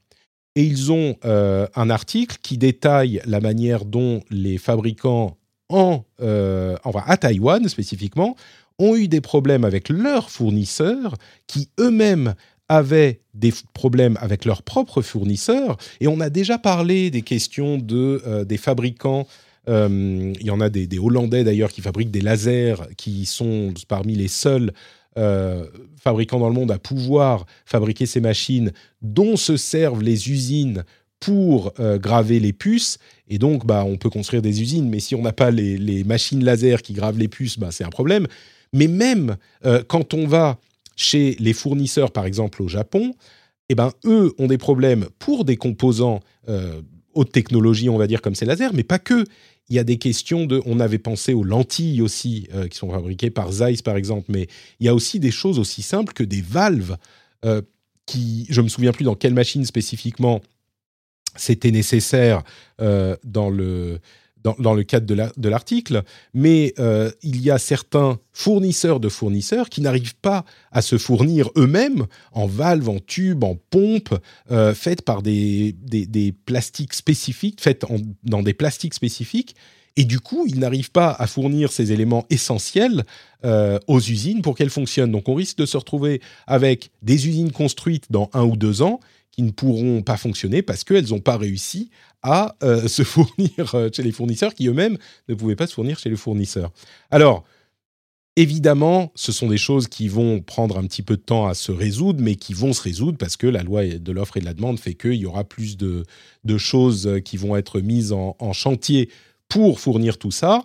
Et 0.56 0.64
ils 0.64 0.92
ont 0.92 1.16
euh, 1.24 1.68
un 1.76 1.90
article 1.90 2.38
qui 2.42 2.58
détaille 2.58 3.22
la 3.26 3.40
manière 3.40 3.86
dont 3.86 4.22
les 4.30 4.58
fabricants 4.58 5.38
en, 5.70 6.04
euh, 6.22 6.76
à 6.84 7.18
Taïwan 7.18 7.68
spécifiquement 7.68 8.36
ont 8.80 8.96
eu 8.96 9.08
des 9.08 9.22
problèmes 9.22 9.66
avec 9.66 9.90
leurs 9.90 10.30
fournisseurs 10.30 11.16
qui 11.46 11.70
eux-mêmes 11.80 12.34
avaient 12.70 13.22
des 13.34 13.54
problèmes 13.74 14.18
avec 14.20 14.46
leurs 14.46 14.64
propres 14.64 15.02
fournisseurs. 15.02 15.78
Et 16.00 16.08
on 16.08 16.20
a 16.20 16.30
déjà 16.30 16.58
parlé 16.58 17.12
des 17.12 17.22
questions 17.22 17.78
de, 17.78 18.22
euh, 18.26 18.44
des 18.44 18.58
fabricants 18.58 19.28
il 19.70 20.44
y 20.46 20.50
en 20.50 20.62
a 20.62 20.70
des 20.70 20.98
Hollandais 20.98 21.44
d'ailleurs 21.44 21.72
qui 21.72 21.82
fabriquent 21.82 22.10
des 22.10 22.22
lasers 22.22 22.76
qui 22.96 23.26
sont 23.26 23.74
parmi 23.90 24.16
les 24.16 24.30
seuls 24.30 24.72
fabricants 25.98 26.40
dans 26.40 26.48
le 26.48 26.54
monde 26.54 26.72
à 26.72 26.78
pouvoir 26.78 27.46
fabriquer 27.66 28.06
ces 28.06 28.22
machines 28.22 28.72
dont 29.02 29.36
se 29.36 29.58
servent 29.58 30.04
les 30.04 30.30
usines 30.30 30.84
pour 31.20 31.74
graver 31.80 32.40
les 32.40 32.54
puces. 32.54 33.00
Et 33.28 33.40
donc, 33.40 33.66
bah, 33.66 33.84
on 33.84 33.98
peut 33.98 34.12
construire 34.12 34.44
des 34.44 34.62
usines, 34.62 34.88
mais 34.88 35.00
si 35.00 35.16
on 35.16 35.24
n'a 35.24 35.34
pas 35.34 35.50
les, 35.50 36.04
machines 36.04 36.44
laser 36.44 36.84
qui 36.84 36.94
gravent 36.94 37.18
les 37.18 37.28
puces, 37.28 37.58
bah, 37.58 37.70
c'est 37.72 37.84
un 37.84 37.90
problème. 37.90 38.28
Mais 38.74 38.88
même 38.88 39.38
quand 39.88 40.14
on 40.14 40.28
va 40.28 40.60
chez 40.96 41.36
les 41.40 41.54
fournisseurs, 41.54 42.12
par 42.12 42.26
exemple 42.26 42.62
au 42.62 42.68
Japon, 42.68 43.16
eh 43.70 43.76
ben, 43.76 43.92
eux 44.06 44.34
ont 44.38 44.48
des 44.48 44.58
problèmes 44.58 45.08
pour 45.20 45.46
des 45.46 45.58
composants 45.58 46.22
euh, 46.50 46.82
haute 47.14 47.32
technologie, 47.32 47.90
on 47.90 47.98
va 47.98 48.08
dire, 48.08 48.22
comme 48.22 48.36
ces 48.36 48.46
lasers, 48.46 48.74
mais 48.74 48.84
pas 48.84 49.00
que. 49.00 49.26
Il 49.70 49.76
y 49.76 49.80
a 49.80 49.84
des 49.84 49.98
questions 49.98 50.46
de. 50.46 50.62
On 50.66 50.80
avait 50.80 50.98
pensé 50.98 51.34
aux 51.34 51.44
lentilles 51.44 52.02
aussi, 52.02 52.48
euh, 52.54 52.68
qui 52.68 52.78
sont 52.78 52.90
fabriquées 52.90 53.30
par 53.30 53.52
Zeiss, 53.52 53.82
par 53.82 53.98
exemple, 53.98 54.26
mais 54.30 54.48
il 54.80 54.86
y 54.86 54.90
a 54.90 54.96
aussi 54.96 55.20
des 55.20 55.32
choses 55.32 55.60
aussi 55.60 55.82
simples 55.82 56.14
que 56.14 56.24
des 56.24 56.42
valves 56.42 56.98
euh, 57.46 57.62
qui. 58.06 58.46
Je 58.50 58.62
me 58.62 58.70
souviens 58.70 58.92
plus 58.92 59.04
dans 59.04 59.16
quelle 59.16 59.34
machine 59.34 59.66
spécifiquement 59.66 60.42
c'était 61.36 61.72
nécessaire 61.72 62.42
dans 62.80 63.52
le 63.52 64.00
dans, 64.58 64.74
le 64.74 64.84
cadre 64.84 65.06
de 65.06 65.50
l'article, 65.50 66.04
mais 66.34 66.74
euh, 66.80 67.12
il 67.24 67.42
y 67.42 67.52
a 67.52 67.58
certains 67.58 68.20
fournisseurs 68.34 69.00
de 69.00 69.10
fournisseurs 69.10 69.70
qui 69.70 69.82
n'arrivent 69.82 70.16
pas 70.16 70.46
à 70.72 70.82
se 70.82 70.98
fournir 70.98 71.50
eux-mêmes 71.58 72.06
en 72.32 72.48
valves, 72.48 72.90
en 72.90 73.00
tubes, 73.00 73.44
en 73.44 73.58
pompes, 73.70 74.18
euh, 74.52 74.74
faites 74.74 75.02
par 75.02 75.22
des, 75.22 75.74
des, 75.74 76.32
plastiques 76.46 76.94
spécifiques, 76.94 77.62
faites 77.62 77.86
dans 78.24 78.44
des 78.44 78.54
plastiques 78.54 78.94
spécifiques. 78.94 79.56
Et 80.00 80.06
du 80.06 80.20
coup, 80.20 80.46
ils 80.48 80.60
n'arrivent 80.60 80.92
pas 80.92 81.10
à 81.10 81.26
fournir 81.26 81.72
ces 81.72 81.92
éléments 81.92 82.28
essentiels 82.30 83.04
euh, 83.44 83.80
aux 83.88 84.00
usines 84.00 84.44
pour 84.44 84.56
qu'elles 84.56 84.70
fonctionnent. 84.70 85.12
Donc 85.12 85.28
on 85.28 85.34
risque 85.34 85.58
de 85.58 85.66
se 85.66 85.76
retrouver 85.76 86.22
avec 86.46 86.92
des 87.02 87.28
usines 87.28 87.52
construites 87.52 88.06
dans 88.12 88.30
un 88.34 88.44
ou 88.44 88.56
deux 88.56 88.84
ans 88.84 89.00
qui 89.32 89.44
ne 89.44 89.52
pourront 89.52 90.02
pas 90.02 90.18
fonctionner 90.18 90.62
parce 90.62 90.84
qu'elles 90.84 91.10
n'ont 91.10 91.20
pas 91.20 91.38
réussi 91.38 91.90
à 92.22 92.56
euh, 92.64 92.88
se 92.88 93.04
fournir 93.04 93.76
euh, 93.76 93.90
chez 93.92 94.04
les 94.04 94.12
fournisseurs 94.12 94.54
qui 94.54 94.68
eux-mêmes 94.68 94.98
ne 95.28 95.36
pouvaient 95.36 95.56
pas 95.56 95.68
se 95.68 95.74
fournir 95.74 96.00
chez 96.00 96.10
les 96.10 96.16
fournisseurs. 96.16 96.72
Alors, 97.12 97.44
évidemment, 98.36 99.12
ce 99.16 99.32
sont 99.32 99.48
des 99.48 99.58
choses 99.58 99.88
qui 99.88 100.08
vont 100.08 100.42
prendre 100.42 100.78
un 100.78 100.86
petit 100.86 101.04
peu 101.04 101.18
de 101.18 101.22
temps 101.22 101.48
à 101.48 101.54
se 101.54 101.72
résoudre, 101.72 102.22
mais 102.22 102.36
qui 102.36 102.54
vont 102.54 102.74
se 102.74 102.82
résoudre 102.82 103.18
parce 103.18 103.38
que 103.38 103.48
la 103.48 103.64
loi 103.64 103.86
de 103.86 104.12
l'offre 104.12 104.38
et 104.38 104.42
de 104.42 104.46
la 104.46 104.54
demande 104.54 104.80
fait 104.80 104.94
qu'il 104.94 105.16
y 105.16 105.26
aura 105.26 105.44
plus 105.44 105.78
de, 105.78 106.04
choses 106.58 107.20
qui 107.26 107.38
vont 107.38 107.56
être 107.56 107.82
mises 107.82 108.12
en, 108.12 108.36
en 108.40 108.54
chantier 108.54 109.10
pour 109.50 109.80
fournir 109.80 110.18
tout 110.18 110.32
ça. 110.32 110.64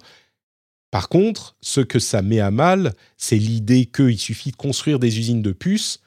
Par 0.90 1.08
contre, 1.08 1.56
ce 1.62 1.80
que 1.80 1.98
ça 1.98 2.20
met 2.20 2.40
à 2.40 2.50
mal, 2.50 2.92
c'est 3.16 3.38
l'idée 3.38 3.86
qu'il 3.86 4.18
suffit 4.18 4.50
de 4.50 4.56
construire 4.56 4.98
des 4.98 5.18
usines 5.18 5.42
de 5.42 5.52
puces 5.52 6.00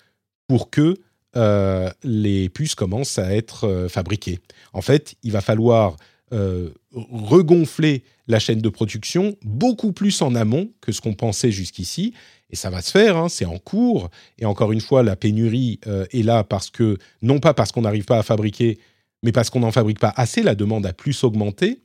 pour 0.47 0.69
que 0.69 0.95
euh, 1.37 1.89
les 2.03 2.49
puces 2.49 2.75
commencent 2.75 3.19
à 3.19 3.35
être 3.35 3.67
euh, 3.67 3.89
fabriquées. 3.89 4.39
En 4.73 4.81
fait, 4.81 5.15
il 5.23 5.31
va 5.31 5.41
falloir 5.41 5.97
euh, 6.33 6.69
regonfler 6.93 8.03
la 8.27 8.39
chaîne 8.39 8.61
de 8.61 8.69
production 8.69 9.35
beaucoup 9.43 9.91
plus 9.91 10.21
en 10.21 10.33
amont 10.33 10.71
que 10.81 10.91
ce 10.91 11.01
qu'on 11.01 11.13
pensait 11.13 11.51
jusqu'ici. 11.51 12.13
Et 12.51 12.55
ça 12.55 12.69
va 12.69 12.81
se 12.81 12.91
faire, 12.91 13.17
hein, 13.17 13.27
c'est 13.27 13.45
en 13.45 13.57
cours. 13.57 14.09
Et 14.39 14.45
encore 14.45 14.71
une 14.71 14.81
fois, 14.81 15.03
la 15.03 15.15
pénurie 15.15 15.79
est 15.85 16.23
là 16.23 16.43
parce 16.43 16.69
que, 16.69 16.97
non 17.21 17.39
pas 17.39 17.53
parce 17.53 17.71
qu'on 17.71 17.81
n'arrive 17.81 18.05
pas 18.05 18.19
à 18.19 18.23
fabriquer, 18.23 18.79
mais 19.23 19.31
parce 19.31 19.49
qu'on 19.49 19.59
n'en 19.59 19.71
fabrique 19.71 19.99
pas 19.99 20.13
assez, 20.15 20.41
la 20.41 20.55
demande 20.55 20.85
a 20.85 20.93
plus 20.93 21.23
augmenté. 21.23 21.81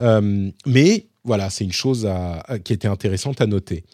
mais 0.00 1.06
voilà, 1.24 1.50
c'est 1.50 1.64
une 1.64 1.72
chose 1.72 2.08
qui 2.64 2.72
était 2.72 2.88
intéressante 2.88 3.40
à 3.40 3.46
noter. 3.46 3.84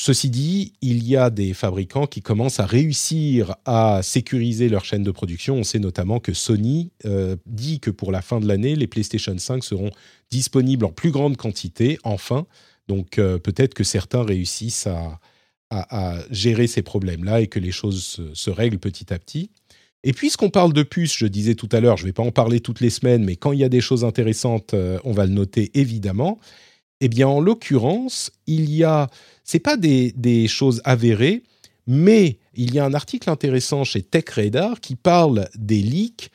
Ceci 0.00 0.30
dit, 0.30 0.74
il 0.80 1.06
y 1.06 1.16
a 1.16 1.28
des 1.28 1.54
fabricants 1.54 2.06
qui 2.06 2.22
commencent 2.22 2.60
à 2.60 2.66
réussir 2.66 3.56
à 3.64 4.00
sécuriser 4.02 4.68
leur 4.68 4.84
chaîne 4.84 5.02
de 5.02 5.10
production. 5.10 5.56
On 5.56 5.64
sait 5.64 5.80
notamment 5.80 6.20
que 6.20 6.32
Sony 6.32 6.92
euh, 7.04 7.34
dit 7.46 7.80
que 7.80 7.90
pour 7.90 8.12
la 8.12 8.22
fin 8.22 8.38
de 8.38 8.46
l'année, 8.46 8.76
les 8.76 8.86
PlayStation 8.86 9.36
5 9.36 9.64
seront 9.64 9.90
disponibles 10.30 10.84
en 10.84 10.92
plus 10.92 11.10
grande 11.10 11.36
quantité, 11.36 11.98
enfin. 12.04 12.46
Donc 12.86 13.18
euh, 13.18 13.38
peut-être 13.38 13.74
que 13.74 13.82
certains 13.82 14.22
réussissent 14.22 14.86
à, 14.86 15.18
gérer 16.30 16.66
ces 16.66 16.80
problèmes-là 16.80 17.42
et 17.42 17.46
que 17.46 17.58
les 17.58 17.72
choses 17.72 18.22
se, 18.32 18.50
règlent 18.50 18.78
petit 18.78 19.12
à 19.12 19.18
petit. 19.18 19.50
Et 20.02 20.14
puisqu'on 20.14 20.48
parle 20.48 20.72
de 20.72 20.82
puces, 20.82 21.18
je 21.18 21.26
disais 21.26 21.56
tout 21.56 21.68
à 21.72 21.80
l'heure, 21.80 21.98
je 21.98 22.04
ne 22.04 22.08
vais 22.08 22.14
pas 22.14 22.22
en 22.22 22.30
parler 22.30 22.60
toutes 22.60 22.80
les 22.80 22.88
semaines, 22.88 23.22
mais 23.22 23.36
quand 23.36 23.52
il 23.52 23.58
y 23.58 23.64
a 23.64 23.68
des 23.68 23.82
choses 23.82 24.02
intéressantes, 24.02 24.72
euh, 24.72 24.98
on 25.04 25.12
va 25.12 25.26
le 25.26 25.32
noter 25.32 25.70
évidemment. 25.74 26.38
Eh 27.00 27.08
bien, 27.08 27.28
en 27.28 27.40
l'occurrence, 27.40 28.32
il 28.46 28.70
y 28.74 28.84
a, 28.84 29.08
c'est 29.44 29.60
pas 29.60 29.76
des, 29.76 30.48
choses 30.48 30.80
avérées, 30.84 31.42
mais 31.86 32.38
il 32.54 32.74
y 32.74 32.78
a 32.78 32.84
un 32.84 32.94
article 32.94 33.30
intéressant 33.30 33.84
chez 33.84 34.02
TechRadar 34.02 34.80
qui 34.80 34.96
parle 34.96 35.48
des 35.54 35.80
leaks 35.80 36.30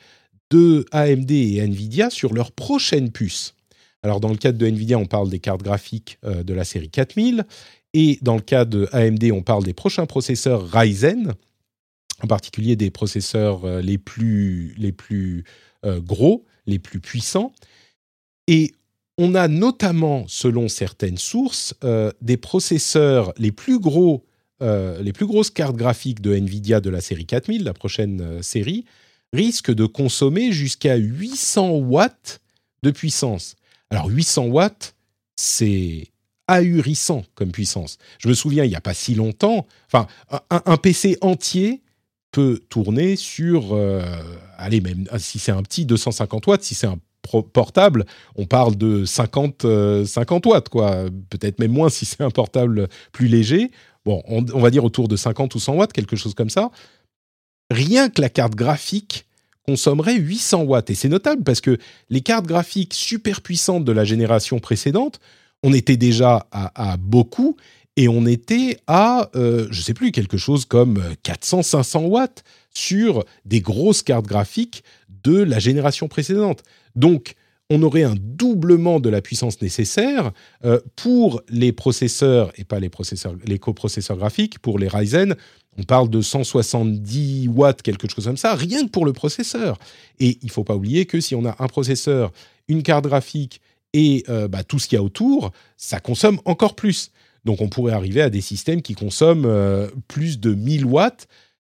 de 0.50 0.84
AMD 0.92 1.30
et 1.30 1.58
Nvidia 1.58 2.10
sur 2.10 2.32
leurs 2.32 2.52
prochaines 2.52 3.12
puces. 3.12 3.54
Alors, 4.02 4.20
dans 4.20 4.28
le 4.28 4.36
cadre 4.36 4.58
de 4.58 4.66
Nvidia, 4.66 4.98
on 4.98 5.06
parle 5.06 5.30
des 5.30 5.38
cartes 5.38 5.62
graphiques 5.62 6.18
euh, 6.24 6.42
de 6.42 6.54
la 6.54 6.64
série 6.64 6.90
4000, 6.90 7.44
et 7.94 8.18
dans 8.22 8.34
le 8.34 8.42
cas 8.42 8.64
de 8.64 8.88
AMD, 8.92 9.24
on 9.32 9.42
parle 9.42 9.64
des 9.64 9.72
prochains 9.72 10.06
processeurs 10.06 10.68
Ryzen, 10.70 11.34
en 12.22 12.26
particulier 12.26 12.76
des 12.76 12.90
processeurs 12.90 13.64
euh, 13.64 13.80
les 13.80 13.98
plus, 13.98 14.74
les 14.76 14.92
plus 14.92 15.44
euh, 15.84 16.00
gros, 16.00 16.44
les 16.66 16.78
plus 16.78 17.00
puissants. 17.00 17.52
Et 18.46 18.72
on 19.18 19.34
a 19.34 19.48
notamment, 19.48 20.24
selon 20.28 20.68
certaines 20.68 21.18
sources, 21.18 21.74
euh, 21.84 22.10
des 22.20 22.36
processeurs 22.36 23.32
les 23.36 23.52
plus 23.52 23.78
gros, 23.78 24.24
euh, 24.62 25.00
les 25.02 25.12
plus 25.12 25.26
grosses 25.26 25.50
cartes 25.50 25.76
graphiques 25.76 26.20
de 26.20 26.34
Nvidia 26.34 26.80
de 26.80 26.90
la 26.90 27.00
série 27.00 27.26
4000, 27.26 27.64
la 27.64 27.74
prochaine 27.74 28.20
euh, 28.20 28.42
série, 28.42 28.84
risquent 29.32 29.74
de 29.74 29.86
consommer 29.86 30.52
jusqu'à 30.52 30.96
800 30.96 31.70
watts 31.70 32.40
de 32.82 32.90
puissance. 32.90 33.56
Alors 33.90 34.06
800 34.06 34.46
watts, 34.46 34.94
c'est 35.36 36.08
ahurissant 36.46 37.24
comme 37.34 37.52
puissance. 37.52 37.98
Je 38.18 38.28
me 38.28 38.34
souviens, 38.34 38.64
il 38.64 38.68
n'y 38.68 38.76
a 38.76 38.80
pas 38.80 38.94
si 38.94 39.14
longtemps, 39.14 39.66
un, 40.50 40.76
PC 40.76 41.16
entier 41.20 41.82
peut 42.32 42.60
tourner 42.68 43.16
sur, 43.16 43.74
allez, 44.58 44.82
même 44.82 45.08
si 45.18 45.38
c'est 45.38 45.52
un 45.52 45.62
petit 45.62 45.86
250 45.86 46.46
watts, 46.46 46.62
si 46.62 46.74
c'est 46.74 46.86
un 46.86 46.98
portable, 47.52 48.04
on 48.36 48.46
parle 48.46 48.76
de 48.76 49.04
50, 49.04 49.62
50 50.06 50.46
euh, 50.46 50.50
watts, 50.50 50.68
quoi. 50.68 51.04
Peut-être 51.30 51.58
même 51.58 51.72
moins 51.72 51.88
si 51.88 52.04
c'est 52.04 52.22
un 52.22 52.30
portable 52.30 52.88
plus 53.12 53.28
léger. 53.28 53.70
Bon, 54.04 54.22
on, 54.26 54.42
va 54.42 54.70
dire 54.70 54.84
autour 54.84 55.08
de 55.08 55.16
50 55.16 55.54
ou 55.54 55.58
100 55.58 55.74
watts, 55.74 55.92
quelque 55.92 56.16
chose 56.16 56.34
comme 56.34 56.50
ça. 56.50 56.70
Rien 57.70 58.10
que 58.10 58.20
la 58.20 58.28
carte 58.28 58.54
graphique 58.54 59.26
consommerait 59.66 60.16
800 60.16 60.62
watts. 60.62 60.90
Et 60.90 60.94
c'est 60.94 61.08
notable 61.08 61.42
parce 61.42 61.62
que 61.62 61.78
les 62.10 62.20
cartes 62.20 62.46
graphiques 62.46 62.92
super 62.92 63.40
puissantes 63.40 63.84
de 63.84 63.92
la 63.92 64.04
génération 64.04 64.58
précédente, 64.58 65.20
on 65.62 65.72
était 65.72 65.96
déjà 65.96 66.46
à, 66.52 66.98
beaucoup 66.98 67.56
et 67.96 68.08
on 68.08 68.26
était 68.26 68.78
à, 68.86 69.30
euh, 69.34 69.66
je 69.70 69.78
ne 69.78 69.82
sais 69.82 69.94
plus, 69.94 70.12
quelque 70.12 70.36
chose 70.36 70.66
comme 70.66 71.02
400-500 71.24 72.06
watts 72.06 72.44
sur 72.74 73.24
des 73.46 73.60
grosses 73.60 74.02
cartes 74.02 74.26
graphiques 74.26 74.84
de 75.24 75.42
la 75.42 75.58
génération 75.58 76.08
précédente. 76.08 76.62
Donc, 76.94 77.34
on 77.70 77.82
aurait 77.82 78.02
un 78.02 78.14
doublement 78.18 79.00
de 79.00 79.08
la 79.08 79.22
puissance 79.22 79.60
nécessaire 79.62 80.32
euh, 80.64 80.80
pour 80.96 81.42
les 81.48 81.72
processeurs, 81.72 82.52
et 82.56 82.64
pas 82.64 82.78
les, 82.78 82.90
processeurs, 82.90 83.34
les 83.44 83.58
coprocesseurs 83.58 84.16
graphiques, 84.16 84.58
pour 84.58 84.78
les 84.78 84.88
Ryzen. 84.88 85.34
On 85.78 85.82
parle 85.82 86.08
de 86.10 86.20
170 86.20 87.48
watts, 87.48 87.82
quelque 87.82 88.08
chose 88.08 88.24
comme 88.24 88.36
ça, 88.36 88.54
rien 88.54 88.84
que 88.84 88.90
pour 88.90 89.06
le 89.06 89.12
processeur. 89.12 89.78
Et 90.20 90.38
il 90.42 90.46
ne 90.46 90.50
faut 90.50 90.62
pas 90.62 90.76
oublier 90.76 91.06
que 91.06 91.20
si 91.20 91.34
on 91.34 91.44
a 91.46 91.56
un 91.58 91.66
processeur, 91.66 92.32
une 92.68 92.82
carte 92.82 93.06
graphique 93.06 93.60
et 93.92 94.24
euh, 94.28 94.46
bah, 94.46 94.62
tout 94.62 94.78
ce 94.78 94.86
qu'il 94.86 94.96
y 94.96 94.98
a 94.98 95.02
autour, 95.02 95.50
ça 95.76 96.00
consomme 96.00 96.40
encore 96.44 96.76
plus. 96.76 97.10
Donc 97.44 97.60
on 97.60 97.68
pourrait 97.68 97.92
arriver 97.92 98.22
à 98.22 98.30
des 98.30 98.40
systèmes 98.40 98.82
qui 98.82 98.94
consomment 98.94 99.46
euh, 99.46 99.88
plus 100.06 100.38
de 100.38 100.54
1000 100.54 100.84
watts. 100.84 101.26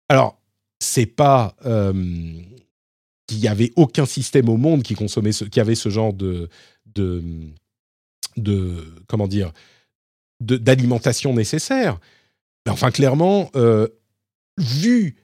Alors, 0.10 0.40
c'est 0.80 1.06
pas 1.06 1.56
qu'il 3.28 3.40
n'y 3.40 3.48
avait 3.48 3.72
aucun 3.76 4.06
système 4.06 4.50
au 4.50 4.58
monde 4.58 4.84
qui 4.84 4.94
consommait 4.94 5.32
ce, 5.32 5.46
qui 5.46 5.60
avait 5.60 5.76
ce 5.76 5.90
genre 5.90 6.14
de, 6.14 6.50
de, 6.94 7.24
de 8.38 8.84
comment 9.08 9.28
dire, 9.28 9.52
d'alimentation 10.40 11.34
nécessaire. 11.34 12.00
Mais 12.66 12.72
enfin, 12.72 12.92
clairement, 12.92 13.50
euh, 13.56 13.88
vu, 14.58 15.16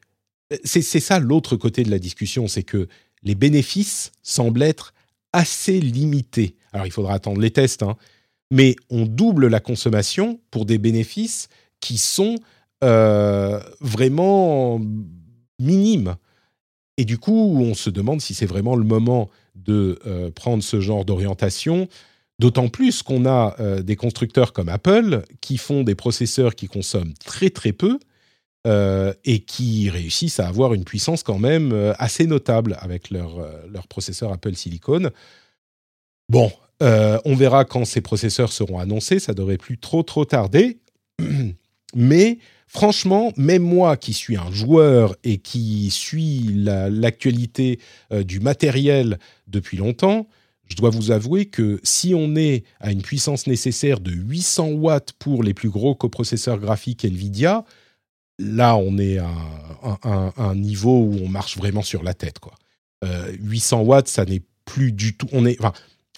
c'est 0.64 0.82
ça 0.82 1.20
l'autre 1.20 1.56
côté 1.56 1.84
de 1.84 1.92
la 1.92 2.00
discussion, 2.00 2.48
c'est 2.48 2.64
que 2.64 2.88
les 3.24 3.36
bénéfices 3.36 4.12
semblent 4.22 4.64
être 4.64 4.94
assez 5.34 5.80
limités. 5.80 6.56
Alors, 6.74 6.86
il 6.86 6.92
faudra 6.92 7.14
attendre 7.14 7.42
les 7.42 7.52
tests, 7.52 7.84
hein, 7.84 7.98
mais 8.52 8.76
on 8.90 9.06
double 9.06 9.48
la 9.48 9.60
consommation 9.60 10.40
pour 10.52 10.66
des 10.66 10.78
bénéfices 10.78 11.48
qui 11.80 11.98
sont 11.98 12.36
euh, 12.84 13.60
vraiment 13.80 14.80
minimes. 15.60 16.16
Et 16.98 17.06
du 17.06 17.18
coup, 17.18 17.58
on 17.60 17.74
se 17.74 17.90
demande 17.90 18.22
si 18.22 18.34
c'est 18.34 18.46
vraiment 18.46 18.76
le 18.76 18.84
moment 18.84 19.30
de 19.56 20.00
prendre 20.36 20.64
ce 20.64 20.80
genre 20.82 21.06
d'orientation. 21.06 21.88
D'autant 22.40 22.70
plus 22.70 23.04
qu'on 23.04 23.26
a 23.26 23.56
des 23.82 23.96
constructeurs 23.96 24.54
comme 24.54 24.70
Apple 24.70 25.24
qui 25.42 25.58
font 25.58 25.84
des 25.84 25.96
processeurs 25.96 26.56
qui 26.56 26.68
consomment 26.68 27.14
très 27.24 27.50
très 27.50 27.72
peu 27.72 28.00
et 28.66 29.40
qui 29.40 29.90
réussissent 29.90 30.40
à 30.40 30.48
avoir 30.48 30.74
une 30.74 30.84
puissance 30.84 31.24
quand 31.24 31.40
même 31.40 31.94
assez 31.98 32.28
notable 32.28 32.78
avec 32.80 33.10
leur, 33.10 33.48
leur 33.72 33.88
processeur 33.88 34.32
Apple 34.32 34.56
Silicon. 34.56 35.10
Bon, 36.30 36.52
on 36.80 37.36
verra 37.36 37.66
quand 37.66 37.86
ces 37.86 38.02
processeurs 38.02 38.52
seront 38.52 38.80
annoncés, 38.80 39.20
ça 39.20 39.34
devrait 39.34 39.58
plus 39.58 39.78
trop 39.78 40.04
trop 40.04 40.26
tarder. 40.26 40.80
Mais 41.96 42.40
franchement, 42.72 43.34
même 43.36 43.64
moi 43.64 43.98
qui 43.98 44.14
suis 44.14 44.38
un 44.38 44.50
joueur 44.50 45.16
et 45.26 45.40
qui 45.40 45.92
suis 45.92 46.46
l'actualité 46.54 47.80
euh, 48.14 48.24
du 48.24 48.40
matériel 48.40 49.20
depuis 49.48 49.76
longtemps, 49.76 50.28
je 50.68 50.78
dois 50.78 50.90
vous 50.90 51.12
avouer 51.12 51.48
que 51.48 51.82
si 51.84 52.14
on 52.16 52.38
est 52.38 52.64
à 52.80 52.94
une 52.94 53.02
puissance 53.02 53.46
nécessaire 53.46 54.00
de 54.00 54.12
800 54.12 54.70
watts 54.70 55.12
pour 55.20 55.44
les 55.44 55.54
plus 55.54 55.70
gros 55.70 55.96
coprocesseurs 55.96 56.60
graphiques 56.60 57.04
Nvidia, 57.04 57.66
là 58.40 58.78
on 58.78 58.98
est 58.98 59.18
à 59.18 59.30
un, 60.38 60.56
niveau 60.56 61.04
où 61.04 61.20
on 61.22 61.28
marche 61.28 61.58
vraiment 61.58 61.82
sur 61.82 62.04
la 62.04 62.14
tête. 62.14 62.40
Quoi. 62.40 62.54
800 63.04 63.82
euh, 63.82 63.84
watts, 63.84 64.08
ça 64.08 64.24
n'est 64.24 64.44
plus 64.64 64.94
du 64.94 65.18
tout. 65.18 65.28
On 65.34 65.46
est, 65.46 65.60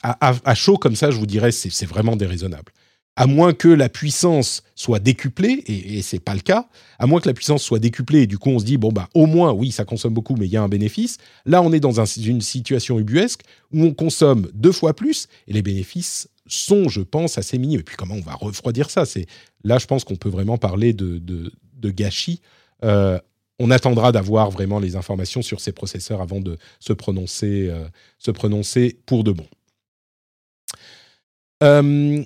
à, 0.04 0.36
à, 0.46 0.54
chaud 0.54 0.78
comme 0.78 0.96
ça, 0.96 1.10
je 1.10 1.18
vous 1.18 1.26
dirais, 1.26 1.52
c'est 1.52 1.88
vraiment 1.88 2.16
déraisonnable 2.16 2.72
à 3.16 3.28
moins 3.28 3.54
que 3.54 3.68
la 3.68 3.90
puissance 3.90 4.64
soit 4.76 5.00
décuplée, 5.00 5.64
et, 5.68 5.98
et 5.98 6.02
c'est 6.02 6.20
pas 6.20 6.34
le 6.34 6.40
cas, 6.42 6.68
à 6.98 7.06
moins 7.06 7.20
que 7.20 7.28
la 7.28 7.34
puissance 7.34 7.64
soit 7.64 7.80
décuplée, 7.80 8.22
et 8.24 8.28
du 8.28 8.38
coup 8.38 8.50
on 8.50 8.60
se 8.60 8.66
dit, 8.66 8.78
bon 8.78 8.92
bah 8.92 9.10
au 9.14 9.26
moins, 9.26 9.52
oui, 9.52 9.72
ça 9.72 9.86
consomme 9.86 10.14
beaucoup, 10.14 10.36
mais 10.36 10.46
il 10.46 10.52
y 10.52 10.58
a 10.58 10.64
un 10.64 10.70
bénéfice. 10.70 11.18
Là, 11.46 11.62
on 11.62 11.72
est 11.72 11.80
dans 11.80 12.04
une 12.04 12.42
situation 12.42 13.00
ubuesque 13.00 13.42
où 13.72 13.84
on 13.84 13.94
consomme 13.94 14.50
deux 14.54 14.72
fois 14.72 14.96
plus, 14.96 15.28
et 15.48 15.54
les 15.54 15.62
bénéfices 15.62 16.28
sont, 16.48 16.90
je 16.90 17.02
pense, 17.02 17.38
assez 17.38 17.58
minimes. 17.58 17.80
Et 17.80 17.84
puis 17.84 17.96
comment 17.96 18.16
on 18.16 18.22
va 18.22 18.34
refroidir 18.34 18.90
ça? 18.90 19.06
C'est 19.06 19.28
Là, 19.64 19.78
je 19.78 19.86
pense 19.86 20.04
qu'on 20.04 20.16
peut 20.16 20.30
vraiment 20.30 20.58
parler 20.58 20.94
de, 20.94 21.52
gâchis. 21.82 22.42
Euh, 22.84 23.20
on 23.60 23.72
attendra 23.72 24.12
d'avoir 24.12 24.50
vraiment 24.50 24.80
les 24.80 24.96
informations 24.96 25.42
sur 25.42 25.62
ces 25.62 25.72
processeurs 25.72 26.22
avant 26.22 26.42
de 26.42 26.58
se 26.80 26.92
prononcer, 26.92 27.68
euh, 27.70 27.86
se 28.18 28.32
prononcer 28.32 29.00
pour 29.06 29.24
de 29.24 29.32
bon. 29.32 29.46
Euh, 31.62 32.24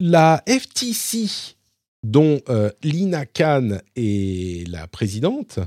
la 0.00 0.42
FTC, 0.46 1.56
dont 2.02 2.40
euh, 2.48 2.70
Lina 2.82 3.26
Khan 3.26 3.78
est 3.96 4.68
la 4.68 4.86
présidente, 4.86 5.58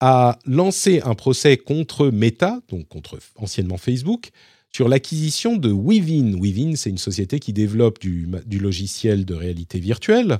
a 0.00 0.38
lancé 0.46 1.00
un 1.04 1.14
procès 1.14 1.56
contre 1.56 2.08
Meta, 2.08 2.60
donc 2.68 2.88
contre 2.88 3.18
anciennement 3.36 3.78
Facebook, 3.78 4.30
sur 4.72 4.88
l'acquisition 4.88 5.56
de 5.56 5.72
Weavin. 5.72 6.38
Weavin, 6.40 6.76
c'est 6.76 6.90
une 6.90 6.98
société 6.98 7.40
qui 7.40 7.52
développe 7.52 7.98
du, 7.98 8.28
logiciel 8.58 9.24
de 9.24 9.34
réalité 9.34 9.80
virtuelle. 9.80 10.38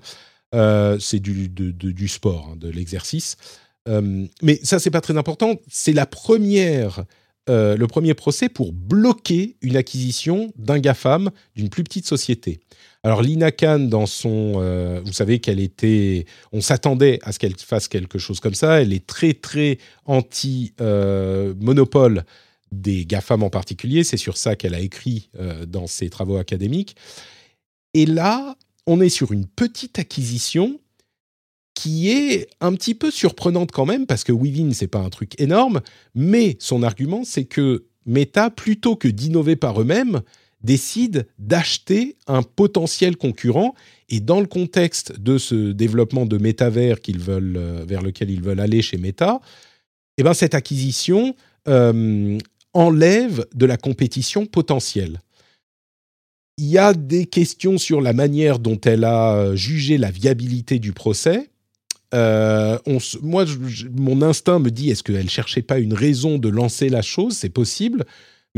Euh, 0.54 0.98
c'est 0.98 1.18
du, 1.18 2.08
sport, 2.08 2.50
hein, 2.52 2.56
de 2.56 2.68
l'exercice. 2.68 3.36
Euh, 3.88 4.26
mais 4.42 4.60
ça, 4.62 4.78
c'est 4.78 4.90
pas 4.90 5.00
très 5.00 5.16
important. 5.16 5.56
C'est 5.66 5.92
la 5.92 6.06
première, 6.06 7.04
le 7.48 7.86
premier 7.86 8.14
procès 8.14 8.48
pour 8.48 8.72
bloquer 8.72 9.56
une 9.62 9.76
acquisition 9.76 10.52
d'un 10.56 10.78
GAFAM 10.78 11.30
d'une 11.56 11.70
plus 11.70 11.82
petite 11.82 12.06
société. 12.06 12.60
Alors 13.04 13.22
Lina 13.22 13.52
Khan, 13.52 13.78
dans 13.78 14.06
son, 14.06 14.54
euh, 14.56 15.00
vous 15.04 15.12
savez 15.12 15.38
qu'elle 15.38 15.60
était, 15.60 16.26
on 16.52 16.60
s'attendait 16.60 17.20
à 17.22 17.32
ce 17.32 17.38
qu'elle 17.38 17.56
fasse 17.56 17.86
quelque 17.86 18.18
chose 18.18 18.40
comme 18.40 18.54
ça. 18.54 18.82
Elle 18.82 18.92
est 18.92 19.06
très 19.06 19.34
très 19.34 19.78
anti 20.04 20.72
euh, 20.80 21.54
des 22.72 23.06
GAFAM 23.06 23.42
en 23.44 23.50
particulier. 23.50 24.02
C'est 24.02 24.16
sur 24.16 24.36
ça 24.36 24.56
qu'elle 24.56 24.74
a 24.74 24.80
écrit 24.80 25.30
euh, 25.38 25.64
dans 25.64 25.86
ses 25.86 26.10
travaux 26.10 26.36
académiques. 26.36 26.96
Et 27.94 28.04
là, 28.04 28.56
on 28.86 29.00
est 29.00 29.08
sur 29.08 29.32
une 29.32 29.46
petite 29.46 29.98
acquisition 29.98 30.80
qui 31.74 32.10
est 32.10 32.48
un 32.60 32.74
petit 32.74 32.96
peu 32.96 33.12
surprenante 33.12 33.70
quand 33.70 33.86
même 33.86 34.06
parce 34.06 34.24
que 34.24 34.32
Weaving 34.32 34.74
c'est 34.74 34.88
pas 34.88 34.98
un 34.98 35.10
truc 35.10 35.40
énorme, 35.40 35.80
mais 36.16 36.56
son 36.58 36.82
argument 36.82 37.22
c'est 37.22 37.44
que 37.44 37.86
Meta 38.04 38.50
plutôt 38.50 38.96
que 38.96 39.06
d'innover 39.06 39.54
par 39.54 39.80
eux-mêmes, 39.80 40.22
décident 40.62 41.20
d'acheter 41.38 42.16
un 42.26 42.42
potentiel 42.42 43.16
concurrent. 43.16 43.74
Et 44.08 44.20
dans 44.20 44.40
le 44.40 44.46
contexte 44.46 45.18
de 45.18 45.38
ce 45.38 45.72
développement 45.72 46.26
de 46.26 46.38
métavers 46.38 47.00
qu'ils 47.00 47.20
veulent, 47.20 47.56
euh, 47.56 47.84
vers 47.86 48.02
lequel 48.02 48.30
ils 48.30 48.42
veulent 48.42 48.60
aller 48.60 48.82
chez 48.82 48.96
Meta, 48.96 49.40
eh 50.16 50.22
ben 50.22 50.34
cette 50.34 50.54
acquisition 50.54 51.34
euh, 51.68 52.38
enlève 52.74 53.46
de 53.54 53.66
la 53.66 53.76
compétition 53.76 54.46
potentielle. 54.46 55.20
Il 56.56 56.66
y 56.66 56.78
a 56.78 56.92
des 56.92 57.26
questions 57.26 57.78
sur 57.78 58.00
la 58.00 58.12
manière 58.12 58.58
dont 58.58 58.80
elle 58.84 59.04
a 59.04 59.34
euh, 59.34 59.56
jugé 59.56 59.96
la 59.96 60.10
viabilité 60.10 60.80
du 60.80 60.92
procès. 60.92 61.50
moi, 62.12 63.44
mon 63.92 64.22
instinct 64.22 64.58
me 64.58 64.70
dit 64.70 64.90
est-ce 64.90 65.04
qu'elle 65.04 65.30
cherchait 65.30 65.62
pas 65.62 65.78
une 65.78 65.94
raison 65.94 66.38
de 66.38 66.48
lancer 66.48 66.88
la 66.88 67.02
chose? 67.02 67.36
C'est 67.36 67.50
possible 67.50 68.06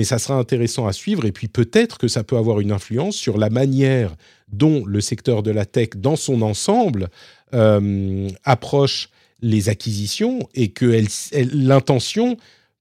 mais 0.00 0.04
ça 0.04 0.18
sera 0.18 0.38
intéressant 0.38 0.86
à 0.86 0.94
suivre 0.94 1.26
et 1.26 1.30
puis 1.30 1.46
peut-être 1.46 1.98
que 1.98 2.08
ça 2.08 2.24
peut 2.24 2.38
avoir 2.38 2.60
une 2.60 2.72
influence 2.72 3.16
sur 3.16 3.36
la 3.36 3.50
manière 3.50 4.16
dont 4.50 4.82
le 4.86 5.02
secteur 5.02 5.42
de 5.42 5.50
la 5.50 5.66
tech 5.66 5.90
dans 5.94 6.16
son 6.16 6.40
ensemble 6.40 7.10
euh, 7.52 8.30
approche 8.44 9.10
les 9.42 9.68
acquisitions 9.68 10.38
et 10.54 10.68
que 10.68 11.04
l'intention 11.52 12.38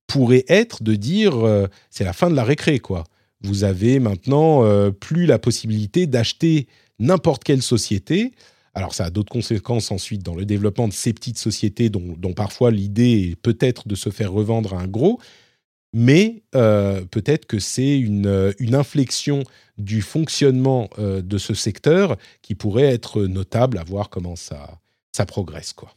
pourrait 0.07 0.45
être 0.47 0.81
de 0.81 0.95
dire 0.95 1.45
euh, 1.45 1.67
c'est 1.89 2.05
la 2.05 2.13
fin 2.13 2.29
de 2.29 2.37
la 2.37 2.45
récré 2.45 2.79
quoi. 2.79 3.03
Vous 3.41 3.65
avez 3.65 3.99
maintenant 3.99 4.63
euh, 4.63 4.89
plus 4.89 5.25
la 5.25 5.39
possibilité 5.39 6.07
d'acheter 6.07 6.67
n'importe 6.99 7.43
quelle 7.43 7.61
société. 7.61 8.31
Alors 8.73 8.93
ça 8.93 9.07
a 9.07 9.09
d'autres 9.09 9.33
conséquences 9.33 9.91
ensuite 9.91 10.23
dans 10.23 10.35
le 10.35 10.45
développement 10.45 10.87
de 10.87 10.93
ces 10.93 11.11
petites 11.11 11.37
sociétés 11.37 11.89
dont, 11.89 12.15
dont 12.17 12.31
parfois 12.31 12.71
l'idée 12.71 13.31
est 13.31 13.35
peut-être 13.35 13.89
de 13.89 13.95
se 13.95 14.09
faire 14.09 14.31
revendre 14.31 14.73
à 14.73 14.79
un 14.79 14.87
gros, 14.87 15.19
mais 15.93 16.43
euh, 16.55 17.03
peut-être 17.05 17.45
que 17.45 17.59
c'est 17.59 17.97
une, 17.97 18.27
euh, 18.27 18.53
inflexion 18.73 19.43
du 19.77 20.01
fonctionnement 20.01 20.89
euh, 20.99 21.21
de 21.21 21.37
ce 21.37 21.53
secteur 21.53 22.17
qui 22.41 22.55
pourrait 22.55 22.83
être 22.83 23.23
notable 23.23 23.77
à 23.77 23.83
voir 23.83 24.09
comment 24.09 24.35
ça, 24.35 24.79
ça 25.11 25.25
progresse. 25.25 25.73
Quoi. 25.73 25.95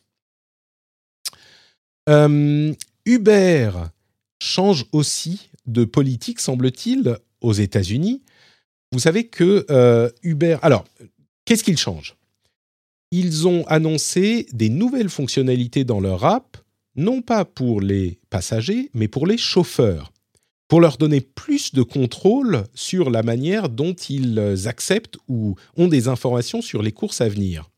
Uber 3.05 3.71
change 4.43 4.87
aussi 4.93 5.51
de 5.67 5.85
politique, 5.85 6.41
semble-t-il, 6.41 7.17
aux 7.41 7.53
États-Unis. 7.53 8.23
Vous 8.91 8.99
savez 8.99 9.27
que 9.29 10.13
Uber... 10.23 10.59
Alors, 10.63 10.85
qu'est-ce 11.45 11.63
qu'ils 11.63 11.79
changent? 11.79 12.17
Ils 13.13 13.47
ont 13.47 13.65
annoncé 13.67 14.49
des 14.53 14.69
nouvelles 14.69 15.11
fonctionnalités 15.11 15.85
dans 15.85 16.01
leur 16.01 16.25
app 16.25 16.62
non 16.97 17.23
pas 17.23 17.45
pour 17.45 17.81
les 17.81 18.19
passagers, 18.31 18.91
mais 18.95 19.09
pour 19.09 19.27
les 19.27 19.39
chauffeurs, 19.39 20.13
pour 20.69 20.81
leur 20.81 20.97
donner 20.97 21.21
plus 21.21 21.75
de 21.75 21.83
contrôle 21.83 22.65
sur 22.75 23.11
la 23.11 23.23
manière 23.23 23.69
dont 23.69 23.95
ils 23.95 24.67
acceptent 24.67 25.19
ou 25.29 25.57
ont 25.77 25.89
des 25.89 26.09
informations 26.09 26.63
sur 26.63 26.83
les 26.83 26.93
courses 26.93 27.21
à 27.21 27.29
venir. 27.29 27.69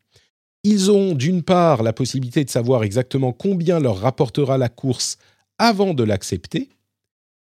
Ils 0.63 0.91
ont 0.91 1.15
d'une 1.15 1.43
part 1.43 1.83
la 1.83 1.93
possibilité 1.93 2.45
de 2.45 2.51
savoir 2.51 2.85
exactement 2.85 3.33
combien 3.33 3.81
leur 3.81 3.99
rapportera 3.99 4.59
la 4.59 4.69
course 4.69 5.19
avant 5.59 5.93
de 5.93 6.03
l'accepter, 6.03 6.69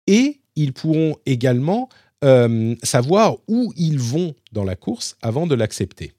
et 0.07 0.39
ils 0.55 0.74
pourront 0.74 1.16
également 1.26 1.89
euh, 2.24 2.76
savoir 2.84 3.36
où 3.47 3.74
ils 3.76 3.99
vont 3.99 4.34
dans 4.51 4.64
la 4.64 4.76
course 4.76 5.18
avant 5.22 5.45
de 5.45 5.55
l'accepter. 5.55 6.14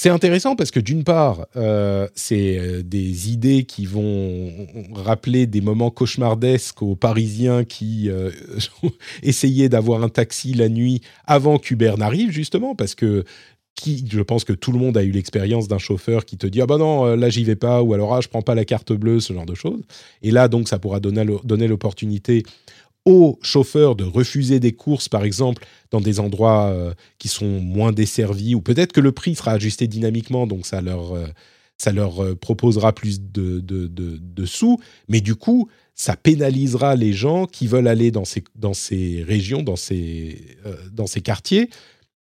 C'est 0.00 0.10
intéressant 0.10 0.54
parce 0.54 0.70
que 0.70 0.78
d'une 0.78 1.02
part, 1.02 1.48
euh, 1.56 2.06
c'est 2.14 2.56
euh, 2.56 2.82
des 2.84 3.32
idées 3.32 3.64
qui 3.64 3.84
vont 3.84 4.52
rappeler 4.94 5.48
des 5.48 5.60
moments 5.60 5.90
cauchemardesques 5.90 6.82
aux 6.82 6.94
Parisiens 6.94 7.64
qui 7.64 8.08
euh, 8.08 8.30
essayaient 9.24 9.68
d'avoir 9.68 10.04
un 10.04 10.08
taxi 10.08 10.54
la 10.54 10.68
nuit 10.68 11.00
avant 11.26 11.58
qu'Uber 11.58 11.94
n'arrive, 11.98 12.30
justement, 12.30 12.76
parce 12.76 12.94
que 12.94 13.24
qui, 13.74 14.04
je 14.08 14.20
pense 14.20 14.44
que 14.44 14.52
tout 14.52 14.70
le 14.70 14.78
monde 14.78 14.96
a 14.96 15.02
eu 15.02 15.10
l'expérience 15.10 15.66
d'un 15.66 15.78
chauffeur 15.78 16.24
qui 16.24 16.36
te 16.36 16.46
dit 16.46 16.60
ah 16.60 16.66
bah 16.66 16.78
non 16.78 17.14
là 17.14 17.30
j'y 17.30 17.44
vais 17.44 17.54
pas 17.54 17.80
ou 17.80 17.94
alors 17.94 18.12
ah 18.12 18.20
je 18.20 18.26
prends 18.26 18.42
pas 18.42 18.56
la 18.56 18.64
carte 18.64 18.92
bleue 18.92 19.20
ce 19.20 19.32
genre 19.32 19.46
de 19.46 19.54
choses. 19.54 19.82
Et 20.22 20.32
là 20.32 20.48
donc 20.48 20.68
ça 20.68 20.80
pourra 20.80 20.98
donner 20.98 21.68
l'opportunité 21.68 22.42
aux 23.04 23.38
chauffeurs 23.42 23.96
de 23.96 24.04
refuser 24.04 24.60
des 24.60 24.72
courses, 24.72 25.08
par 25.08 25.24
exemple, 25.24 25.64
dans 25.90 26.00
des 26.00 26.20
endroits 26.20 26.66
euh, 26.66 26.92
qui 27.18 27.28
sont 27.28 27.60
moins 27.60 27.92
desservis, 27.92 28.54
ou 28.54 28.60
peut-être 28.60 28.92
que 28.92 29.00
le 29.00 29.12
prix 29.12 29.34
sera 29.34 29.52
ajusté 29.52 29.86
dynamiquement, 29.86 30.46
donc 30.46 30.66
ça 30.66 30.80
leur, 30.80 31.14
euh, 31.14 31.26
ça 31.78 31.92
leur 31.92 32.22
euh, 32.22 32.34
proposera 32.34 32.94
plus 32.94 33.20
de, 33.20 33.60
de, 33.60 34.46
sous, 34.46 34.78
mais 35.08 35.20
du 35.20 35.34
coup, 35.36 35.68
ça 35.94 36.16
pénalisera 36.16 36.96
les 36.96 37.12
gens 37.12 37.46
qui 37.46 37.66
veulent 37.66 37.88
aller 37.88 38.10
dans 38.10 38.24
ces, 38.24 38.44
dans 38.54 38.74
ces 38.74 39.24
régions, 39.26 39.62
dans 39.62 39.76
ces, 39.76 40.58
dans 40.92 41.06
ces 41.06 41.20
quartiers. 41.20 41.70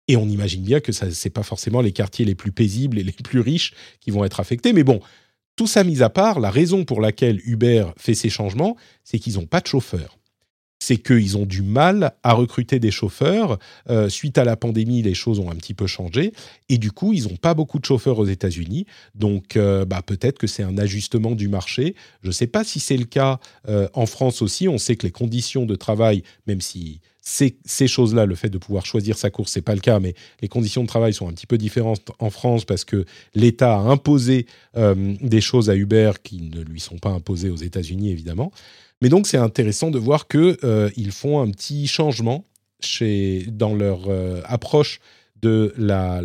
Et 0.08 0.16
on 0.16 0.28
imagine 0.28 0.62
bien 0.62 0.80
que 0.80 0.90
ce 0.90 1.04
n'est 1.04 1.30
pas 1.30 1.44
forcément 1.44 1.80
les 1.80 1.92
quartiers 1.92 2.24
les 2.24 2.34
plus 2.34 2.50
paisibles 2.50 2.98
et 2.98 3.02
les 3.04 3.12
plus 3.12 3.40
riches 3.40 3.74
qui 4.00 4.10
vont 4.10 4.24
être 4.24 4.40
affectés. 4.40 4.72
Mais 4.72 4.82
bon, 4.82 5.00
tout 5.56 5.66
ça 5.66 5.84
mis 5.84 6.02
à 6.02 6.08
part, 6.08 6.40
la 6.40 6.50
raison 6.50 6.84
pour 6.84 7.00
laquelle 7.00 7.40
Uber 7.44 7.86
fait 7.96 8.14
ces 8.14 8.30
changements, 8.30 8.76
c'est 9.04 9.18
qu'ils 9.18 9.34
n'ont 9.34 9.46
pas 9.46 9.60
de 9.60 9.66
chauffeurs. 9.66 10.19
C'est 10.80 10.96
qu'ils 10.96 11.36
ont 11.36 11.46
du 11.46 11.62
mal 11.62 12.14
à 12.22 12.32
recruter 12.32 12.80
des 12.80 12.90
chauffeurs. 12.90 13.58
Euh, 13.90 14.08
suite 14.08 14.38
à 14.38 14.44
la 14.44 14.56
pandémie, 14.56 15.02
les 15.02 15.14
choses 15.14 15.38
ont 15.38 15.50
un 15.50 15.54
petit 15.54 15.74
peu 15.74 15.86
changé. 15.86 16.32
Et 16.70 16.78
du 16.78 16.90
coup, 16.90 17.12
ils 17.12 17.24
n'ont 17.24 17.36
pas 17.36 17.54
beaucoup 17.54 17.78
de 17.78 17.84
chauffeurs 17.84 18.18
aux 18.18 18.26
États-Unis. 18.26 18.86
Donc, 19.14 19.56
euh, 19.56 19.84
bah, 19.84 20.02
peut-être 20.04 20.38
que 20.38 20.46
c'est 20.46 20.62
un 20.62 20.78
ajustement 20.78 21.32
du 21.32 21.48
marché. 21.48 21.94
Je 22.22 22.28
ne 22.28 22.32
sais 22.32 22.46
pas 22.46 22.64
si 22.64 22.80
c'est 22.80 22.96
le 22.96 23.04
cas 23.04 23.38
euh, 23.68 23.88
en 23.92 24.06
France 24.06 24.40
aussi. 24.40 24.68
On 24.68 24.78
sait 24.78 24.96
que 24.96 25.06
les 25.06 25.12
conditions 25.12 25.66
de 25.66 25.76
travail, 25.76 26.22
même 26.46 26.62
si 26.62 27.00
ces, 27.22 27.54
choses-là, 27.86 28.24
le 28.24 28.34
fait 28.34 28.48
de 28.48 28.58
pouvoir 28.58 28.86
choisir 28.86 29.18
sa 29.18 29.28
course, 29.28 29.52
c'est 29.52 29.62
pas 29.62 29.74
le 29.74 29.80
cas, 29.80 30.00
mais 30.00 30.14
les 30.40 30.48
conditions 30.48 30.82
de 30.82 30.88
travail 30.88 31.12
sont 31.12 31.28
un 31.28 31.32
petit 31.32 31.46
peu 31.46 31.58
différentes 31.58 32.10
en 32.18 32.30
France 32.30 32.64
parce 32.64 32.84
que 32.84 33.04
l'État 33.34 33.76
a 33.76 33.80
imposé 33.80 34.46
des 34.74 35.40
choses 35.40 35.70
à 35.70 35.76
Uber 35.76 36.12
qui 36.24 36.40
ne 36.40 36.62
lui 36.62 36.80
sont 36.80 36.98
pas 36.98 37.10
imposées 37.10 37.50
aux 37.50 37.56
États-Unis, 37.56 38.10
évidemment. 38.10 38.50
Mais 39.00 39.08
donc 39.08 39.26
c'est 39.26 39.38
intéressant 39.38 39.90
de 39.90 39.98
voir 39.98 40.26
que 40.26 40.58
euh, 40.62 40.90
ils 40.96 41.12
font 41.12 41.40
un 41.40 41.50
petit 41.50 41.86
changement 41.86 42.44
chez 42.80 43.46
dans 43.48 43.74
leur 43.74 44.08
euh, 44.08 44.42
approche 44.44 45.00
de 45.40 45.72
la, 45.78 46.20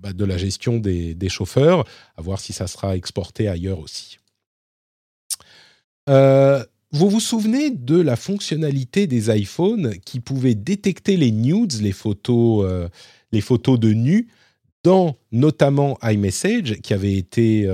bah, 0.00 0.14
de 0.14 0.24
la 0.24 0.38
gestion 0.38 0.78
des, 0.78 1.14
des, 1.14 1.28
chauffeurs, 1.28 1.84
à 2.16 2.22
voir 2.22 2.40
si 2.40 2.54
ça 2.54 2.66
sera 2.66 2.96
exporté 2.96 3.46
ailleurs 3.46 3.78
aussi. 3.78 4.18
Euh, 6.08 6.64
vous 6.92 7.10
vous 7.10 7.20
souvenez 7.20 7.70
de 7.70 8.00
la 8.00 8.16
fonctionnalité 8.16 9.06
des 9.06 9.34
iPhones 9.34 9.98
qui 10.06 10.18
pouvait 10.20 10.54
détecter 10.54 11.18
les 11.18 11.30
nudes, 11.30 11.74
les 11.82 11.92
photos, 11.92 12.88
les 13.32 13.40
photos 13.40 13.78
de 13.78 13.92
nus, 13.92 14.28
dans 14.82 15.16
notamment 15.30 15.98
iMessage, 16.02 16.80
qui 16.80 16.92
avait 16.92 17.14
été, 17.14 17.66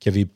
qui 0.00 0.08
avait 0.08 0.26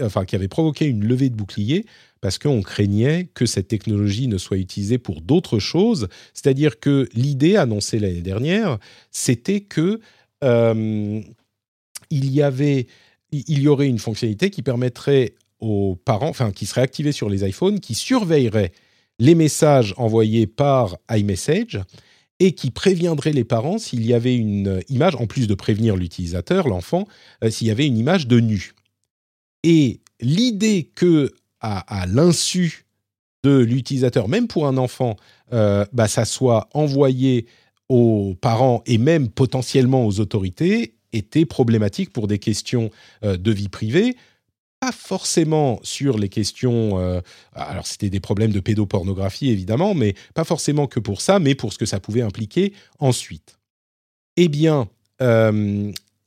enfin, 0.00 0.24
qui 0.24 0.36
avait 0.36 0.48
provoqué 0.48 0.86
une 0.86 1.04
levée 1.04 1.30
de 1.30 1.34
bouclier 1.34 1.84
parce 2.20 2.38
qu'on 2.38 2.62
craignait 2.62 3.28
que 3.34 3.46
cette 3.46 3.68
technologie 3.68 4.28
ne 4.28 4.38
soit 4.38 4.58
utilisée 4.58 4.98
pour 4.98 5.20
d'autres 5.20 5.58
choses. 5.58 6.08
C'est-à-dire 6.34 6.78
que 6.78 7.08
l'idée 7.14 7.56
annoncée 7.56 7.98
l'année 7.98 8.22
dernière, 8.22 8.78
c'était 9.10 9.60
que 9.60 10.00
euh, 10.44 11.20
il 12.10 12.32
y 12.32 12.42
avait, 12.42 12.86
il 13.32 13.60
y 13.60 13.68
aurait 13.68 13.88
une 13.88 13.98
fonctionnalité 13.98 14.50
qui 14.50 14.62
permettrait 14.62 15.34
aux 15.58 15.96
parents, 16.04 16.28
enfin, 16.28 16.52
qui 16.52 16.66
serait 16.66 16.82
activée 16.82 17.12
sur 17.12 17.28
les 17.28 17.46
iPhones, 17.48 17.80
qui 17.80 17.94
surveillerait 17.94 18.72
les 19.18 19.34
messages 19.34 19.94
envoyés 19.96 20.46
par 20.46 20.96
iMessage 21.10 21.80
et 22.40 22.52
qui 22.52 22.70
préviendrait 22.70 23.32
les 23.32 23.44
parents 23.44 23.78
s'il 23.78 24.04
y 24.04 24.14
avait 24.14 24.34
une 24.34 24.80
image, 24.88 25.14
en 25.16 25.26
plus 25.26 25.46
de 25.46 25.54
prévenir 25.54 25.96
l'utilisateur, 25.96 26.68
l'enfant, 26.68 27.06
euh, 27.42 27.50
s'il 27.50 27.68
y 27.68 27.70
avait 27.70 27.86
une 27.86 27.98
image 27.98 28.26
de 28.26 28.40
nu. 28.40 28.74
Et 29.62 30.00
l'idée 30.20 30.90
que, 30.94 31.32
à, 31.60 32.06
l'insu 32.06 32.86
de 33.44 33.58
l'utilisateur, 33.58 34.28
même 34.28 34.48
pour 34.48 34.66
un 34.66 34.76
enfant, 34.76 35.16
euh, 35.52 35.84
bah, 35.92 36.08
ça 36.08 36.24
soit 36.24 36.68
envoyé 36.74 37.46
aux 37.88 38.34
parents 38.40 38.82
et 38.86 38.98
même 38.98 39.28
potentiellement 39.28 40.06
aux 40.06 40.20
autorités 40.20 40.94
était 41.12 41.44
problématique 41.44 42.12
pour 42.12 42.26
des 42.26 42.38
questions 42.38 42.90
euh, 43.24 43.36
de 43.36 43.52
vie 43.52 43.68
privée, 43.68 44.16
pas 44.80 44.92
forcément 44.92 45.78
sur 45.82 46.18
les 46.18 46.28
questions. 46.28 46.98
Euh, 46.98 47.20
alors, 47.54 47.86
c'était 47.86 48.10
des 48.10 48.18
problèmes 48.18 48.50
de 48.50 48.60
pédopornographie, 48.60 49.50
évidemment, 49.50 49.94
mais 49.94 50.14
pas 50.34 50.44
forcément 50.44 50.86
que 50.86 51.00
pour 51.00 51.20
ça, 51.20 51.38
mais 51.38 51.54
pour 51.54 51.72
ce 51.72 51.78
que 51.78 51.86
ça 51.86 52.00
pouvait 52.00 52.22
impliquer 52.22 52.72
ensuite. 52.98 53.58
Eh 54.36 54.48
bien, 54.48 54.88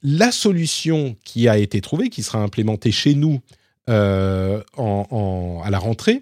la 0.08 0.32
solution 0.32 1.16
qui 1.24 1.48
a 1.48 1.58
été 1.58 1.82
trouvée, 1.82 2.10
qui 2.10 2.22
sera 2.22 2.38
implémentée 2.38 2.92
chez 2.92 3.16
nous 3.16 3.42
euh, 3.90 4.62
à 4.78 5.70
la 5.72 5.80
rentrée, 5.80 6.22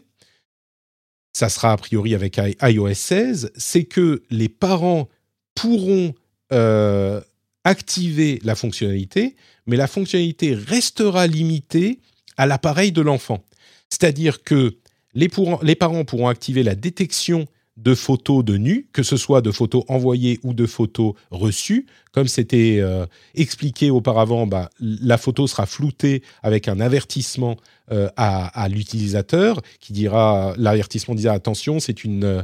ça 1.33 1.49
sera 1.49 1.73
a 1.73 1.77
priori 1.77 2.15
avec 2.15 2.39
iOS 2.61 2.93
16, 2.93 3.51
c'est 3.57 3.83
que 3.83 4.23
les 4.29 4.47
parents 4.47 5.09
pourront 5.53 6.15
euh, 6.53 7.19
activer 7.65 8.39
la 8.45 8.55
fonctionnalité, 8.55 9.35
mais 9.65 9.75
la 9.75 9.87
fonctionnalité 9.87 10.55
restera 10.55 11.27
limitée 11.27 11.99
à 12.37 12.45
l'appareil 12.45 12.93
de 12.93 13.01
l'enfant. 13.01 13.43
C'est-à-dire 13.89 14.43
que 14.43 14.77
les, 15.13 15.29
les, 15.61 15.75
parents 15.75 16.05
pourront 16.05 16.29
activer 16.29 16.63
la 16.63 16.75
détection 16.75 17.47
de 17.77 17.95
photos 17.95 18.45
de 18.45 18.57
nu, 18.57 18.87
que 18.93 19.01
ce 19.01 19.17
soit 19.17 19.41
de 19.41 19.51
photos 19.51 19.83
envoyées 19.87 20.39
ou 20.43 20.53
de 20.53 20.65
photos 20.65 21.13
reçues. 21.31 21.87
Comme 22.11 22.27
c'était 22.27 22.77
euh, 22.79 23.05
expliqué 23.33 23.89
auparavant, 23.89 24.45
bah, 24.45 24.69
la 24.79 25.17
photo 25.17 25.47
sera 25.47 25.65
floutée 25.65 26.21
avec 26.43 26.67
un 26.67 26.79
avertissement 26.79 27.57
euh, 27.91 28.09
à, 28.15 28.67
l'utilisateur 28.69 29.61
qui 29.79 29.91
dira, 29.93 30.53
l'avertissement 30.57 31.15
dira 31.15 31.33
attention, 31.33 31.79
c'est 31.79 32.03
une 32.03 32.23
euh, 32.23 32.43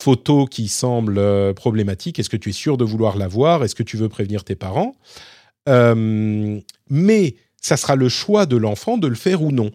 photo 0.00 0.46
qui 0.46 0.68
semble 0.68 1.54
problématique. 1.54 2.20
Est-ce 2.20 2.30
que 2.30 2.36
tu 2.36 2.50
es 2.50 2.52
sûr 2.52 2.76
de 2.76 2.84
vouloir 2.84 3.16
la 3.16 3.26
voir? 3.26 3.64
Est-ce 3.64 3.74
que 3.74 3.82
tu 3.82 3.96
veux 3.96 4.08
prévenir 4.08 4.44
tes 4.44 4.54
parents? 4.54 4.94
Mais 5.66 7.34
ça 7.60 7.76
sera 7.76 7.96
le 7.96 8.08
choix 8.08 8.46
de 8.46 8.56
l'enfant 8.56 8.96
de 8.96 9.08
le 9.08 9.16
faire 9.16 9.42
ou 9.42 9.50
non. 9.50 9.72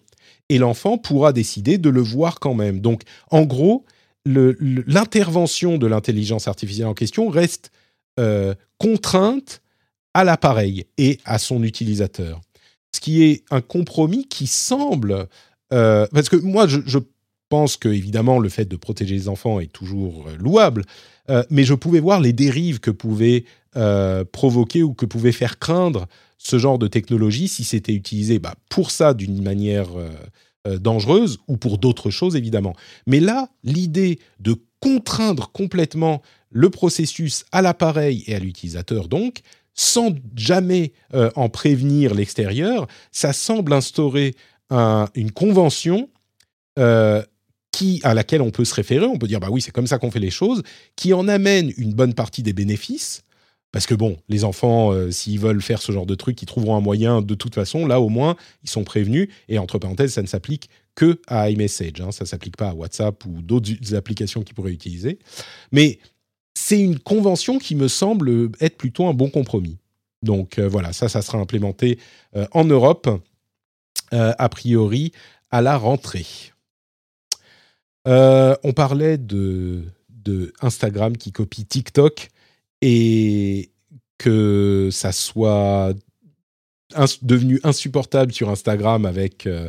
Et 0.48 0.58
l'enfant 0.58 0.98
pourra 0.98 1.32
décider 1.32 1.78
de 1.78 1.90
le 1.90 2.00
voir 2.00 2.40
quand 2.40 2.54
même. 2.54 2.80
Donc, 2.80 3.02
en 3.30 3.42
gros, 3.42 3.84
l'intervention 4.26 5.78
de 5.78 5.86
l'intelligence 5.86 6.48
artificielle 6.48 6.86
en 6.86 6.94
question 6.94 7.28
reste 7.28 7.70
euh, 8.18 8.54
contrainte 8.78 9.60
à 10.14 10.24
l'appareil 10.24 10.86
et 10.98 11.18
à 11.24 11.38
son 11.38 11.62
utilisateur. 11.62 12.40
Ce 12.94 13.00
qui 13.00 13.24
est 13.24 13.44
un 13.50 13.60
compromis 13.60 14.26
qui 14.26 14.46
semble... 14.46 15.26
Euh, 15.72 16.06
parce 16.12 16.28
que 16.28 16.36
moi, 16.36 16.66
je, 16.68 16.98
pense 17.48 17.76
que, 17.76 17.88
évidemment, 17.88 18.38
le 18.38 18.48
fait 18.48 18.64
de 18.64 18.76
protéger 18.76 19.14
les 19.14 19.28
enfants 19.28 19.60
est 19.60 19.72
toujours 19.72 20.26
euh, 20.28 20.36
louable, 20.36 20.84
mais 21.48 21.64
je 21.64 21.72
pouvais 21.72 22.00
voir 22.00 22.20
les 22.20 22.34
dérives 22.34 22.80
que 22.80 22.90
pouvait 22.90 23.46
provoquer 24.30 24.82
ou 24.82 24.92
que 24.92 25.06
pouvait 25.06 25.32
faire 25.32 25.58
craindre 25.58 26.06
ce 26.36 26.58
genre 26.58 26.78
de 26.78 26.86
technologie 26.86 27.48
si 27.48 27.64
c'était 27.64 27.94
utilisé 27.94 28.38
bah, 28.38 28.54
pour 28.68 28.90
ça 28.90 29.14
d'une 29.14 29.42
manière 29.42 29.88
euh, 30.66 30.78
dangereuse 30.78 31.38
ou 31.48 31.56
pour 31.56 31.78
d'autres 31.78 32.10
choses 32.10 32.36
évidemment. 32.36 32.74
Mais 33.06 33.20
là, 33.20 33.48
l'idée 33.62 34.18
de 34.40 34.56
contraindre 34.80 35.50
complètement 35.52 36.22
le 36.50 36.70
processus 36.70 37.44
à 37.52 37.62
l'appareil 37.62 38.24
et 38.26 38.34
à 38.34 38.38
l'utilisateur 38.38 39.08
donc, 39.08 39.40
sans 39.74 40.14
jamais 40.36 40.92
euh, 41.14 41.30
en 41.36 41.48
prévenir 41.48 42.14
l'extérieur, 42.14 42.86
ça 43.10 43.32
semble 43.32 43.72
instaurer 43.72 44.34
une 45.14 45.30
convention 45.30 46.08
euh, 46.78 47.22
qui, 47.70 48.00
à 48.04 48.14
laquelle 48.14 48.40
on 48.40 48.52
peut 48.52 48.64
se 48.64 48.74
référer, 48.74 49.04
on 49.04 49.18
peut 49.18 49.26
dire 49.26 49.40
bah 49.40 49.48
oui 49.50 49.60
c'est 49.60 49.72
comme 49.72 49.88
ça 49.88 49.98
qu'on 49.98 50.12
fait 50.12 50.20
les 50.20 50.30
choses, 50.30 50.62
qui 50.94 51.12
en 51.12 51.26
amène 51.26 51.72
une 51.76 51.92
bonne 51.92 52.14
partie 52.14 52.44
des 52.44 52.52
bénéfices, 52.52 53.23
parce 53.74 53.86
que 53.86 53.94
bon, 53.96 54.16
les 54.28 54.44
enfants, 54.44 54.92
euh, 54.92 55.10
s'ils 55.10 55.40
veulent 55.40 55.60
faire 55.60 55.82
ce 55.82 55.90
genre 55.90 56.06
de 56.06 56.14
truc, 56.14 56.40
ils 56.40 56.46
trouveront 56.46 56.76
un 56.76 56.80
moyen 56.80 57.22
de 57.22 57.34
toute 57.34 57.56
façon. 57.56 57.88
Là, 57.88 58.00
au 58.00 58.08
moins, 58.08 58.36
ils 58.62 58.70
sont 58.70 58.84
prévenus. 58.84 59.28
Et 59.48 59.58
entre 59.58 59.80
parenthèses, 59.80 60.12
ça 60.12 60.22
ne 60.22 60.28
s'applique 60.28 60.70
que 60.94 61.20
à 61.26 61.50
iMessage. 61.50 62.00
Hein. 62.00 62.12
Ça 62.12 62.22
ne 62.22 62.28
s'applique 62.28 62.56
pas 62.56 62.68
à 62.68 62.74
WhatsApp 62.74 63.24
ou 63.26 63.42
d'autres 63.42 63.96
applications 63.96 64.42
qu'ils 64.42 64.54
pourraient 64.54 64.70
utiliser. 64.72 65.18
Mais 65.72 65.98
c'est 66.54 66.78
une 66.78 67.00
convention 67.00 67.58
qui 67.58 67.74
me 67.74 67.88
semble 67.88 68.52
être 68.60 68.76
plutôt 68.76 69.08
un 69.08 69.12
bon 69.12 69.28
compromis. 69.28 69.78
Donc 70.22 70.60
euh, 70.60 70.68
voilà, 70.68 70.92
ça, 70.92 71.08
ça 71.08 71.20
sera 71.20 71.38
implémenté 71.38 71.98
euh, 72.36 72.46
en 72.52 72.64
Europe, 72.64 73.10
a 74.12 74.48
priori, 74.48 75.10
à 75.50 75.62
la 75.62 75.76
rentrée. 75.76 76.26
on 78.06 78.72
parlait 78.76 79.18
de, 79.18 79.82
de 80.10 80.52
Instagram 80.60 81.16
qui 81.16 81.32
copie 81.32 81.64
TikTok 81.64 82.30
et 82.82 83.70
que 84.18 84.88
ça 84.92 85.12
soit 85.12 85.94
devenu 87.22 87.60
insupportable 87.64 88.32
sur 88.32 88.50
Instagram 88.50 89.06
avec 89.06 89.46
euh, 89.46 89.68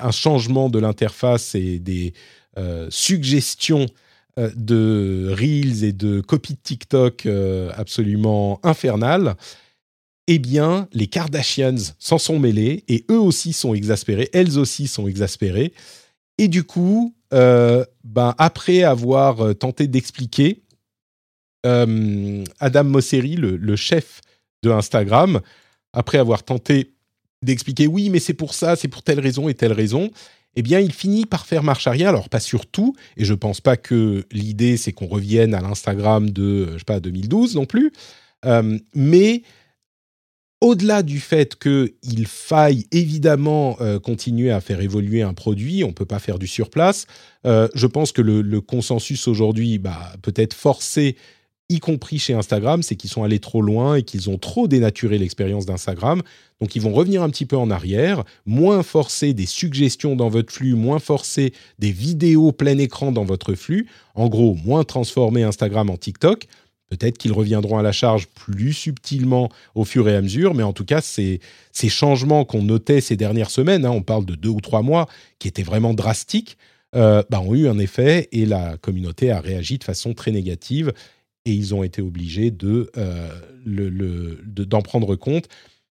un 0.00 0.10
changement 0.10 0.68
de 0.68 0.78
l'interface 0.78 1.54
et 1.54 1.78
des 1.78 2.14
euh, 2.58 2.88
suggestions 2.90 3.86
euh, 4.38 4.50
de 4.56 5.34
reels 5.38 5.84
et 5.84 5.92
de 5.92 6.20
copies 6.20 6.54
de 6.54 6.58
TikTok 6.62 7.28
absolument 7.74 8.60
infernales, 8.62 9.36
eh 10.28 10.38
bien, 10.38 10.88
les 10.92 11.08
Kardashians 11.08 11.94
s'en 11.98 12.18
sont 12.18 12.38
mêlés 12.38 12.84
et 12.88 13.04
eux 13.10 13.20
aussi 13.20 13.52
sont 13.52 13.74
exaspérés, 13.74 14.30
elles 14.32 14.58
aussi 14.58 14.86
sont 14.86 15.08
exaspérées. 15.08 15.72
Et 16.38 16.48
du 16.48 16.64
coup, 16.64 17.14
ben, 17.30 18.34
après 18.38 18.82
avoir 18.84 19.56
tenté 19.56 19.88
d'expliquer, 19.88 20.62
euh, 21.66 22.44
Adam 22.60 22.84
Mosseri, 22.84 23.36
le, 23.36 23.76
chef 23.76 24.20
de 24.62 24.70
Instagram, 24.70 25.40
après 25.92 26.18
avoir 26.18 26.42
tenté 26.42 26.94
d'expliquer 27.42 27.86
oui, 27.86 28.10
mais 28.10 28.20
c'est 28.20 28.34
pour 28.34 28.54
ça, 28.54 28.76
c'est 28.76 28.88
pour 28.88 29.02
telle 29.02 29.20
raison 29.20 29.48
et 29.48 29.54
telle 29.54 29.72
raison, 29.72 30.10
eh 30.54 30.62
bien, 30.62 30.80
il 30.80 30.92
finit 30.92 31.26
par 31.26 31.46
faire 31.46 31.62
marche 31.62 31.86
arrière. 31.86 32.10
Alors, 32.10 32.28
pas 32.28 32.40
sur 32.40 32.66
tout, 32.66 32.94
et 33.16 33.24
je 33.24 33.34
pense 33.34 33.60
pas 33.60 33.76
que 33.76 34.24
l'idée, 34.30 34.76
c'est 34.76 34.92
qu'on 34.92 35.06
revienne 35.06 35.54
à 35.54 35.60
l'Instagram 35.60 36.30
de, 36.30 36.72
je 36.72 36.78
sais 36.78 36.84
pas, 36.84 37.00
2012 37.00 37.56
non 37.56 37.66
plus, 37.66 37.92
euh, 38.44 38.78
mais 38.94 39.42
au-delà 40.62 41.02
du 41.02 41.18
fait 41.18 41.56
qu'il 41.58 42.26
faille 42.26 42.86
évidemment 42.92 43.76
euh, 43.80 43.98
continuer 43.98 44.52
à 44.52 44.60
faire 44.60 44.80
évoluer 44.80 45.20
un 45.20 45.34
produit, 45.34 45.82
on 45.82 45.88
ne 45.88 45.92
peut 45.92 46.06
pas 46.06 46.20
faire 46.20 46.38
du 46.38 46.46
surplace, 46.46 47.06
euh, 47.46 47.68
je 47.74 47.86
pense 47.88 48.12
que 48.12 48.22
le, 48.22 48.60
consensus 48.60 49.26
aujourd'hui, 49.26 49.78
bah, 49.78 50.12
peut-être 50.22 50.54
forcé, 50.54 51.16
y 51.72 51.80
compris 51.80 52.18
chez 52.18 52.34
Instagram, 52.34 52.82
c'est 52.82 52.96
qu'ils 52.96 53.10
sont 53.10 53.24
allés 53.24 53.38
trop 53.38 53.62
loin 53.62 53.96
et 53.96 54.02
qu'ils 54.02 54.30
ont 54.30 54.38
trop 54.38 54.68
dénaturé 54.68 55.18
l'expérience 55.18 55.66
d'Instagram. 55.66 56.22
Donc 56.60 56.76
ils 56.76 56.82
vont 56.82 56.92
revenir 56.92 57.22
un 57.22 57.30
petit 57.30 57.46
peu 57.46 57.56
en 57.56 57.70
arrière, 57.70 58.22
moins 58.46 58.82
forcer 58.82 59.34
des 59.34 59.46
suggestions 59.46 60.14
dans 60.14 60.28
votre 60.28 60.52
flux, 60.52 60.74
moins 60.74 61.00
forcer 61.00 61.52
des 61.78 61.90
vidéos 61.90 62.52
plein 62.52 62.78
écran 62.78 63.10
dans 63.10 63.24
votre 63.24 63.54
flux. 63.54 63.88
En 64.14 64.28
gros, 64.28 64.54
moins 64.54 64.84
transformer 64.84 65.42
Instagram 65.42 65.90
en 65.90 65.96
TikTok 65.96 66.46
Peut-être 66.92 67.16
qu'ils 67.16 67.32
reviendront 67.32 67.78
à 67.78 67.82
la 67.82 67.90
charge 67.92 68.26
plus 68.28 68.74
subtilement 68.74 69.48
au 69.74 69.86
fur 69.86 70.10
et 70.10 70.14
à 70.14 70.20
mesure, 70.20 70.52
mais 70.52 70.62
en 70.62 70.74
tout 70.74 70.84
cas, 70.84 71.00
ces, 71.00 71.40
changements 71.88 72.44
qu'on 72.44 72.62
notait 72.62 73.00
ces 73.00 73.16
dernières 73.16 73.48
semaines, 73.48 73.86
hein, 73.86 73.90
on 73.90 74.02
parle 74.02 74.26
de 74.26 74.34
deux 74.34 74.50
ou 74.50 74.60
trois 74.60 74.82
mois, 74.82 75.08
qui 75.38 75.48
étaient 75.48 75.62
vraiment 75.62 75.94
drastiques, 75.94 76.58
euh, 76.94 77.22
bah, 77.30 77.40
ont 77.40 77.54
eu 77.54 77.66
un 77.66 77.78
effet 77.78 78.28
et 78.32 78.44
la 78.44 78.76
communauté 78.76 79.30
a 79.30 79.40
réagi 79.40 79.78
de 79.78 79.84
façon 79.84 80.12
très 80.12 80.32
négative 80.32 80.92
et 81.44 81.52
ils 81.52 81.74
ont 81.74 81.82
été 81.82 82.02
obligés 82.02 82.50
de, 82.50 82.90
euh, 82.96 83.28
d'en 84.46 84.82
prendre 84.82 85.16
compte. 85.16 85.46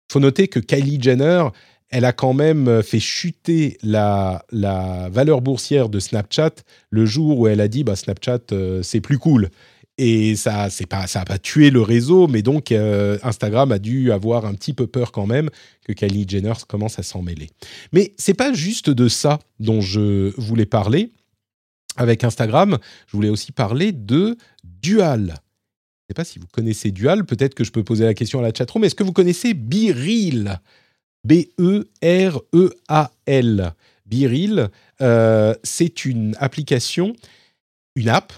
Il 0.09 0.13
faut 0.13 0.19
noter 0.19 0.47
que 0.47 0.59
Kylie 0.59 1.01
Jenner, 1.01 1.45
elle 1.89 2.05
a 2.05 2.13
quand 2.13 2.33
même 2.33 2.81
fait 2.81 2.99
chuter 2.99 3.77
la, 3.83 4.45
la 4.51 5.09
valeur 5.09 5.41
boursière 5.41 5.89
de 5.89 5.99
Snapchat 5.99 6.55
le 6.89 7.05
jour 7.05 7.39
où 7.39 7.47
elle 7.47 7.61
a 7.61 7.67
dit 7.67 7.83
bah, 7.83 7.95
Snapchat, 7.95 8.39
euh, 8.51 8.81
c'est 8.83 9.01
plus 9.01 9.19
cool 9.19 9.49
et 9.99 10.35
ça 10.35 10.69
c'est 10.71 10.87
pas 10.87 11.05
ça 11.05 11.23
pas 11.23 11.37
tué 11.37 11.69
le 11.69 11.81
réseau 11.81 12.27
mais 12.27 12.41
donc 12.41 12.71
euh, 12.71 13.19
Instagram 13.21 13.71
a 13.71 13.77
dû 13.77 14.11
avoir 14.11 14.45
un 14.45 14.55
petit 14.55 14.73
peu 14.73 14.87
peur 14.87 15.11
quand 15.11 15.27
même 15.27 15.49
que 15.85 15.93
Kylie 15.93 16.25
Jenner 16.27 16.53
commence 16.67 16.97
à 16.97 17.03
s'en 17.03 17.21
mêler. 17.21 17.49
Mais 17.91 18.13
c'est 18.17 18.33
pas 18.33 18.53
juste 18.53 18.89
de 18.89 19.07
ça 19.07 19.39
dont 19.59 19.81
je 19.81 20.33
voulais 20.39 20.65
parler 20.65 21.11
avec 21.95 22.23
Instagram, 22.23 22.79
je 23.05 23.15
voulais 23.15 23.29
aussi 23.29 23.51
parler 23.51 23.91
de 23.91 24.35
Dual. 24.84 25.34
Je 26.03 26.07
sais 26.09 26.13
pas 26.13 26.25
si 26.25 26.38
vous 26.38 26.47
connaissez 26.51 26.91
Dual, 26.91 27.25
peut-être 27.25 27.55
que 27.55 27.63
je 27.63 27.71
peux 27.71 27.84
poser 27.84 28.03
la 28.03 28.13
question 28.13 28.39
à 28.39 28.41
la 28.43 28.53
chatroom, 28.53 28.84
est-ce 28.84 28.95
que 28.95 29.03
vous 29.03 29.13
connaissez 29.13 29.53
BeReal 29.53 30.59
B 31.23 31.45
E 31.59 31.89
R 32.03 32.41
E 32.53 32.69
A 32.88 33.11
L. 33.25 33.73
BeReal, 34.05 34.69
euh, 35.01 35.55
c'est 35.63 36.05
une 36.05 36.36
application, 36.39 37.15
une 37.95 38.09
app 38.09 38.34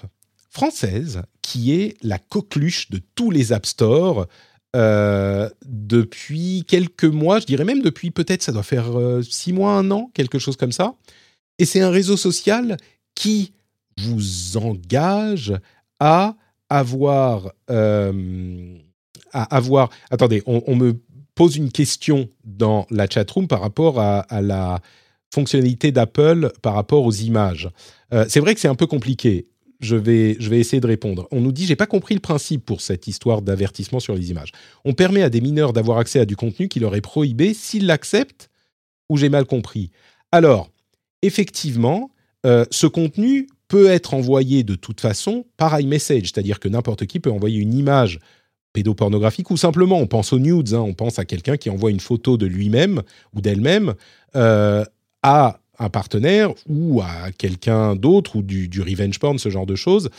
française 0.51 1.23
qui 1.41 1.73
est 1.73 1.97
la 2.01 2.19
coqueluche 2.19 2.89
de 2.91 3.01
tous 3.15 3.31
les 3.31 3.51
App 3.51 3.65
Store 3.65 4.27
euh, 4.75 5.49
depuis 5.65 6.63
quelques 6.67 7.05
mois, 7.05 7.39
je 7.39 7.45
dirais 7.45 7.63
même 7.63 7.81
depuis 7.81 8.11
peut-être 8.11 8.43
ça 8.43 8.51
doit 8.51 8.63
faire 8.63 8.97
euh, 8.97 9.21
six 9.21 9.53
mois, 9.53 9.71
un 9.71 9.89
an, 9.91 10.11
quelque 10.13 10.37
chose 10.37 10.57
comme 10.57 10.71
ça. 10.71 10.95
Et 11.57 11.65
c'est 11.65 11.81
un 11.81 11.89
réseau 11.89 12.17
social 12.17 12.77
qui 13.15 13.53
vous 13.97 14.57
engage 14.57 15.53
à 15.99 16.35
avoir, 16.69 17.51
euh, 17.69 18.77
à 19.31 19.55
avoir. 19.55 19.89
Attendez, 20.09 20.43
on, 20.45 20.75
me 20.75 20.99
pose 21.35 21.57
une 21.57 21.71
question 21.71 22.29
dans 22.43 22.87
la 22.89 23.07
chatroom 23.09 23.47
par 23.47 23.61
rapport 23.61 23.99
à, 23.99 24.25
la 24.41 24.79
fonctionnalité 25.33 25.91
d'Apple 25.91 26.51
par 26.61 26.73
rapport 26.75 27.05
aux 27.05 27.11
images. 27.11 27.69
c'est 28.29 28.39
vrai 28.39 28.53
que 28.53 28.61
c'est 28.61 28.69
un 28.69 28.75
peu 28.75 28.87
compliqué 28.87 29.47
je 29.79 29.95
vais, 29.95 30.35
je 30.39 30.49
vais 30.49 30.59
essayer 30.59 30.79
de 30.79 30.87
répondre. 30.87 31.27
On 31.31 31.41
nous 31.41 31.51
dit, 31.51 31.65
j'ai 31.65 31.75
pas 31.75 31.85
compris 31.85 32.15
le 32.15 32.21
principe 32.21 32.65
pour 32.65 32.81
cette 32.81 33.07
histoire 33.07 33.41
d'avertissement 33.41 33.99
sur 33.99 34.15
les 34.15 34.31
images. 34.31 34.51
On 34.83 34.93
permet 34.93 35.21
à 35.21 35.29
des 35.29 35.41
mineurs 35.41 35.73
d'avoir 35.73 35.97
accès 35.97 36.19
à 36.19 36.25
du 36.25 36.35
contenu 36.35 36.67
qui 36.67 36.79
leur 36.79 36.95
est 36.95 37.01
prohibé 37.01 37.53
s'ils 37.53 37.85
l'acceptent 37.85 38.49
ou 39.09 39.17
j'ai 39.17 39.29
mal 39.29 39.45
compris. 39.45 39.91
Alors, 40.31 40.69
effectivement, 41.21 42.11
euh, 42.45 42.65
ce 42.71 42.87
contenu 42.87 43.47
peut 43.75 43.87
être 43.87 44.13
envoyé 44.13 44.63
de 44.63 44.75
toute 44.75 45.01
façon 45.01 45.45
par 45.57 45.77
iMessage, 45.77 46.31
c'est-à-dire 46.31 46.61
que 46.61 46.69
n'importe 46.69 47.05
qui 47.07 47.19
peut 47.19 47.29
envoyer 47.29 47.59
une 47.59 47.73
image 47.73 48.21
pédopornographique 48.71 49.51
ou 49.51 49.57
simplement, 49.57 49.99
on 49.99 50.07
pense 50.07 50.31
aux 50.31 50.39
nudes, 50.39 50.73
hein, 50.73 50.79
on 50.79 50.93
pense 50.93 51.19
à 51.19 51.25
quelqu'un 51.25 51.57
qui 51.57 51.69
envoie 51.69 51.91
une 51.91 51.99
photo 51.99 52.37
de 52.37 52.45
lui-même 52.45 53.01
ou 53.33 53.41
d'elle-même 53.41 53.95
euh, 54.37 54.85
à 55.23 55.59
un 55.77 55.89
partenaire 55.89 56.53
ou 56.69 57.01
à 57.01 57.33
quelqu'un 57.37 57.97
d'autre 57.97 58.37
ou 58.37 58.43
du, 58.43 58.69
revenge 58.81 59.19
porn, 59.19 59.37
ce 59.39 59.49
genre 59.49 59.65
de 59.65 59.75
choses, 59.75 60.09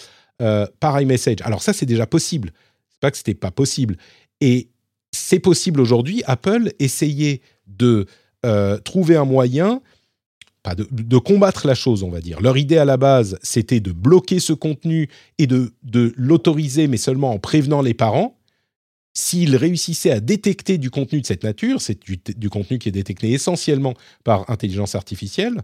euh, 0.43 0.67
par 0.79 1.01
iMessage. 1.01 1.39
Alors 1.43 1.63
ça, 1.63 1.73
c'est 1.73 1.87
déjà 1.87 2.07
possible. 2.07 2.53
C'est 2.91 3.01
pas 3.01 3.11
que 3.11 3.17
c'était 3.17 3.33
pas 3.33 3.53
possible. 3.53 3.97
Et 4.43 4.69
c'est 5.13 5.39
possible 5.39 5.81
aujourd'hui. 5.81 6.23
Apple 6.27 6.75
essayait 6.79 7.41
de 7.67 8.05
euh, 8.45 8.77
trouver 8.81 9.17
un 9.17 9.25
moyen, 9.25 9.81
de, 10.75 11.19
combattre 11.19 11.67
la 11.67 11.75
chose, 11.75 12.03
on 12.03 12.11
va 12.11 12.21
dire. 12.21 12.41
Leur 12.41 12.57
idée 12.57 12.79
à 12.79 12.85
la 12.85 12.97
base, 12.97 13.39
c'était 13.43 13.81
de 13.81 13.93
bloquer 13.93 14.41
ce 14.41 14.53
contenu 14.53 15.09
et 15.39 15.47
de, 15.47 15.73
de 15.83 16.13
l'autoriser, 16.17 16.89
mais 16.89 16.97
seulement 16.97 17.33
en 17.33 17.39
prévenant 17.39 17.83
les 17.83 17.95
parents 17.95 18.37
s'ils 19.17 19.57
réussissaient 19.57 20.11
à 20.11 20.21
détecter 20.21 20.77
du 20.77 20.91
contenu 20.91 21.23
de 21.23 21.27
cette 21.27 21.43
nature, 21.43 21.81
c'est 21.81 21.99
du, 22.05 22.51
contenu 22.51 22.79
qui 22.79 22.91
est 22.91 22.93
détecté 22.93 23.33
essentiellement 23.33 23.95
par 24.25 24.51
intelligence 24.51 24.95
artificielle, 24.95 25.63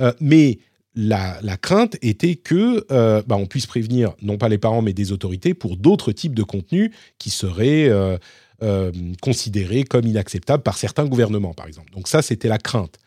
euh, 0.00 0.12
mais 0.20 0.60
la, 0.94 1.40
crainte 1.60 1.96
était 2.00 2.36
que 2.36 2.86
euh, 2.92 3.20
bah, 3.26 3.34
on 3.36 3.46
puisse 3.46 3.66
prévenir 3.66 4.14
non 4.22 4.38
pas 4.38 4.48
les 4.48 4.58
parents 4.58 4.82
mais 4.82 4.92
des 4.92 5.10
autorités 5.10 5.52
pour 5.52 5.76
d'autres 5.76 6.12
types 6.12 6.34
de 6.34 6.44
contenus 6.44 6.92
qui 7.18 7.30
seraient 7.30 7.88
euh, 7.88 8.92
considérés 9.20 9.82
comme 9.82 10.06
inacceptables 10.06 10.62
par 10.62 10.78
certains 10.78 11.06
gouvernements, 11.06 11.54
par 11.54 11.66
exemple. 11.66 11.92
Donc 11.92 12.06
ça, 12.06 12.22
c'était 12.22 12.48
la 12.48 12.58
crainte. 12.58 12.98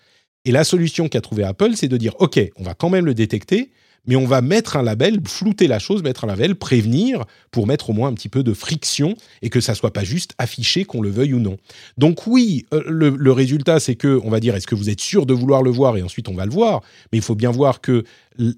Et 0.45 0.51
la 0.51 0.63
solution 0.63 1.09
qu'a 1.09 1.21
trouvé 1.21 1.43
Apple, 1.43 1.71
c'est 1.75 1.87
de 1.87 1.97
dire, 1.97 2.13
OK, 2.19 2.39
on 2.57 2.63
va 2.63 2.75
quand 2.75 2.89
même 2.89 3.05
le 3.05 3.15
détecter, 3.15 3.71
mais 4.07 4.15
on 4.15 4.25
va 4.25 4.41
mettre 4.41 4.77
un 4.77 4.83
label, 4.83 5.19
flouter 5.25 5.67
la 5.67 5.79
chose, 5.79 6.03
mettre 6.03 6.23
un 6.25 6.27
label, 6.27 6.55
prévenir 6.55 7.25
pour 7.51 7.65
mettre 7.67 7.89
au 7.89 7.93
moins 7.93 8.09
un 8.09 8.13
petit 8.13 8.29
peu 8.29 8.43
de 8.43 8.53
friction 8.53 9.15
et 9.41 9.49
que 9.49 9.59
ça 9.59 9.73
soit 9.73 9.91
pas 9.91 10.03
juste 10.03 10.33
affiché 10.37 10.85
qu'on 10.85 11.01
le 11.01 11.09
veuille 11.09 11.33
ou 11.33 11.39
non. 11.39 11.57
Donc 11.97 12.27
oui, 12.27 12.65
euh, 12.73 12.83
le, 12.85 13.31
résultat 13.31 13.79
c'est 13.79 13.95
que 13.95 14.19
on 14.23 14.29
va 14.29 14.39
dire 14.39 14.55
est-ce 14.55 14.67
que 14.67 14.75
vous 14.75 14.89
êtes 14.89 15.01
sûr 15.01 15.25
de 15.25 15.33
vouloir 15.33 15.63
le 15.63 15.71
voir 15.71 15.97
et 15.97 16.03
ensuite 16.03 16.29
on 16.29 16.35
va 16.35 16.45
le 16.45 16.51
voir, 16.51 16.81
mais 17.11 17.17
il 17.17 17.23
faut 17.23 17.35
bien 17.35 17.51
voir 17.51 17.81
que 17.81 18.03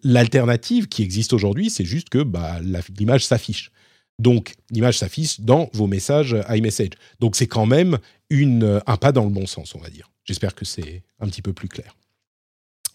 l'alternative 0.04 0.88
qui 0.88 1.04
existe 1.04 1.34
aujourd'hui, 1.34 1.70
c'est 1.70 1.86
juste 1.86 2.10
que 2.10 2.24
bah, 2.24 2.60
l'image 2.98 3.26
s'affiche. 3.26 3.72
Donc, 4.20 4.56
l'image 4.72 4.98
s'affiche 4.98 5.40
dans 5.42 5.70
vos 5.74 5.88
messages 5.88 6.36
iMessage. 6.50 6.92
Donc, 7.20 7.36
c'est 7.36 7.48
quand 7.48 7.66
même 7.66 8.00
une, 8.30 8.82
un 8.86 8.98
pas 8.98 9.12
dans 9.12 9.24
le 9.24 9.30
bon 9.30 9.46
sens, 9.46 9.76
on 9.76 9.80
va 9.80 9.90
dire. 9.90 10.10
J'espère 10.26 10.56
que 10.56 10.66
c'est 10.66 11.04
un 11.20 11.28
petit 11.28 11.42
peu 11.42 11.54
plus 11.54 11.68
clair. 11.68 11.96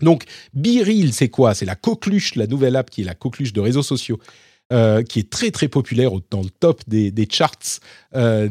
Donc, 0.01 0.25
BeReal, 0.53 1.13
c'est 1.13 1.29
quoi? 1.29 1.55
C'est 1.55 1.65
la 1.65 1.77
coqueluche, 1.77 2.35
la 2.35 2.47
nouvelle 2.47 2.77
app 2.77 2.91
qui 2.91 3.03
est 3.03 3.05
la 3.05 3.15
coqueluche 3.15 3.53
de 3.53 3.61
réseaux 3.61 3.83
sociaux, 3.83 4.19
euh, 4.73 5.03
qui 5.03 5.21
est 5.21 5.31
très 5.31 5.51
très 5.51 5.69
populaire 5.69 6.13
dans 6.31 6.43
le 6.43 6.51
top 6.51 6.83
des, 6.89 7.29
charts 7.31 7.81
euh, 8.15 8.49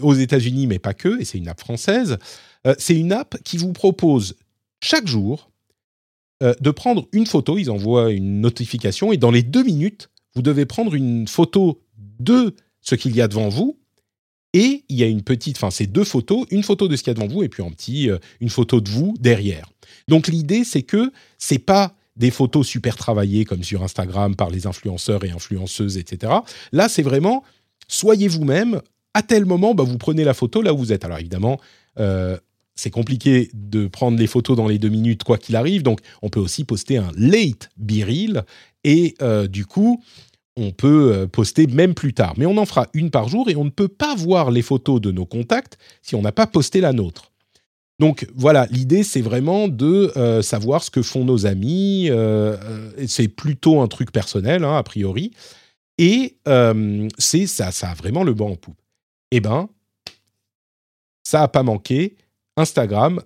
aux 0.00 0.14
États-Unis, 0.14 0.66
mais 0.66 0.78
pas 0.78 0.94
que, 0.94 1.20
et 1.20 1.24
c'est 1.24 1.38
une 1.38 1.48
app 1.48 1.60
française. 1.60 2.18
Euh, 2.66 2.74
c'est 2.78 2.96
une 2.96 3.12
app 3.12 3.36
qui 3.44 3.56
vous 3.56 3.72
propose 3.72 4.36
chaque 4.82 5.06
jour 5.06 5.50
de 6.40 6.70
prendre 6.70 7.08
une 7.10 7.26
photo, 7.26 7.58
ils 7.58 7.68
envoient 7.68 8.12
une 8.12 8.40
notification, 8.40 9.10
et 9.10 9.16
dans 9.16 9.32
les 9.32 9.42
deux 9.42 9.64
minutes, 9.64 10.08
vous 10.38 10.42
devez 10.42 10.66
prendre 10.66 10.94
une 10.94 11.26
photo 11.26 11.82
de 12.20 12.54
ce 12.80 12.94
qu'il 12.94 13.16
y 13.16 13.20
a 13.20 13.26
devant 13.26 13.48
vous, 13.48 13.76
et 14.54 14.84
il 14.88 14.96
y 14.96 15.02
a 15.02 15.08
une 15.08 15.22
petite, 15.22 15.56
enfin 15.56 15.72
c'est 15.72 15.88
deux 15.88 16.04
photos, 16.04 16.46
une 16.52 16.62
photo 16.62 16.86
de 16.86 16.94
ce 16.94 17.02
qu'il 17.02 17.10
y 17.10 17.10
a 17.10 17.14
devant 17.14 17.26
vous, 17.26 17.42
et 17.42 17.48
puis 17.48 17.60
en 17.60 17.72
petit, 17.72 18.08
une 18.40 18.48
photo 18.48 18.80
de 18.80 18.88
vous 18.88 19.16
derrière. 19.18 19.68
Donc 20.06 20.28
l'idée, 20.28 20.62
c'est 20.62 20.82
que 20.82 21.10
c'est 21.38 21.58
pas 21.58 21.96
des 22.14 22.30
photos 22.30 22.68
super 22.68 22.94
travaillées 22.94 23.44
comme 23.44 23.64
sur 23.64 23.82
Instagram 23.82 24.36
par 24.36 24.48
les 24.48 24.68
influenceurs 24.68 25.24
et 25.24 25.30
influenceuses, 25.30 25.98
etc. 25.98 26.32
Là, 26.70 26.88
c'est 26.88 27.02
vraiment 27.02 27.42
soyez 27.88 28.28
vous-même. 28.28 28.80
À 29.14 29.22
tel 29.22 29.44
moment, 29.44 29.74
bah, 29.74 29.82
vous 29.82 29.98
prenez 29.98 30.22
la 30.22 30.34
photo 30.34 30.62
là 30.62 30.72
où 30.72 30.78
vous 30.78 30.92
êtes. 30.92 31.04
Alors 31.04 31.18
évidemment, 31.18 31.58
euh, 31.98 32.38
c'est 32.78 32.90
compliqué 32.90 33.50
de 33.54 33.88
prendre 33.88 34.16
les 34.16 34.28
photos 34.28 34.56
dans 34.56 34.68
les 34.68 34.78
deux 34.78 34.88
minutes, 34.88 35.24
quoi 35.24 35.36
qu'il 35.36 35.56
arrive. 35.56 35.82
Donc, 35.82 35.98
on 36.22 36.28
peut 36.28 36.38
aussi 36.38 36.62
poster 36.62 36.96
un 36.96 37.10
late 37.16 37.70
biril 37.76 38.44
et 38.84 39.16
euh, 39.20 39.48
du 39.48 39.66
coup, 39.66 40.00
on 40.58 40.72
peut 40.72 41.12
euh, 41.14 41.26
poster 41.26 41.66
même 41.66 41.94
plus 41.94 42.12
tard. 42.12 42.34
Mais 42.36 42.46
on 42.46 42.56
en 42.58 42.66
fera 42.66 42.88
une 42.92 43.10
par 43.10 43.28
jour 43.28 43.48
et 43.48 43.56
on 43.56 43.64
ne 43.64 43.70
peut 43.70 43.88
pas 43.88 44.14
voir 44.14 44.50
les 44.50 44.62
photos 44.62 45.00
de 45.00 45.12
nos 45.12 45.24
contacts 45.24 45.78
si 46.02 46.14
on 46.14 46.22
n'a 46.22 46.32
pas 46.32 46.46
posté 46.46 46.80
la 46.80 46.92
nôtre. 46.92 47.32
Donc 48.00 48.28
voilà, 48.34 48.66
l'idée 48.70 49.02
c'est 49.02 49.20
vraiment 49.20 49.66
de 49.66 50.12
euh, 50.16 50.42
savoir 50.42 50.84
ce 50.84 50.90
que 50.90 51.02
font 51.02 51.24
nos 51.24 51.46
amis. 51.46 52.08
Euh, 52.10 52.90
c'est 53.06 53.28
plutôt 53.28 53.80
un 53.80 53.88
truc 53.88 54.12
personnel 54.12 54.64
hein, 54.64 54.76
a 54.76 54.82
priori, 54.82 55.32
et 55.96 56.36
c'est 57.18 57.48
ça, 57.48 57.72
ça 57.72 57.90
a 57.90 57.94
vraiment 57.94 58.22
le 58.22 58.34
banc 58.34 58.50
en 58.50 58.56
poupe. 58.56 58.80
Eh 59.32 59.40
ben, 59.40 59.68
ça 61.24 61.42
a 61.42 61.48
pas 61.48 61.64
manqué. 61.64 62.16
Instagram 62.56 63.20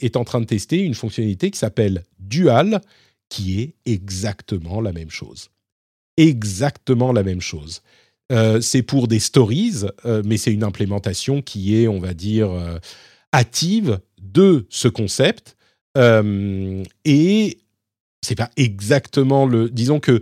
est 0.00 0.16
en 0.16 0.24
train 0.24 0.40
de 0.40 0.46
tester 0.46 0.78
une 0.78 0.94
fonctionnalité 0.94 1.50
qui 1.50 1.58
s'appelle 1.58 2.04
Dual, 2.20 2.80
qui 3.28 3.60
est 3.60 3.74
exactement 3.84 4.80
la 4.80 4.92
même 4.92 5.10
chose. 5.10 5.50
Exactement 6.18 7.12
la 7.12 7.22
même 7.22 7.40
chose. 7.40 7.82
c'est 8.60 8.82
pour 8.82 9.08
des 9.08 9.20
stories, 9.20 9.84
mais 10.24 10.36
c'est 10.36 10.52
une 10.52 10.64
implémentation 10.64 11.40
qui 11.40 11.76
est, 11.76 11.88
on 11.88 11.98
va 11.98 12.12
dire, 12.12 12.50
hâtive 13.32 14.00
de 14.20 14.66
ce 14.68 14.88
concept. 14.88 15.56
et 15.96 17.58
c'est 18.22 18.34
pas 18.34 18.50
exactement 18.56 19.46
le. 19.46 19.70
Disons 19.70 20.00
que 20.00 20.20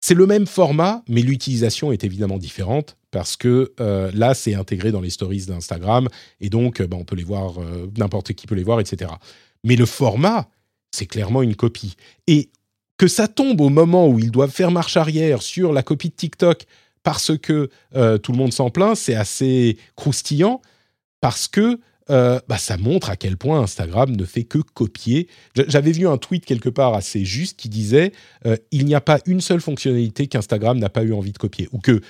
c'est 0.00 0.14
le 0.14 0.26
même 0.26 0.46
format, 0.46 1.02
mais 1.08 1.22
l'utilisation 1.22 1.90
est 1.90 2.04
évidemment 2.04 2.38
différente 2.38 2.96
parce 3.10 3.36
que 3.36 3.72
euh, 3.80 4.10
là, 4.14 4.34
c'est 4.34 4.54
intégré 4.54 4.92
dans 4.92 5.00
les 5.00 5.10
stories 5.10 5.46
d'Instagram 5.46 6.08
et 6.40 6.48
donc 6.48 6.80
euh, 6.80 6.86
bah, 6.86 6.96
on 7.00 7.04
peut 7.04 7.16
les 7.16 7.24
voir, 7.24 7.60
euh, 7.60 7.90
n'importe 7.96 8.32
qui 8.34 8.46
peut 8.46 8.54
les 8.54 8.62
voir, 8.62 8.78
etc. 8.78 9.10
Mais 9.64 9.74
le 9.74 9.86
format, 9.86 10.48
c'est 10.92 11.06
clairement 11.06 11.42
une 11.42 11.56
copie. 11.56 11.96
Et 12.26 12.50
que 12.96 13.08
ça 13.08 13.28
tombe 13.28 13.60
au 13.60 13.68
moment 13.68 14.08
où 14.08 14.18
ils 14.18 14.30
doivent 14.30 14.50
faire 14.50 14.70
marche 14.70 14.96
arrière 14.96 15.42
sur 15.42 15.72
la 15.72 15.82
copie 15.82 16.08
de 16.08 16.14
TikTok 16.14 16.64
parce 17.02 17.36
que 17.38 17.70
tout 17.92 18.32
le 18.32 18.38
monde 18.38 18.52
s'en 18.52 18.70
plaint, 18.70 18.96
c'est 18.96 19.14
assez 19.14 19.76
croustillant 19.94 20.60
parce 21.20 21.46
que 21.46 21.78
euh, 22.08 22.38
bah, 22.46 22.58
ça 22.58 22.76
montre 22.76 23.10
à 23.10 23.16
quel 23.16 23.36
point 23.36 23.60
Instagram 23.60 24.14
ne 24.14 24.24
fait 24.24 24.44
que 24.44 24.58
copier. 24.58 25.28
J'avais 25.56 25.90
vu 25.90 26.06
un 26.06 26.18
tweet 26.18 26.44
quelque 26.44 26.68
part 26.68 26.94
assez 26.94 27.24
juste 27.24 27.58
qui 27.58 27.68
disait 27.68 28.12
euh, 28.46 28.56
il 28.70 28.84
n'y 28.86 28.94
a 28.94 29.00
pas 29.00 29.18
une 29.26 29.40
seule 29.40 29.60
fonctionnalité 29.60 30.28
qu'Instagram 30.28 30.78
n'a 30.78 30.88
pas 30.88 31.02
eu 31.02 31.12
envie 31.12 31.32
de 31.32 31.38
copier 31.38 31.68
ou 31.72 31.78
que 31.78 32.00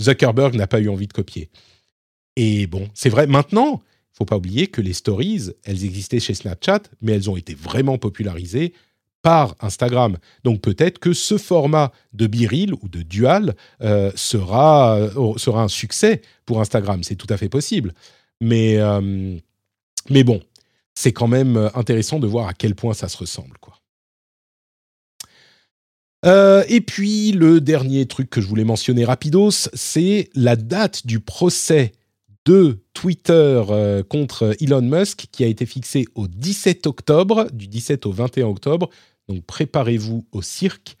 Zuckerberg 0.00 0.54
n'a 0.56 0.66
pas 0.66 0.80
eu 0.80 0.90
envie 0.90 1.06
de 1.06 1.12
copier. 1.14 1.48
Et 2.36 2.66
bon, 2.66 2.88
c'est 2.92 3.08
vrai. 3.08 3.26
Maintenant, 3.26 3.82
il 4.12 4.16
faut 4.18 4.24
pas 4.26 4.36
oublier 4.36 4.66
que 4.66 4.82
les 4.82 4.92
stories, 4.92 5.52
elles 5.64 5.84
existaient 5.84 6.20
chez 6.20 6.34
Snapchat, 6.34 6.82
mais 7.00 7.12
elles 7.12 7.30
ont 7.30 7.36
été 7.36 7.54
vraiment 7.54 7.96
popularisées 7.96 8.74
par 9.26 9.56
Instagram. 9.60 10.18
Donc 10.44 10.60
peut-être 10.60 11.00
que 11.00 11.12
ce 11.12 11.36
format 11.36 11.90
de 12.12 12.28
biril 12.28 12.74
ou 12.74 12.88
de 12.88 13.02
dual 13.02 13.56
euh, 13.82 14.12
sera, 14.14 15.00
sera 15.36 15.64
un 15.64 15.68
succès 15.68 16.22
pour 16.44 16.60
Instagram. 16.60 17.02
C'est 17.02 17.16
tout 17.16 17.26
à 17.28 17.36
fait 17.36 17.48
possible. 17.48 17.92
Mais, 18.40 18.76
euh, 18.76 19.36
mais 20.10 20.22
bon, 20.22 20.40
c'est 20.94 21.12
quand 21.12 21.26
même 21.26 21.56
euh, 21.56 21.68
intéressant 21.74 22.20
de 22.20 22.28
voir 22.28 22.46
à 22.46 22.54
quel 22.54 22.76
point 22.76 22.94
ça 22.94 23.08
se 23.08 23.16
ressemble. 23.16 23.56
Quoi. 23.60 23.74
Euh, 26.24 26.64
et 26.68 26.80
puis, 26.80 27.32
le 27.32 27.60
dernier 27.60 28.06
truc 28.06 28.30
que 28.30 28.40
je 28.40 28.46
voulais 28.46 28.64
mentionner 28.64 29.04
rapidos, 29.04 29.68
c'est 29.74 30.30
la 30.36 30.54
date 30.54 31.04
du 31.04 31.18
procès 31.18 31.90
de 32.44 32.78
Twitter 32.94 33.60
contre 34.08 34.54
Elon 34.60 34.82
Musk 34.82 35.26
qui 35.32 35.42
a 35.42 35.48
été 35.48 35.66
fixé 35.66 36.04
au 36.14 36.28
17 36.28 36.86
octobre, 36.86 37.48
du 37.52 37.66
17 37.66 38.06
au 38.06 38.12
21 38.12 38.46
octobre. 38.46 38.88
Donc 39.28 39.44
préparez-vous 39.44 40.24
au 40.32 40.42
cirque. 40.42 40.96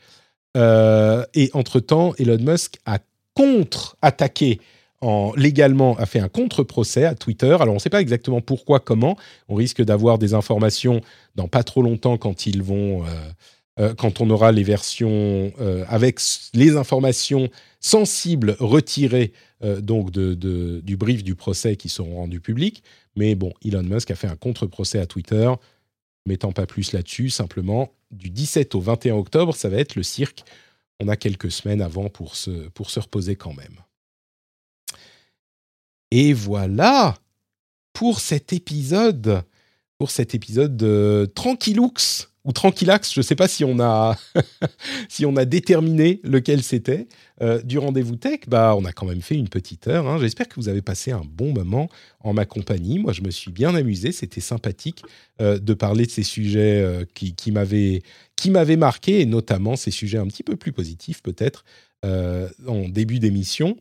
et 0.54 1.50
entre-temps, 1.52 2.14
Elon 2.18 2.38
Musk 2.38 2.78
a 2.86 2.98
contre-attaqué 3.34 4.60
légalement 5.36 5.96
a 5.96 6.06
fait 6.06 6.20
un 6.20 6.28
contre-procès 6.28 7.04
à 7.04 7.14
Twitter. 7.14 7.56
Alors 7.60 7.70
on 7.70 7.74
ne 7.74 7.78
sait 7.78 7.90
pas 7.90 8.00
exactement 8.00 8.40
pourquoi, 8.40 8.80
comment. 8.80 9.16
On 9.48 9.54
risque 9.54 9.82
d'avoir 9.82 10.18
des 10.18 10.34
informations 10.34 11.00
dans 11.34 11.48
pas 11.48 11.62
trop 11.62 11.82
longtemps 11.82 12.16
quand 12.16 12.46
ils 12.46 12.62
vont, 12.62 13.04
euh, 13.04 13.08
euh, 13.80 13.94
quand 13.94 14.20
on 14.20 14.30
aura 14.30 14.52
les 14.52 14.62
versions 14.62 15.52
euh, 15.60 15.84
avec 15.88 16.20
les 16.54 16.76
informations 16.76 17.48
sensibles 17.80 18.56
retirées 18.58 19.32
donc 19.80 20.10
de, 20.10 20.82
du 20.84 20.96
brief 20.98 21.24
du 21.24 21.34
procès 21.34 21.76
qui 21.76 21.88
seront 21.88 22.16
rendus 22.16 22.40
publics. 22.40 22.82
Mais 23.16 23.34
bon, 23.34 23.54
Elon 23.64 23.82
Musk 23.82 24.10
a 24.10 24.14
fait 24.14 24.26
un 24.26 24.36
contre-procès 24.36 24.98
à 24.98 25.06
Twitter. 25.06 25.50
Mettant 26.26 26.52
pas 26.52 26.66
plus 26.66 26.92
là-dessus, 26.92 27.30
simplement 27.30 27.92
du 28.10 28.30
17 28.30 28.74
au 28.74 28.80
21 28.80 29.14
octobre, 29.14 29.54
ça 29.54 29.68
va 29.68 29.78
être 29.78 29.94
le 29.94 30.02
cirque. 30.02 30.44
On 31.00 31.08
a 31.08 31.16
quelques 31.16 31.50
semaines 31.50 31.80
avant 31.80 32.08
pour 32.08 32.36
se, 32.36 32.68
pour 32.70 32.90
se 32.90 33.00
reposer 33.00 33.36
quand 33.36 33.52
même. 33.52 33.78
Et 36.10 36.32
voilà 36.32 37.16
pour 37.92 38.20
cet 38.20 38.52
épisode, 38.52 39.42
pour 39.98 40.10
cet 40.10 40.34
épisode 40.34 40.76
de 40.76 41.30
Tranquilux 41.34 42.28
ou 42.46 42.52
Tranquillax, 42.52 43.12
je 43.12 43.20
ne 43.20 43.22
sais 43.24 43.34
pas 43.34 43.48
si 43.48 43.64
on 43.64 43.80
a 43.80 44.16
si 45.08 45.26
on 45.26 45.36
a 45.36 45.44
déterminé 45.44 46.20
lequel 46.22 46.62
c'était 46.62 47.08
euh, 47.42 47.60
du 47.60 47.76
rendez-vous 47.78 48.14
tech. 48.14 48.40
Bah, 48.46 48.74
on 48.78 48.84
a 48.84 48.92
quand 48.92 49.04
même 49.04 49.20
fait 49.20 49.34
une 49.34 49.48
petite 49.48 49.88
heure. 49.88 50.06
Hein. 50.06 50.18
J'espère 50.20 50.48
que 50.48 50.54
vous 50.54 50.68
avez 50.68 50.80
passé 50.80 51.10
un 51.10 51.24
bon 51.28 51.52
moment 51.52 51.88
en 52.20 52.32
ma 52.32 52.46
compagnie. 52.46 53.00
Moi, 53.00 53.12
je 53.12 53.22
me 53.22 53.30
suis 53.30 53.50
bien 53.50 53.74
amusé. 53.74 54.12
C'était 54.12 54.40
sympathique 54.40 55.02
euh, 55.40 55.58
de 55.58 55.74
parler 55.74 56.06
de 56.06 56.10
ces 56.10 56.22
sujets 56.22 56.80
euh, 56.80 57.04
qui, 57.14 57.50
m'avaient 57.50 58.02
qui 58.36 58.50
m'avaient 58.50 58.76
marqué 58.76 59.20
et 59.20 59.26
notamment 59.26 59.74
ces 59.74 59.90
sujets 59.90 60.18
un 60.18 60.26
petit 60.28 60.44
peu 60.44 60.56
plus 60.56 60.72
positifs 60.72 61.22
peut-être 61.22 61.64
en 62.04 62.88
début 62.88 63.18
d'émission. 63.18 63.76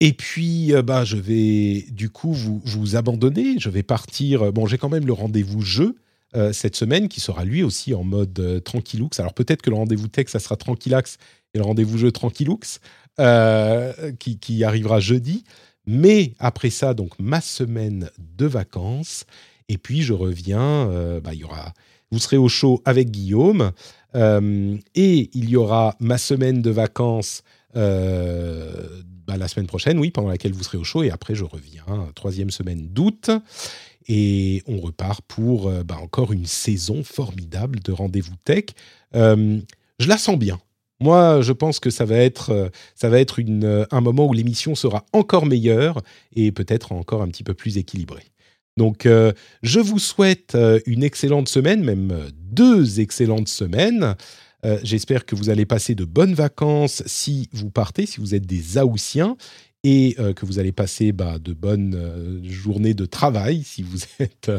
Et 0.00 0.12
puis, 0.12 0.74
bah, 0.84 1.04
je 1.04 1.16
vais 1.16 1.86
du 1.90 2.10
coup 2.10 2.34
vous, 2.34 2.60
vous 2.66 2.96
abandonner. 2.96 3.58
Je 3.58 3.70
vais 3.70 3.82
partir. 3.82 4.52
Bon, 4.52 4.66
j'ai 4.66 4.76
quand 4.76 4.90
même 4.90 5.06
le 5.06 5.14
rendez-vous 5.14 5.62
jeu 5.62 5.96
euh, 6.36 6.52
cette 6.52 6.76
semaine 6.76 7.08
qui 7.08 7.20
sera 7.20 7.44
lui 7.44 7.62
aussi 7.62 7.92
en 7.94 8.04
mode 8.04 8.38
euh, 8.38 8.60
tranquillux. 8.60 9.10
Alors 9.18 9.34
peut-être 9.34 9.62
que 9.62 9.70
le 9.70 9.76
rendez-vous 9.76 10.08
tech, 10.08 10.28
ça 10.28 10.38
sera 10.38 10.56
tranquillax 10.56 11.18
et 11.54 11.58
le 11.58 11.64
rendez-vous 11.64 11.98
jeu 11.98 12.12
tranquillux 12.12 12.80
qui, 14.18 14.38
qui, 14.38 14.64
arrivera 14.64 15.00
jeudi. 15.00 15.44
Mais 15.86 16.34
après 16.38 16.70
ça, 16.70 16.94
donc 16.94 17.18
ma 17.18 17.40
semaine 17.40 18.08
de 18.18 18.46
vacances. 18.46 19.24
Et 19.68 19.76
puis 19.76 20.02
je 20.02 20.12
reviens. 20.12 20.86
bah, 21.22 21.34
il 21.34 21.40
y 21.40 21.44
aura. 21.44 21.74
Vous 22.10 22.18
serez 22.18 22.38
au 22.38 22.48
show 22.48 22.80
avec 22.86 23.10
Guillaume. 23.10 23.72
et 24.14 25.30
il 25.34 25.50
y 25.50 25.56
aura 25.56 25.96
ma 26.00 26.16
semaine 26.16 26.62
de 26.62 26.70
vacances 26.70 27.42
bah, 27.74 29.36
la 29.36 29.48
semaine 29.48 29.66
prochaine, 29.66 29.98
oui, 29.98 30.10
pendant 30.10 30.28
laquelle 30.28 30.52
vous 30.52 30.62
serez 30.62 30.78
au 30.78 30.84
chaud. 30.84 31.02
Et 31.02 31.10
après, 31.10 31.34
je 31.34 31.44
reviens, 31.44 31.84
troisième 32.14 32.50
semaine 32.50 32.88
d'août. 32.88 33.30
Et 34.08 34.62
on 34.66 34.78
repart 34.80 35.22
pour 35.26 35.68
euh, 35.68 35.84
bah, 35.84 35.98
encore 36.00 36.32
une 36.32 36.46
saison 36.46 37.04
formidable 37.04 37.80
de 37.80 37.92
rendez-vous 37.92 38.34
tech. 38.44 38.66
Euh, 39.14 39.60
je 39.98 40.08
la 40.08 40.18
sens 40.18 40.38
bien. 40.38 40.58
Moi, 41.00 41.40
je 41.42 41.52
pense 41.52 41.80
que 41.80 41.90
ça 41.90 42.04
va 42.04 42.16
être, 42.16 42.50
euh, 42.50 43.84
un 43.90 44.00
moment 44.00 44.26
où 44.26 44.32
l'émission 44.32 44.74
sera 44.74 45.04
encore 45.12 45.46
meilleure 45.46 46.02
et 46.34 46.52
peut-être 46.52 46.92
encore 46.92 47.22
un 47.22 47.28
petit 47.28 47.44
peu 47.44 47.54
plus 47.54 47.78
équilibrée. 47.78 48.24
Donc, 48.76 49.06
je 49.62 49.80
vous 49.80 49.98
souhaite 49.98 50.56
une 50.86 51.02
excellente 51.02 51.50
semaine, 51.50 51.84
même 51.84 52.30
deux 52.34 53.00
excellentes 53.00 53.48
semaines. 53.48 54.14
J'espère 54.82 55.26
que 55.26 55.34
vous 55.34 55.50
allez 55.50 55.66
passer 55.66 55.94
de 55.94 56.06
bonnes 56.06 56.32
vacances 56.32 57.02
si 57.04 57.50
vous 57.52 57.68
partez, 57.68 58.06
si 58.06 58.20
vous 58.20 58.34
êtes 58.34 58.46
des 58.46 58.78
Aoussiens, 58.78 59.36
et 59.84 60.14
euh, 60.18 60.32
que 60.32 60.46
vous 60.46 60.58
allez 60.58 60.72
passer 60.72 61.12
bah, 61.12 61.38
de 61.38 61.52
bonnes 61.52 61.94
euh, 61.94 62.40
journées 62.44 62.94
de 62.94 63.06
travail 63.06 63.62
si 63.64 63.82
vous 63.82 64.00
êtes 64.18 64.50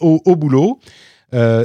au, 0.00 0.36
boulot. 0.36 0.80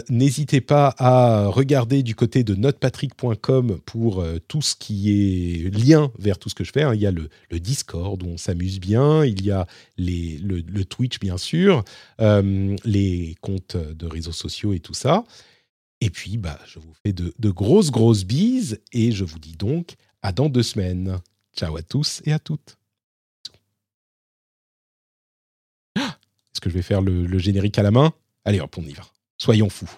N'hésitez 0.10 0.62
pas 0.62 0.96
à 0.98 1.46
regarder 1.46 2.02
du 2.02 2.16
côté 2.16 2.44
de 2.44 2.56
notepatrick.com 2.56 3.80
pour 3.86 4.26
tout 4.48 4.64
ce 4.64 4.76
qui 4.76 5.12
est 5.12 5.70
lien 5.70 6.12
vers 6.18 6.40
tout 6.40 6.50
ce 6.50 6.56
que 6.56 6.64
je 6.64 6.72
fais. 6.72 6.82
Hein. 6.82 6.96
Il 6.96 7.02
y 7.02 7.06
a 7.06 7.12
le, 7.12 7.30
Discord 7.60 8.24
où 8.24 8.26
on 8.26 8.38
s'amuse 8.38 8.80
bien, 8.80 9.24
il 9.24 9.46
y 9.46 9.52
a 9.52 9.68
les, 9.98 10.40
le, 10.40 10.64
le, 10.66 10.86
Twitch 10.86 11.20
bien 11.20 11.38
sûr, 11.38 11.84
les 12.20 13.36
comptes 13.42 13.78
de 13.78 14.08
réseaux 14.08 14.32
sociaux 14.32 14.74
et 14.74 14.80
tout 14.80 14.96
ça. 14.96 15.24
Et 16.02 16.10
puis, 16.10 16.38
bah, 16.38 16.60
je 16.66 16.80
vous 16.80 16.94
fais 17.04 17.14
de, 17.14 17.50
grosses, 17.50 17.92
grosses 17.92 18.24
bises 18.24 18.80
et 18.94 19.12
je 19.12 19.24
vous 19.24 19.40
dis 19.40 19.56
donc 19.56 19.96
à 20.22 20.32
dans 20.32 20.50
deux 20.50 20.64
semaines. 20.64 21.20
Ciao 21.56 21.76
à 21.76 21.82
tous 21.82 22.22
et 22.26 22.32
à 22.32 22.39
toutes. 22.39 22.78
Ah, 25.95 26.18
est-ce 26.54 26.62
que 26.62 26.70
je 26.70 26.76
vais 26.76 26.82
faire 26.82 27.02
le, 27.02 27.26
le 27.26 27.38
générique 27.38 27.78
à 27.78 27.84
la 27.84 27.91
main? 27.91 28.14
Allez 28.45 28.60
hop, 28.60 28.78
on 28.78 28.84
y 28.84 28.93
va. 28.93 29.04
Soyons 29.38 29.70
fous. 29.70 29.89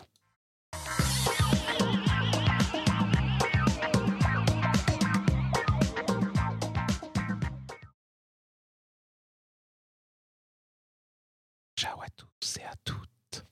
Ciao 11.78 12.00
à 12.02 12.10
tous 12.16 12.58
et 12.58 12.64
à 12.64 12.74
toutes. 12.84 13.46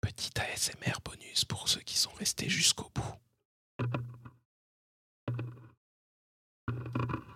petit 0.00 0.30
ASMR 0.40 1.00
bonus 1.04 1.44
pour 1.44 1.68
ceux 1.68 1.80
qui 1.80 1.96
sont 1.96 2.12
restés 2.18 2.48
jusqu'au 2.48 2.90
bout. 2.94 3.14
Thank 3.78 3.94
you 7.14 7.33